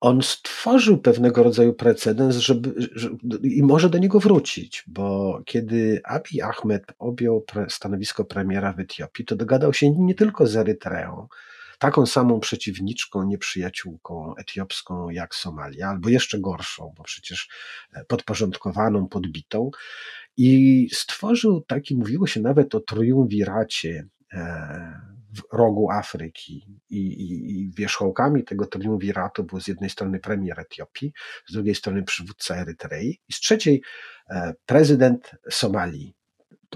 on 0.00 0.22
stworzył 0.22 0.98
pewnego 0.98 1.42
rodzaju 1.42 1.74
precedens, 1.74 2.36
żeby, 2.36 2.74
i 3.42 3.62
może 3.62 3.90
do 3.90 3.98
niego 3.98 4.20
wrócić, 4.20 4.84
bo 4.86 5.40
kiedy 5.46 6.00
Abiy 6.04 6.42
Ahmed 6.42 6.84
objął 6.98 7.44
stanowisko 7.68 8.24
premiera 8.24 8.72
w 8.72 8.80
Etiopii, 8.80 9.24
to 9.24 9.36
dogadał 9.36 9.72
się 9.72 9.90
nie 9.90 10.14
tylko 10.14 10.46
z 10.46 10.56
Erytreą, 10.56 11.28
taką 11.78 12.06
samą 12.06 12.40
przeciwniczką, 12.40 13.24
nieprzyjaciółką 13.24 14.34
etiopską 14.36 15.10
jak 15.10 15.34
Somalia, 15.34 15.88
albo 15.88 16.08
jeszcze 16.08 16.40
gorszą, 16.40 16.92
bo 16.96 17.02
przecież 17.02 17.48
e, 17.92 18.04
podporządkowaną, 18.04 19.08
podbitą. 19.08 19.70
I 20.36 20.88
stworzył 20.92 21.60
taki, 21.60 21.96
mówiło 21.96 22.26
się 22.26 22.40
nawet 22.40 22.74
o 22.74 22.80
triumviracie 22.80 24.08
e, 24.32 25.16
w 25.36 25.56
rogu 25.56 25.90
Afryki 25.90 26.66
I, 26.90 26.98
i, 26.98 27.60
i 27.60 27.70
wierzchołkami 27.70 28.44
tego 28.44 28.66
triumviratu 28.66 29.44
był 29.44 29.60
z 29.60 29.68
jednej 29.68 29.90
strony 29.90 30.20
premier 30.20 30.60
Etiopii, 30.60 31.12
z 31.48 31.52
drugiej 31.52 31.74
strony 31.74 32.02
przywódca 32.02 32.56
Erytrei 32.56 33.20
i 33.28 33.32
z 33.32 33.40
trzeciej 33.40 33.82
e, 34.30 34.54
prezydent 34.66 35.30
Somalii, 35.50 36.14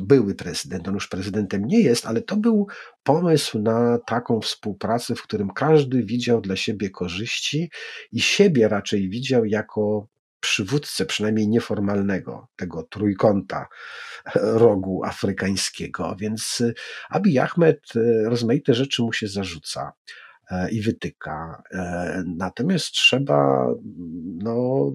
były 0.00 0.34
prezydent, 0.34 0.88
on 0.88 0.94
już 0.94 1.08
prezydentem 1.08 1.64
nie 1.64 1.80
jest, 1.80 2.06
ale 2.06 2.22
to 2.22 2.36
był 2.36 2.66
pomysł 3.02 3.58
na 3.58 3.98
taką 4.06 4.40
współpracę, 4.40 5.14
w 5.14 5.22
którym 5.22 5.50
każdy 5.50 6.02
widział 6.02 6.40
dla 6.40 6.56
siebie 6.56 6.90
korzyści 6.90 7.70
i 8.12 8.20
siebie 8.20 8.68
raczej 8.68 9.08
widział 9.08 9.44
jako 9.44 10.08
przywódcę, 10.40 11.06
przynajmniej 11.06 11.48
nieformalnego, 11.48 12.48
tego 12.56 12.82
trójkąta 12.82 13.68
rogu 14.34 15.04
afrykańskiego. 15.04 16.16
Więc 16.18 16.62
Abiy 17.10 17.40
Ahmed 17.40 17.80
e, 17.96 18.28
rozmaite 18.28 18.74
rzeczy 18.74 19.02
mu 19.02 19.12
się 19.12 19.28
zarzuca. 19.28 19.92
E, 20.50 20.70
i 20.70 20.82
wytyka. 20.82 21.62
E, 21.72 22.24
natomiast 22.26 22.90
trzeba 22.92 23.68
no, 24.24 24.92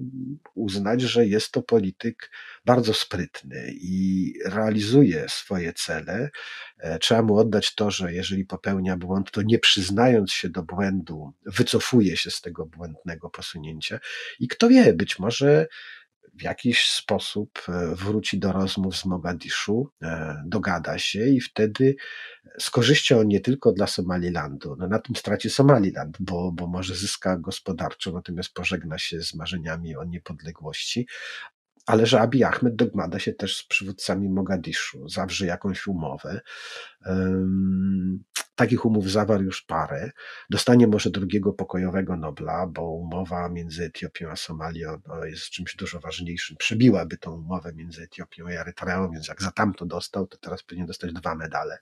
uznać, 0.54 1.02
że 1.02 1.26
jest 1.26 1.52
to 1.52 1.62
polityk 1.62 2.30
bardzo 2.64 2.94
sprytny 2.94 3.70
i 3.70 4.32
realizuje 4.44 5.24
swoje 5.28 5.72
cele. 5.72 6.30
E, 6.78 6.98
trzeba 6.98 7.22
mu 7.22 7.36
oddać 7.36 7.74
to, 7.74 7.90
że 7.90 8.12
jeżeli 8.12 8.44
popełnia 8.44 8.96
błąd, 8.96 9.30
to 9.30 9.42
nie 9.42 9.58
przyznając 9.58 10.32
się 10.32 10.48
do 10.48 10.62
błędu, 10.62 11.32
wycofuje 11.46 12.16
się 12.16 12.30
z 12.30 12.40
tego 12.40 12.66
błędnego 12.66 13.30
posunięcia. 13.30 14.00
I 14.40 14.48
kto 14.48 14.68
wie, 14.68 14.92
być 14.94 15.18
może 15.18 15.66
w 16.38 16.42
jakiś 16.42 16.90
sposób 16.90 17.62
e, 17.68 17.94
wróci 17.94 18.38
do 18.38 18.52
rozmów 18.52 18.96
z 18.96 19.04
Mogadiszu, 19.04 19.90
e, 20.02 20.42
dogada 20.46 20.98
się 20.98 21.28
i 21.28 21.40
wtedy 21.40 21.96
z 22.58 22.70
korzyścią 22.70 23.22
nie 23.22 23.40
tylko 23.40 23.72
dla 23.72 23.86
Somalilandu, 23.86 24.76
no 24.78 24.88
na 24.88 24.98
tym 24.98 25.16
straci 25.16 25.50
Somaliland, 25.50 26.16
bo, 26.20 26.52
bo 26.52 26.66
może 26.66 26.94
zyska 26.94 27.36
gospodarczo, 27.36 28.12
natomiast 28.12 28.54
pożegna 28.54 28.98
się 28.98 29.22
z 29.22 29.34
marzeniami 29.34 29.96
o 29.96 30.04
niepodległości, 30.04 31.06
ale 31.86 32.06
że 32.06 32.20
Abiy 32.20 32.44
Ahmed 32.44 32.76
dogmada 32.76 33.18
się 33.18 33.32
też 33.32 33.56
z 33.56 33.64
przywódcami 33.64 34.28
Mogadiszu, 34.28 35.08
zawrze 35.08 35.46
jakąś 35.46 35.86
umowę. 35.86 36.40
Um, 37.06 38.24
takich 38.54 38.84
umów 38.84 39.10
zawarł 39.10 39.42
już 39.42 39.62
parę. 39.62 40.10
Dostanie 40.50 40.86
może 40.86 41.10
drugiego 41.10 41.52
pokojowego 41.52 42.16
Nobla, 42.16 42.66
bo 42.66 42.90
umowa 42.90 43.48
między 43.48 43.84
Etiopią 43.84 44.30
a 44.30 44.36
Somalią 44.36 45.00
no, 45.08 45.24
jest 45.24 45.44
czymś 45.44 45.76
dużo 45.76 46.00
ważniejszym. 46.00 46.56
Przebiłaby 46.56 47.16
tą 47.16 47.32
umowę 47.32 47.72
między 47.74 48.02
Etiopią 48.02 48.48
i 48.48 48.52
Erytreą, 48.52 49.10
więc 49.10 49.28
jak 49.28 49.42
za 49.42 49.50
tamto 49.50 49.86
dostał, 49.86 50.26
to 50.26 50.38
teraz 50.38 50.62
powinien 50.62 50.86
dostać 50.86 51.12
dwa 51.12 51.34
medale. 51.34 51.78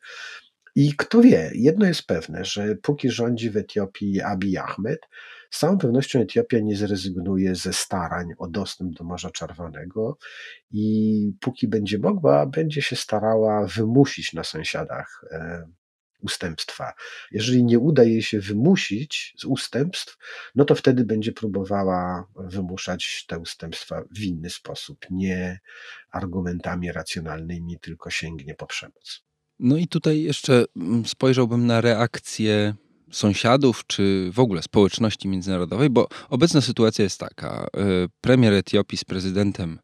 I 0.74 0.94
kto 0.96 1.20
wie, 1.20 1.50
jedno 1.54 1.86
jest 1.86 2.02
pewne, 2.02 2.44
że 2.44 2.74
póki 2.74 3.10
rządzi 3.10 3.50
w 3.50 3.56
Etiopii 3.56 4.20
Abiy 4.20 4.58
Ahmed, 4.58 5.00
z 5.50 5.58
całą 5.58 5.78
pewnością 5.78 6.20
Etiopia 6.20 6.58
nie 6.58 6.76
zrezygnuje 6.76 7.54
ze 7.54 7.72
starań 7.72 8.26
o 8.38 8.48
dostęp 8.48 8.94
do 8.94 9.04
Morza 9.04 9.30
Czerwonego 9.30 10.18
i 10.70 11.32
póki 11.40 11.68
będzie 11.68 11.98
mogła, 11.98 12.46
będzie 12.46 12.82
się 12.82 12.96
starała 12.96 13.66
wymusić 13.66 14.32
na 14.32 14.44
sąsiadach 14.44 15.24
e, 15.30 15.66
ustępstwa. 16.24 16.92
Jeżeli 17.30 17.64
nie 17.64 17.78
uda 17.78 18.02
jej 18.02 18.22
się 18.22 18.40
wymusić 18.40 19.34
z 19.38 19.44
ustępstw, 19.44 20.18
no 20.54 20.64
to 20.64 20.74
wtedy 20.74 21.04
będzie 21.04 21.32
próbowała 21.32 22.26
wymuszać 22.36 23.24
te 23.28 23.38
ustępstwa 23.38 24.02
w 24.10 24.20
inny 24.20 24.50
sposób, 24.50 25.06
nie 25.10 25.60
argumentami 26.10 26.92
racjonalnymi, 26.92 27.78
tylko 27.80 28.10
sięgnie 28.10 28.54
po 28.54 28.66
przemoc. 28.66 29.24
No 29.58 29.76
i 29.76 29.88
tutaj 29.88 30.22
jeszcze 30.22 30.64
mm, 30.76 31.06
spojrzałbym 31.06 31.66
na 31.66 31.80
reakcję 31.80 32.74
sąsiadów, 33.10 33.86
czy 33.86 34.30
w 34.32 34.38
ogóle 34.38 34.62
społeczności 34.62 35.28
międzynarodowej, 35.28 35.90
bo 35.90 36.08
obecna 36.30 36.60
sytuacja 36.60 37.02
jest 37.02 37.20
taka. 37.20 37.66
E, 37.66 37.68
premier 38.20 38.52
Etiopii 38.52 38.98
z 38.98 39.04
prezydentem 39.04 39.78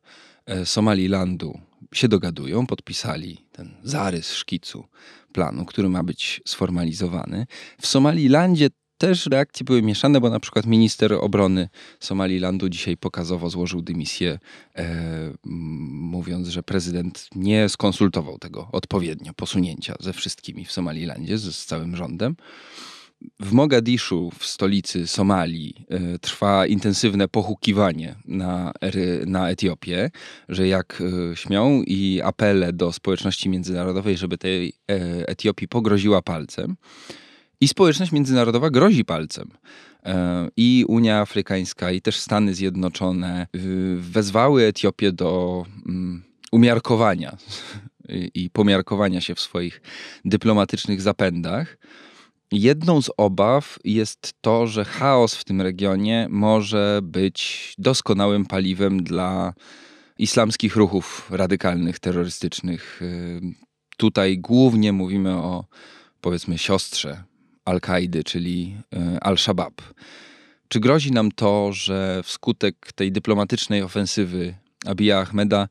e, 0.46 0.66
Somalilandu 0.66 1.58
się 1.94 2.08
dogadują, 2.08 2.66
podpisali 2.66 3.46
ten 3.52 3.74
zarys 3.82 4.32
szkicu 4.32 4.84
planu, 5.32 5.64
który 5.64 5.88
ma 5.88 6.02
być 6.02 6.40
sformalizowany. 6.46 7.46
W 7.80 7.86
Somalilandzie 7.86 8.68
też 9.00 9.26
reakcje 9.26 9.64
były 9.64 9.82
mieszane, 9.82 10.20
bo 10.20 10.30
na 10.30 10.40
przykład 10.40 10.66
minister 10.66 11.12
obrony 11.12 11.68
Somalilandu 12.00 12.68
dzisiaj 12.68 12.96
pokazowo 12.96 13.50
złożył 13.50 13.82
dymisję, 13.82 14.38
e, 14.76 15.32
mówiąc, 15.44 16.48
że 16.48 16.62
prezydent 16.62 17.28
nie 17.34 17.68
skonsultował 17.68 18.38
tego 18.38 18.68
odpowiednio, 18.72 19.32
posunięcia 19.34 19.94
ze 20.00 20.12
wszystkimi 20.12 20.64
w 20.64 20.72
Somalilandzie, 20.72 21.38
z, 21.38 21.66
całym 21.66 21.96
rządem. 21.96 22.36
W 23.40 23.52
Mogadiszu, 23.52 24.30
w 24.38 24.46
stolicy 24.46 25.06
Somalii, 25.06 25.86
e, 25.88 26.18
trwa 26.18 26.66
intensywne 26.66 27.28
pochukiwanie 27.28 28.14
na, 28.24 28.72
na 29.26 29.50
Etiopię, 29.50 30.10
że 30.48 30.68
jak 30.68 31.02
e, 31.32 31.36
śmią 31.36 31.82
i 31.86 32.20
apele 32.24 32.72
do 32.72 32.92
społeczności 32.92 33.48
międzynarodowej, 33.48 34.16
żeby 34.16 34.38
tej 34.38 34.72
e, 34.90 35.28
Etiopii 35.28 35.68
pogroziła 35.68 36.22
palcem. 36.22 36.76
I 37.60 37.68
społeczność 37.68 38.12
międzynarodowa 38.12 38.70
grozi 38.70 39.04
palcem. 39.04 39.50
I 40.56 40.84
Unia 40.88 41.20
Afrykańska, 41.20 41.90
i 41.90 42.00
też 42.00 42.16
Stany 42.16 42.54
Zjednoczone 42.54 43.46
wezwały 43.96 44.64
Etiopię 44.64 45.12
do 45.12 45.64
mm, 45.86 46.22
umiarkowania 46.52 47.36
i 48.34 48.50
pomiarkowania 48.50 49.20
się 49.20 49.34
w 49.34 49.40
swoich 49.40 49.80
dyplomatycznych 50.24 51.00
zapędach. 51.00 51.78
Jedną 52.52 53.02
z 53.02 53.10
obaw 53.16 53.78
jest 53.84 54.34
to, 54.40 54.66
że 54.66 54.84
chaos 54.84 55.34
w 55.34 55.44
tym 55.44 55.60
regionie 55.60 56.26
może 56.30 57.00
być 57.02 57.74
doskonałym 57.78 58.46
paliwem 58.46 59.02
dla 59.02 59.54
islamskich 60.18 60.76
ruchów 60.76 61.30
radykalnych, 61.30 61.98
terrorystycznych. 61.98 63.02
Y, 63.02 63.40
tutaj 63.96 64.38
głównie 64.38 64.92
mówimy 64.92 65.30
o, 65.30 65.64
powiedzmy, 66.20 66.58
siostrze 66.58 67.29
Al-Kaidy, 67.70 68.24
czyli 68.24 68.76
y, 68.94 69.20
Al-Shabaab. 69.20 69.82
Czy 70.68 70.80
grozi 70.80 71.12
nam 71.12 71.32
to, 71.32 71.72
że 71.72 72.22
wskutek 72.22 72.92
tej 72.94 73.12
dyplomatycznej 73.12 73.82
ofensywy 73.82 74.54
Abiya 74.86 75.12
Ahmeda 75.12 75.68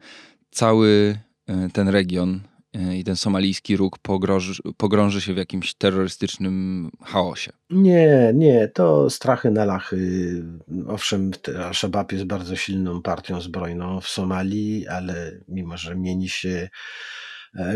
cały 0.51 1.19
y, 1.49 1.69
ten 1.73 1.87
region 1.87 2.41
E, 2.73 2.97
i 2.97 3.03
ten 3.03 3.15
somalijski 3.15 3.77
róg 3.77 3.97
pogrąży, 3.97 4.61
pogrąży 4.77 5.21
się 5.21 5.33
w 5.33 5.37
jakimś 5.37 5.73
terrorystycznym 5.73 6.89
chaosie. 7.03 7.51
Nie, 7.69 8.31
nie, 8.35 8.67
to 8.67 9.09
strachy 9.09 9.51
na 9.51 9.65
lachy. 9.65 10.43
Owszem, 10.87 11.31
Al-Shabaab 11.65 12.11
jest 12.11 12.25
bardzo 12.25 12.55
silną 12.55 13.01
partią 13.01 13.41
zbrojną 13.41 14.01
w 14.01 14.07
Somalii, 14.07 14.87
ale 14.87 15.39
mimo, 15.47 15.77
że 15.77 15.95
mieni 15.95 16.29
się 16.29 16.49
E, 16.59 16.69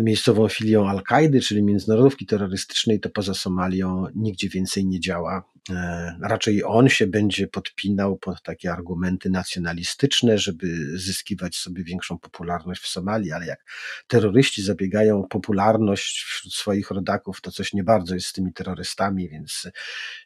miejscową 0.02 0.48
filią 0.48 0.90
Al-Kaidy, 0.90 1.42
czyli 1.42 1.64
międzynarodówki 1.64 2.26
terrorystycznej, 2.26 3.00
to 3.00 3.10
poza 3.10 3.34
Somalią 3.34 4.06
nigdzie 4.16 4.50
więcej 4.50 4.86
nie 4.86 5.00
działa. 5.00 5.44
E, 5.70 6.18
raczej 6.22 6.64
on 6.66 6.90
się 6.90 7.08
będzie 7.08 7.48
podpinał 7.48 8.18
pod 8.18 8.42
takie 8.44 8.72
argumenty 8.72 9.30
nacjonalistyczne, 9.30 10.38
żeby 10.38 11.00
zyskiwać 11.00 11.56
sobie 11.56 11.84
większą 11.84 12.20
popularność 12.20 12.82
w 12.82 12.88
Somalii, 12.88 13.32
ale 13.32 13.46
jak 13.46 13.66
terroryści 14.08 14.64
zabiegają 14.64 15.20
o 15.20 15.28
popularność 15.28 16.24
wśród 16.24 16.54
swoich 16.54 16.92
rodaków, 16.92 17.42
to 17.42 17.52
coś 17.52 17.74
nie 17.74 17.84
bardzo 17.84 18.16
jest 18.16 18.28
z 18.28 18.34
tymi 18.34 18.54
terrorystami, 18.54 19.30
więc 19.30 19.68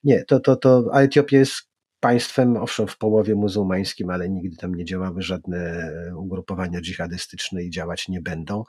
nie, 0.04 0.24
to, 0.24 0.40
to, 0.40 0.56
to 0.56 0.86
a 0.94 1.02
Etiopia 1.02 1.38
jest 1.38 1.68
państwem, 2.08 2.58
owszem, 2.58 2.88
w 2.88 2.98
połowie 2.98 3.36
muzułmańskim, 3.36 4.10
ale 4.10 4.30
nigdy 4.30 4.58
tam 4.58 4.76
nie 4.76 4.86
działały 4.86 5.22
żadne 5.22 5.92
ugrupowania 6.16 6.82
dżihadystyczne 6.82 7.64
i 7.64 7.70
działać 7.70 8.08
nie 8.08 8.22
będą. 8.22 8.64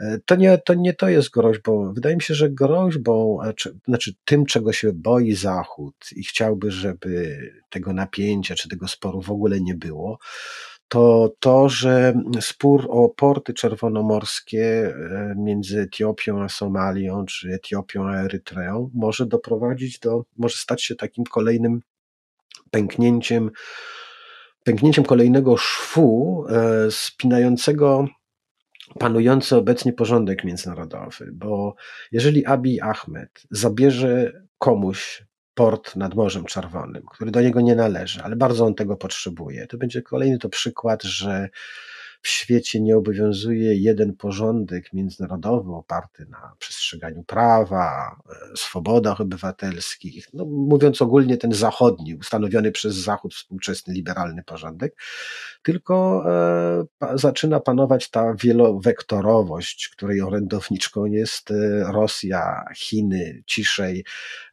E, 0.00 0.18
to 0.24 0.36
nie 0.36 0.58
to, 0.58 0.74
nie 0.74 0.94
to 0.94 1.08
jest 1.08 1.30
groźbą. 1.30 1.92
Wydaje 1.92 2.16
mi 2.16 2.22
się, 2.22 2.34
że 2.34 2.50
groźbą, 2.50 3.38
znaczy 3.88 4.14
tym, 4.24 4.46
czego 4.46 4.72
się 4.72 4.92
boi 4.92 5.34
Zachód 5.34 5.94
i 6.16 6.24
chciałby, 6.24 6.70
żeby 6.70 7.40
tego 7.70 7.92
napięcia 7.92 8.54
czy 8.54 8.68
tego 8.68 8.88
sporu 8.88 9.22
w 9.22 9.30
ogóle 9.30 9.60
nie 9.60 9.74
było, 9.74 10.18
to 10.88 11.32
to, 11.40 11.68
że 11.68 12.14
spór 12.40 12.86
o 12.90 13.08
porty 13.08 13.54
czerwonomorskie 13.54 14.64
e, 14.64 15.34
między 15.36 15.80
Etiopią 15.80 16.42
a 16.42 16.48
Somalią, 16.48 17.24
czy 17.26 17.52
Etiopią 17.52 18.08
a 18.08 18.16
Erytreą 18.16 18.90
może 18.94 19.26
doprowadzić 19.26 19.98
do, 19.98 20.24
może 20.36 20.56
stać 20.56 20.82
się 20.82 20.94
takim 20.94 21.24
kolejnym 21.24 21.80
pęknięciem, 22.70 23.50
pęknięciem 24.64 25.04
kolejnego 25.04 25.56
szwu 25.56 26.44
e, 26.48 26.90
spinającego 26.90 28.08
panujący 28.98 29.56
obecnie 29.56 29.92
porządek 29.92 30.44
międzynarodowy, 30.44 31.30
bo 31.32 31.74
jeżeli 32.12 32.46
Abiy 32.46 32.82
Ahmed 32.82 33.42
zabierze 33.50 34.32
komuś 34.58 35.24
port 35.54 35.96
nad 35.96 36.14
Morzem 36.14 36.44
Czerwonym, 36.44 37.02
który 37.10 37.30
do 37.30 37.40
niego 37.40 37.60
nie 37.60 37.74
należy, 37.74 38.22
ale 38.22 38.36
bardzo 38.36 38.66
on 38.66 38.74
tego 38.74 38.96
potrzebuje, 38.96 39.66
to 39.66 39.78
będzie 39.78 40.02
kolejny 40.02 40.38
to 40.38 40.48
przykład, 40.48 41.02
że 41.02 41.48
w 42.22 42.28
świecie 42.28 42.80
nie 42.80 42.96
obowiązuje 42.96 43.74
jeden 43.74 44.16
porządek 44.16 44.92
międzynarodowy 44.92 45.74
oparty 45.74 46.26
na 46.30 46.52
przestrzeganiu 46.58 47.24
prawa, 47.24 48.16
e, 48.52 48.56
swobodach 48.56 49.20
obywatelskich. 49.20 50.28
No, 50.34 50.44
mówiąc 50.44 51.02
ogólnie, 51.02 51.36
ten 51.36 51.52
zachodni, 51.52 52.14
ustanowiony 52.14 52.72
przez 52.72 52.94
Zachód 52.94 53.34
współczesny 53.34 53.94
liberalny 53.94 54.42
porządek, 54.42 54.96
tylko 55.62 56.24
e, 57.02 57.18
zaczyna 57.18 57.60
panować 57.60 58.10
ta 58.10 58.34
wielowektorowość, 58.34 59.88
której 59.88 60.20
orędowniczką 60.20 61.04
jest 61.04 61.50
e, 61.50 61.92
Rosja, 61.92 62.64
Chiny, 62.76 63.42
ciszej, 63.46 64.04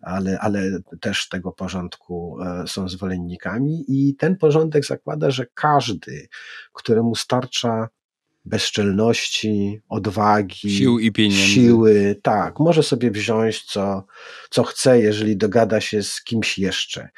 ale, 0.02 0.40
ale 0.40 0.80
też 1.02 1.30
tego 1.30 1.52
porządku 1.52 2.38
e, 2.42 2.68
są 2.68 2.90
zwolennikami. 2.90 3.86
I 3.88 4.16
ten 4.16 4.38
porządek 4.38 4.86
zakłada, 4.86 5.32
że 5.32 5.46
każdy, 5.54 6.28
któremu 6.74 7.16
starczy 7.16 7.57
dostarcza 7.58 7.90
bezczelności, 8.46 9.82
odwagi, 9.90 10.78
sił 10.78 11.00
i 11.00 11.12
pieniędzy. 11.12 11.54
Siły, 11.54 12.20
tak. 12.24 12.60
Może 12.60 12.84
sobie 12.84 13.12
wziąć 13.12 13.64
co, 13.64 14.06
co 14.50 14.64
chce, 14.64 15.00
jeżeli 15.00 15.38
dogada 15.38 15.82
się 15.82 16.04
z 16.04 16.24
kimś 16.24 16.58
jeszcze. 16.58 17.10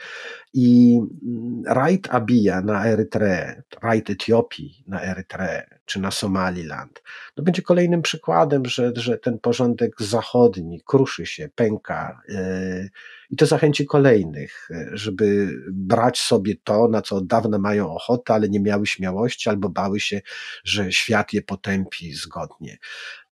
I 0.54 1.00
mm, 1.24 1.64
rajd 1.68 2.08
Abija 2.12 2.62
na 2.62 2.86
Erytreę, 2.86 3.64
rajd 3.82 4.10
Etiopii 4.10 4.84
na 4.88 5.02
Erytreę, 5.02 5.80
czy 5.86 6.00
na 6.00 6.12
Somaliland, 6.12 7.04
no 7.38 7.44
będzie 7.44 7.62
kolejnym 7.62 8.02
przykładem, 8.02 8.66
że, 8.66 8.92
że 8.96 9.18
ten 9.18 9.40
porządek 9.40 10.02
zachodni 10.02 10.82
kruszy 10.86 11.26
się, 11.26 11.50
pęka. 11.56 12.22
Yy, 12.28 12.90
i 13.30 13.36
to 13.36 13.46
zachęci 13.46 13.86
kolejnych, 13.86 14.70
żeby 14.92 15.50
brać 15.72 16.20
sobie 16.20 16.56
to, 16.64 16.88
na 16.88 17.02
co 17.02 17.16
od 17.16 17.28
dawna 17.28 17.58
mają 17.58 17.96
ochotę, 17.96 18.34
ale 18.34 18.50
nie 18.50 18.60
miały 18.60 18.88
śmiałości 18.88 19.50
albo 19.50 19.70
bały 19.70 20.00
się, 20.00 20.22
że 20.64 20.92
świat 20.92 21.34
je 21.34 21.42
potępi 21.42 22.14
zgodnie 22.14 22.78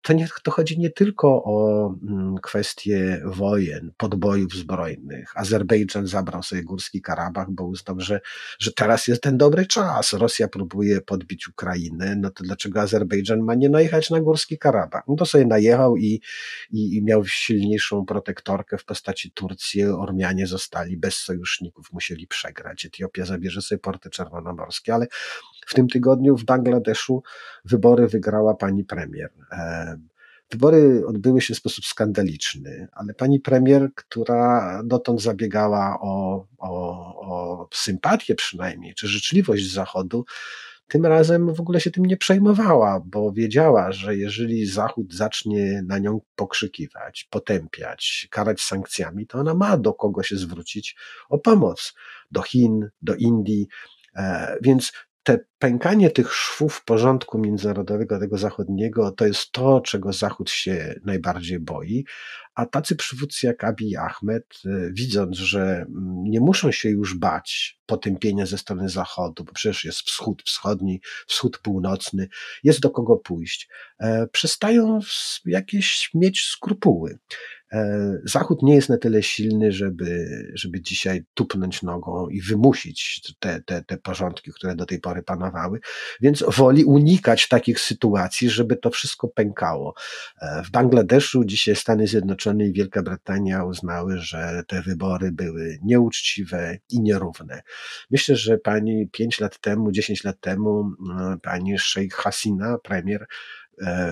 to, 0.01 0.13
nie, 0.13 0.27
to 0.43 0.51
chodzi 0.51 0.79
nie 0.79 0.89
tylko 0.89 1.43
o 1.43 1.87
mm, 2.03 2.35
kwestie 2.37 3.21
wojen, 3.25 3.91
podbojów 3.97 4.53
zbrojnych. 4.53 5.31
Azerbejdżan 5.35 6.07
zabrał 6.07 6.43
sobie 6.43 6.63
Górski 6.63 7.01
Karabach, 7.01 7.51
bo 7.51 7.65
uznał, 7.65 7.99
że, 7.99 8.21
że 8.59 8.71
teraz 8.71 9.07
jest 9.07 9.21
ten 9.21 9.37
dobry 9.37 9.65
czas. 9.65 10.13
Rosja 10.13 10.47
próbuje 10.47 11.01
podbić 11.01 11.47
Ukrainę, 11.47 12.15
no 12.15 12.31
to 12.31 12.43
dlaczego 12.43 12.81
Azerbejdżan 12.81 13.39
ma 13.39 13.55
nie 13.55 13.69
najechać 13.69 14.09
na 14.09 14.21
Górski 14.21 14.57
Karabach? 14.57 15.03
No 15.07 15.15
to 15.15 15.25
sobie 15.25 15.45
najechał 15.45 15.97
i, 15.97 16.21
i, 16.71 16.95
i 16.95 17.03
miał 17.03 17.25
silniejszą 17.25 18.05
protektorkę 18.05 18.77
w 18.77 18.85
postaci 18.85 19.31
Turcji. 19.31 19.85
Ormianie 19.85 20.47
zostali 20.47 20.97
bez 20.97 21.15
sojuszników, 21.15 21.93
musieli 21.93 22.27
przegrać. 22.27 22.85
Etiopia 22.85 23.25
zabierze 23.25 23.61
sobie 23.61 23.79
porty 23.79 24.09
czerwonomorskie, 24.09 24.93
ale 24.93 25.07
w 25.67 25.73
tym 25.73 25.87
tygodniu 25.87 26.37
w 26.37 26.43
Bangladeszu 26.45 27.23
wybory 27.65 28.07
wygrała 28.07 28.55
pani 28.55 28.83
premier. 28.83 29.29
Wybory 30.51 31.03
odbyły 31.07 31.41
się 31.41 31.53
w 31.53 31.57
sposób 31.57 31.85
skandaliczny, 31.85 32.87
ale 32.91 33.13
pani 33.13 33.39
premier, 33.39 33.89
która 33.95 34.81
dotąd 34.85 35.21
zabiegała 35.21 35.99
o, 36.01 36.45
o, 36.57 36.71
o 37.21 37.69
sympatię 37.73 38.35
przynajmniej, 38.35 38.93
czy 38.93 39.07
życzliwość 39.07 39.71
Zachodu, 39.71 40.25
tym 40.87 41.05
razem 41.05 41.53
w 41.53 41.59
ogóle 41.59 41.81
się 41.81 41.91
tym 41.91 42.05
nie 42.05 42.17
przejmowała, 42.17 43.01
bo 43.05 43.31
wiedziała, 43.31 43.91
że 43.91 44.15
jeżeli 44.15 44.65
Zachód 44.65 45.13
zacznie 45.13 45.81
na 45.85 45.99
nią 45.99 46.21
pokrzykiwać, 46.35 47.27
potępiać, 47.29 48.27
karać 48.31 48.61
sankcjami, 48.61 49.27
to 49.27 49.39
ona 49.39 49.53
ma 49.53 49.77
do 49.77 49.93
kogo 49.93 50.23
się 50.23 50.37
zwrócić 50.37 50.95
o 51.29 51.37
pomoc. 51.37 51.93
Do 52.31 52.41
Chin, 52.41 52.89
do 53.01 53.15
Indii. 53.15 53.67
E, 54.15 54.57
więc 54.61 54.91
te 55.27 55.39
pękanie 55.59 56.09
tych 56.09 56.33
szwów 56.33 56.83
porządku 56.83 57.37
międzynarodowego, 57.37 58.19
tego 58.19 58.37
zachodniego, 58.37 59.11
to 59.11 59.25
jest 59.25 59.51
to, 59.51 59.81
czego 59.81 60.13
Zachód 60.13 60.49
się 60.49 60.99
najbardziej 61.05 61.59
boi. 61.59 62.05
A 62.55 62.65
tacy 62.65 62.95
przywódcy 62.95 63.47
jak 63.47 63.63
Abiy 63.63 63.97
Ahmed, 63.97 64.45
e, 64.65 64.69
widząc, 64.91 65.37
że 65.37 65.61
mm, 65.61 66.23
nie 66.23 66.39
muszą 66.39 66.71
się 66.71 66.89
już 66.89 67.13
bać 67.13 67.79
potępienia 67.85 68.45
ze 68.45 68.57
strony 68.57 68.89
Zachodu, 68.89 69.43
bo 69.43 69.53
przecież 69.53 69.85
jest 69.85 69.99
wschód 69.99 70.43
wschodni, 70.45 71.01
wschód 71.27 71.57
północny, 71.57 72.27
jest 72.63 72.79
do 72.79 72.89
kogo 72.89 73.17
pójść, 73.17 73.69
e, 73.99 74.27
przestają 74.27 74.99
jakieś 75.45 76.09
mieć 76.13 76.41
skrupuły. 76.41 77.17
E, 77.71 78.11
Zachód 78.23 78.63
nie 78.63 78.75
jest 78.75 78.89
na 78.89 78.97
tyle 78.97 79.23
silny, 79.23 79.71
żeby, 79.71 80.27
żeby 80.53 80.81
dzisiaj 80.81 81.23
tupnąć 81.33 81.83
nogą 81.83 82.27
i 82.27 82.41
wymusić 82.41 83.21
te, 83.39 83.61
te, 83.65 83.83
te 83.83 83.97
porządki, 83.97 84.51
które 84.51 84.75
do 84.75 84.85
tej 84.85 84.99
pory 84.99 85.23
panowały, 85.23 85.79
więc 86.21 86.43
woli 86.47 86.83
unikać 86.83 87.47
takich 87.47 87.79
sytuacji, 87.79 88.49
żeby 88.49 88.75
to 88.75 88.89
wszystko 88.89 89.27
pękało. 89.27 89.93
E, 90.41 90.63
w 90.63 90.71
Bangladeszu 90.71 91.45
dzisiaj 91.45 91.75
Stany 91.75 92.07
Zjednoczone 92.07 92.67
i 92.67 92.73
Wielka 92.73 93.03
Brytania 93.03 93.63
uznały, 93.63 94.17
że 94.17 94.63
te 94.67 94.81
wybory 94.81 95.31
były 95.31 95.79
nieuczciwe 95.83 96.77
i 96.89 97.01
nierówne. 97.01 97.61
Myślę, 98.11 98.35
że 98.35 98.57
pani 98.57 99.09
pięć 99.11 99.39
lat 99.39 99.59
temu, 99.59 99.91
dziesięć 99.91 100.23
lat 100.23 100.39
temu, 100.39 100.91
e, 101.19 101.37
pani 101.41 101.79
Sheikh 101.79 102.15
Hasina, 102.15 102.77
premier, 102.83 103.27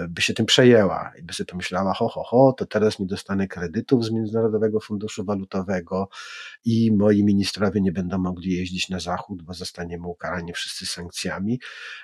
by 0.10 0.22
się 0.22 0.34
tym 0.34 0.46
przejęła 0.46 1.12
i 1.20 1.24
by 1.24 1.34
sobie 1.34 1.48
pomyślała, 1.48 1.94
ho, 1.94 2.08
ho, 2.08 2.24
ho, 2.24 2.54
to 2.58 2.66
teraz 2.66 3.00
nie 3.00 3.06
dostanę 3.06 3.48
kredytów 3.48 4.06
z 4.06 4.12
Międzynarodowego 4.12 4.80
Funduszu 4.80 5.26
Walutowego 5.26 6.10
i 6.66 6.92
moi 6.92 7.24
ministrowie 7.24 7.82
nie 7.82 7.92
będą 7.92 8.18
mogli 8.18 8.58
jeździć 8.58 8.90
na 8.90 9.00
zachód, 9.00 9.42
bo 9.42 9.54
zostaniemy 9.54 10.08
ukarani 10.08 10.54
wszyscy 10.54 10.86
sankcjami 10.86 11.60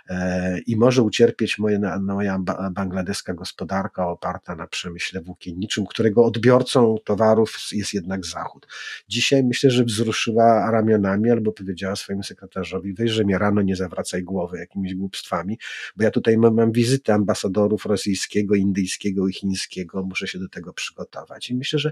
e, 0.10 0.60
i 0.60 0.78
może 0.78 1.02
ucierpieć 1.02 1.58
moja, 1.58 2.00
moja 2.00 2.40
bangladeska 2.72 3.34
gospodarka 3.34 4.08
oparta 4.08 4.56
na 4.56 4.68
przemyśle 4.68 5.22
włókienniczym, 5.22 5.86
którego 5.86 6.26
odbiorcą 6.26 6.96
towarów 7.06 7.58
jest 7.72 7.94
jednak 7.94 8.26
Zachód. 8.26 8.68
Dzisiaj 9.10 9.44
myślę, 9.44 9.72
że 9.72 9.84
wzruszyła 9.84 10.72
ramionami 10.72 11.30
albo 11.30 11.52
powiedziała 11.52 11.96
swojemu 11.96 12.24
sekretarzowi, 12.24 12.94
weź, 12.94 13.12
że 13.12 13.24
mnie 13.24 13.38
rano 13.38 13.62
nie 13.62 13.76
zawracaj 13.76 14.24
głowy 14.24 14.58
jakimiś 14.58 14.96
głupstwami, 14.96 15.58
bo 15.96 16.04
ja 16.04 16.12
tutaj 16.12 16.38
mam, 16.38 16.56
mam 16.56 16.72
wizytę 16.72 17.14
ambasadora 17.14 17.51
ambasadorów 17.52 17.86
rosyjskiego, 17.86 18.56
indyjskiego 18.56 19.28
i 19.28 19.34
chińskiego. 19.34 20.04
Muszę 20.04 20.28
się 20.28 20.40
do 20.40 20.50
tego 20.50 20.74
przygotować. 20.74 21.50
I 21.50 21.56
myślę, 21.56 21.80
że 21.80 21.92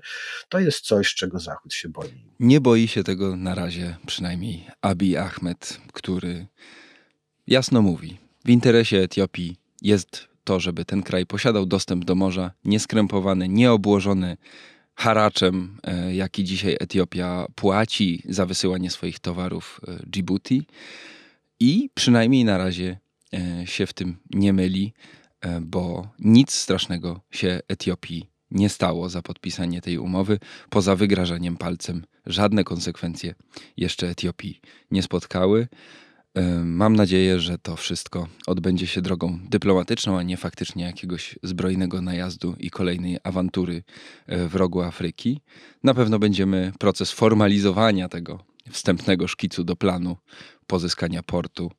to 0.50 0.60
jest 0.60 0.80
coś, 0.80 1.14
czego 1.14 1.40
Zachód 1.40 1.74
się 1.74 1.90
boi. 1.90 2.10
Nie 2.40 2.62
boi 2.62 2.88
się 2.88 3.04
tego 3.04 3.36
na 3.36 3.56
razie 3.56 3.98
przynajmniej 4.06 4.66
Abiy 4.82 5.18
Ahmed, 5.20 5.82
który 5.94 6.48
jasno 7.48 7.82
mówi, 7.82 8.18
w 8.46 8.50
interesie 8.50 8.98
Etiopii 8.98 9.56
jest 9.82 10.28
to, 10.44 10.60
żeby 10.60 10.86
ten 10.86 11.04
kraj 11.04 11.26
posiadał 11.26 11.66
dostęp 11.66 12.06
do 12.06 12.16
morza, 12.16 12.52
nieskrępowany, 12.66 13.48
nieobłożony 13.50 14.38
haraczem, 14.96 15.78
e, 15.84 16.16
jaki 16.16 16.44
dzisiaj 16.44 16.78
Etiopia 16.80 17.46
płaci 17.56 18.24
za 18.30 18.46
wysyłanie 18.46 18.90
swoich 18.90 19.20
towarów 19.20 19.82
e, 19.88 20.00
Djibouti. 20.08 20.66
I 21.60 21.90
przynajmniej 21.94 22.46
na 22.46 22.58
razie 22.58 22.98
e, 23.34 23.68
się 23.68 23.86
w 23.86 23.94
tym 23.94 24.18
nie 24.30 24.54
myli. 24.54 24.94
E, 25.42 25.62
bo 25.62 26.08
nic 26.20 26.52
strasznego 26.52 27.22
się 27.32 27.60
Etiopii 27.68 28.30
nie 28.52 28.70
stało 28.70 29.10
za 29.10 29.22
podpisanie 29.22 29.82
tej 29.82 29.98
umowy, 29.98 30.40
poza 30.70 30.96
wygrażaniem 30.96 31.58
palcem. 31.58 32.06
Żadne 32.26 32.64
konsekwencje 32.64 33.36
jeszcze 33.78 34.10
Etiopii 34.10 34.62
nie 34.92 35.04
spotkały. 35.04 35.68
E, 36.34 36.42
mam 36.64 36.96
nadzieję, 36.96 37.40
że 37.40 37.58
to 37.58 37.76
wszystko 37.76 38.28
odbędzie 38.48 38.88
się 38.88 39.02
drogą 39.02 39.40
dyplomatyczną, 39.50 40.18
a 40.18 40.24
nie 40.24 40.38
faktycznie 40.38 40.84
jakiegoś 40.84 41.40
zbrojnego 41.44 42.02
najazdu 42.02 42.56
i 42.60 42.70
kolejnej 42.70 43.18
awantury 43.24 43.84
e, 44.28 44.48
w 44.48 44.56
rogu 44.56 44.82
Afryki. 44.82 45.42
Na 45.84 45.94
pewno 45.94 46.20
będziemy 46.20 46.72
proces 46.80 47.12
formalizowania 47.12 48.10
tego 48.10 48.44
wstępnego 48.72 49.28
szkicu 49.28 49.64
do 49.64 49.76
planu 49.76 50.18
pozyskania 50.68 51.24
portu 51.24 51.72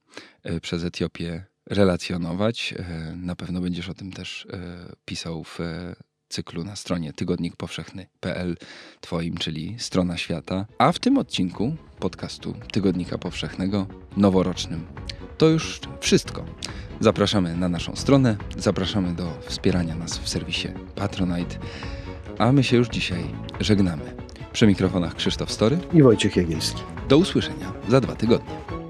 przez 0.62 0.84
Etiopię 0.84 1.49
relacjonować. 1.70 2.74
E, 2.78 3.16
na 3.16 3.36
pewno 3.36 3.60
będziesz 3.60 3.88
o 3.88 3.94
tym 3.94 4.12
też 4.12 4.46
e, 4.52 4.58
pisał 5.04 5.44
w 5.44 5.60
e, 5.60 5.94
cyklu 6.28 6.64
na 6.64 6.76
stronie 6.76 7.12
tygodnikpowszechny.pl 7.12 8.56
twoim, 9.00 9.36
czyli 9.36 9.76
strona 9.78 10.16
świata. 10.16 10.66
A 10.78 10.92
w 10.92 10.98
tym 10.98 11.18
odcinku 11.18 11.76
podcastu 11.98 12.54
Tygodnika 12.72 13.18
Powszechnego 13.18 13.86
noworocznym 14.16 14.86
to 15.40 15.48
już 15.48 15.80
wszystko. 16.00 16.44
Zapraszamy 17.00 17.56
na 17.56 17.68
naszą 17.68 17.96
stronę, 17.96 18.36
zapraszamy 18.58 19.14
do 19.14 19.38
wspierania 19.46 19.96
nas 19.96 20.18
w 20.18 20.28
serwisie 20.28 20.68
Patronite, 20.94 21.58
a 22.38 22.52
my 22.52 22.64
się 22.64 22.76
już 22.76 22.88
dzisiaj 22.88 23.24
żegnamy. 23.60 24.16
Przy 24.52 24.66
mikrofonach 24.66 25.14
Krzysztof 25.14 25.52
Story 25.52 25.78
i 25.92 26.02
Wojciech 26.02 26.36
Jagielski. 26.36 26.82
Do 27.08 27.18
usłyszenia 27.18 27.72
za 27.88 28.00
dwa 28.00 28.16
tygodnie. 28.16 28.89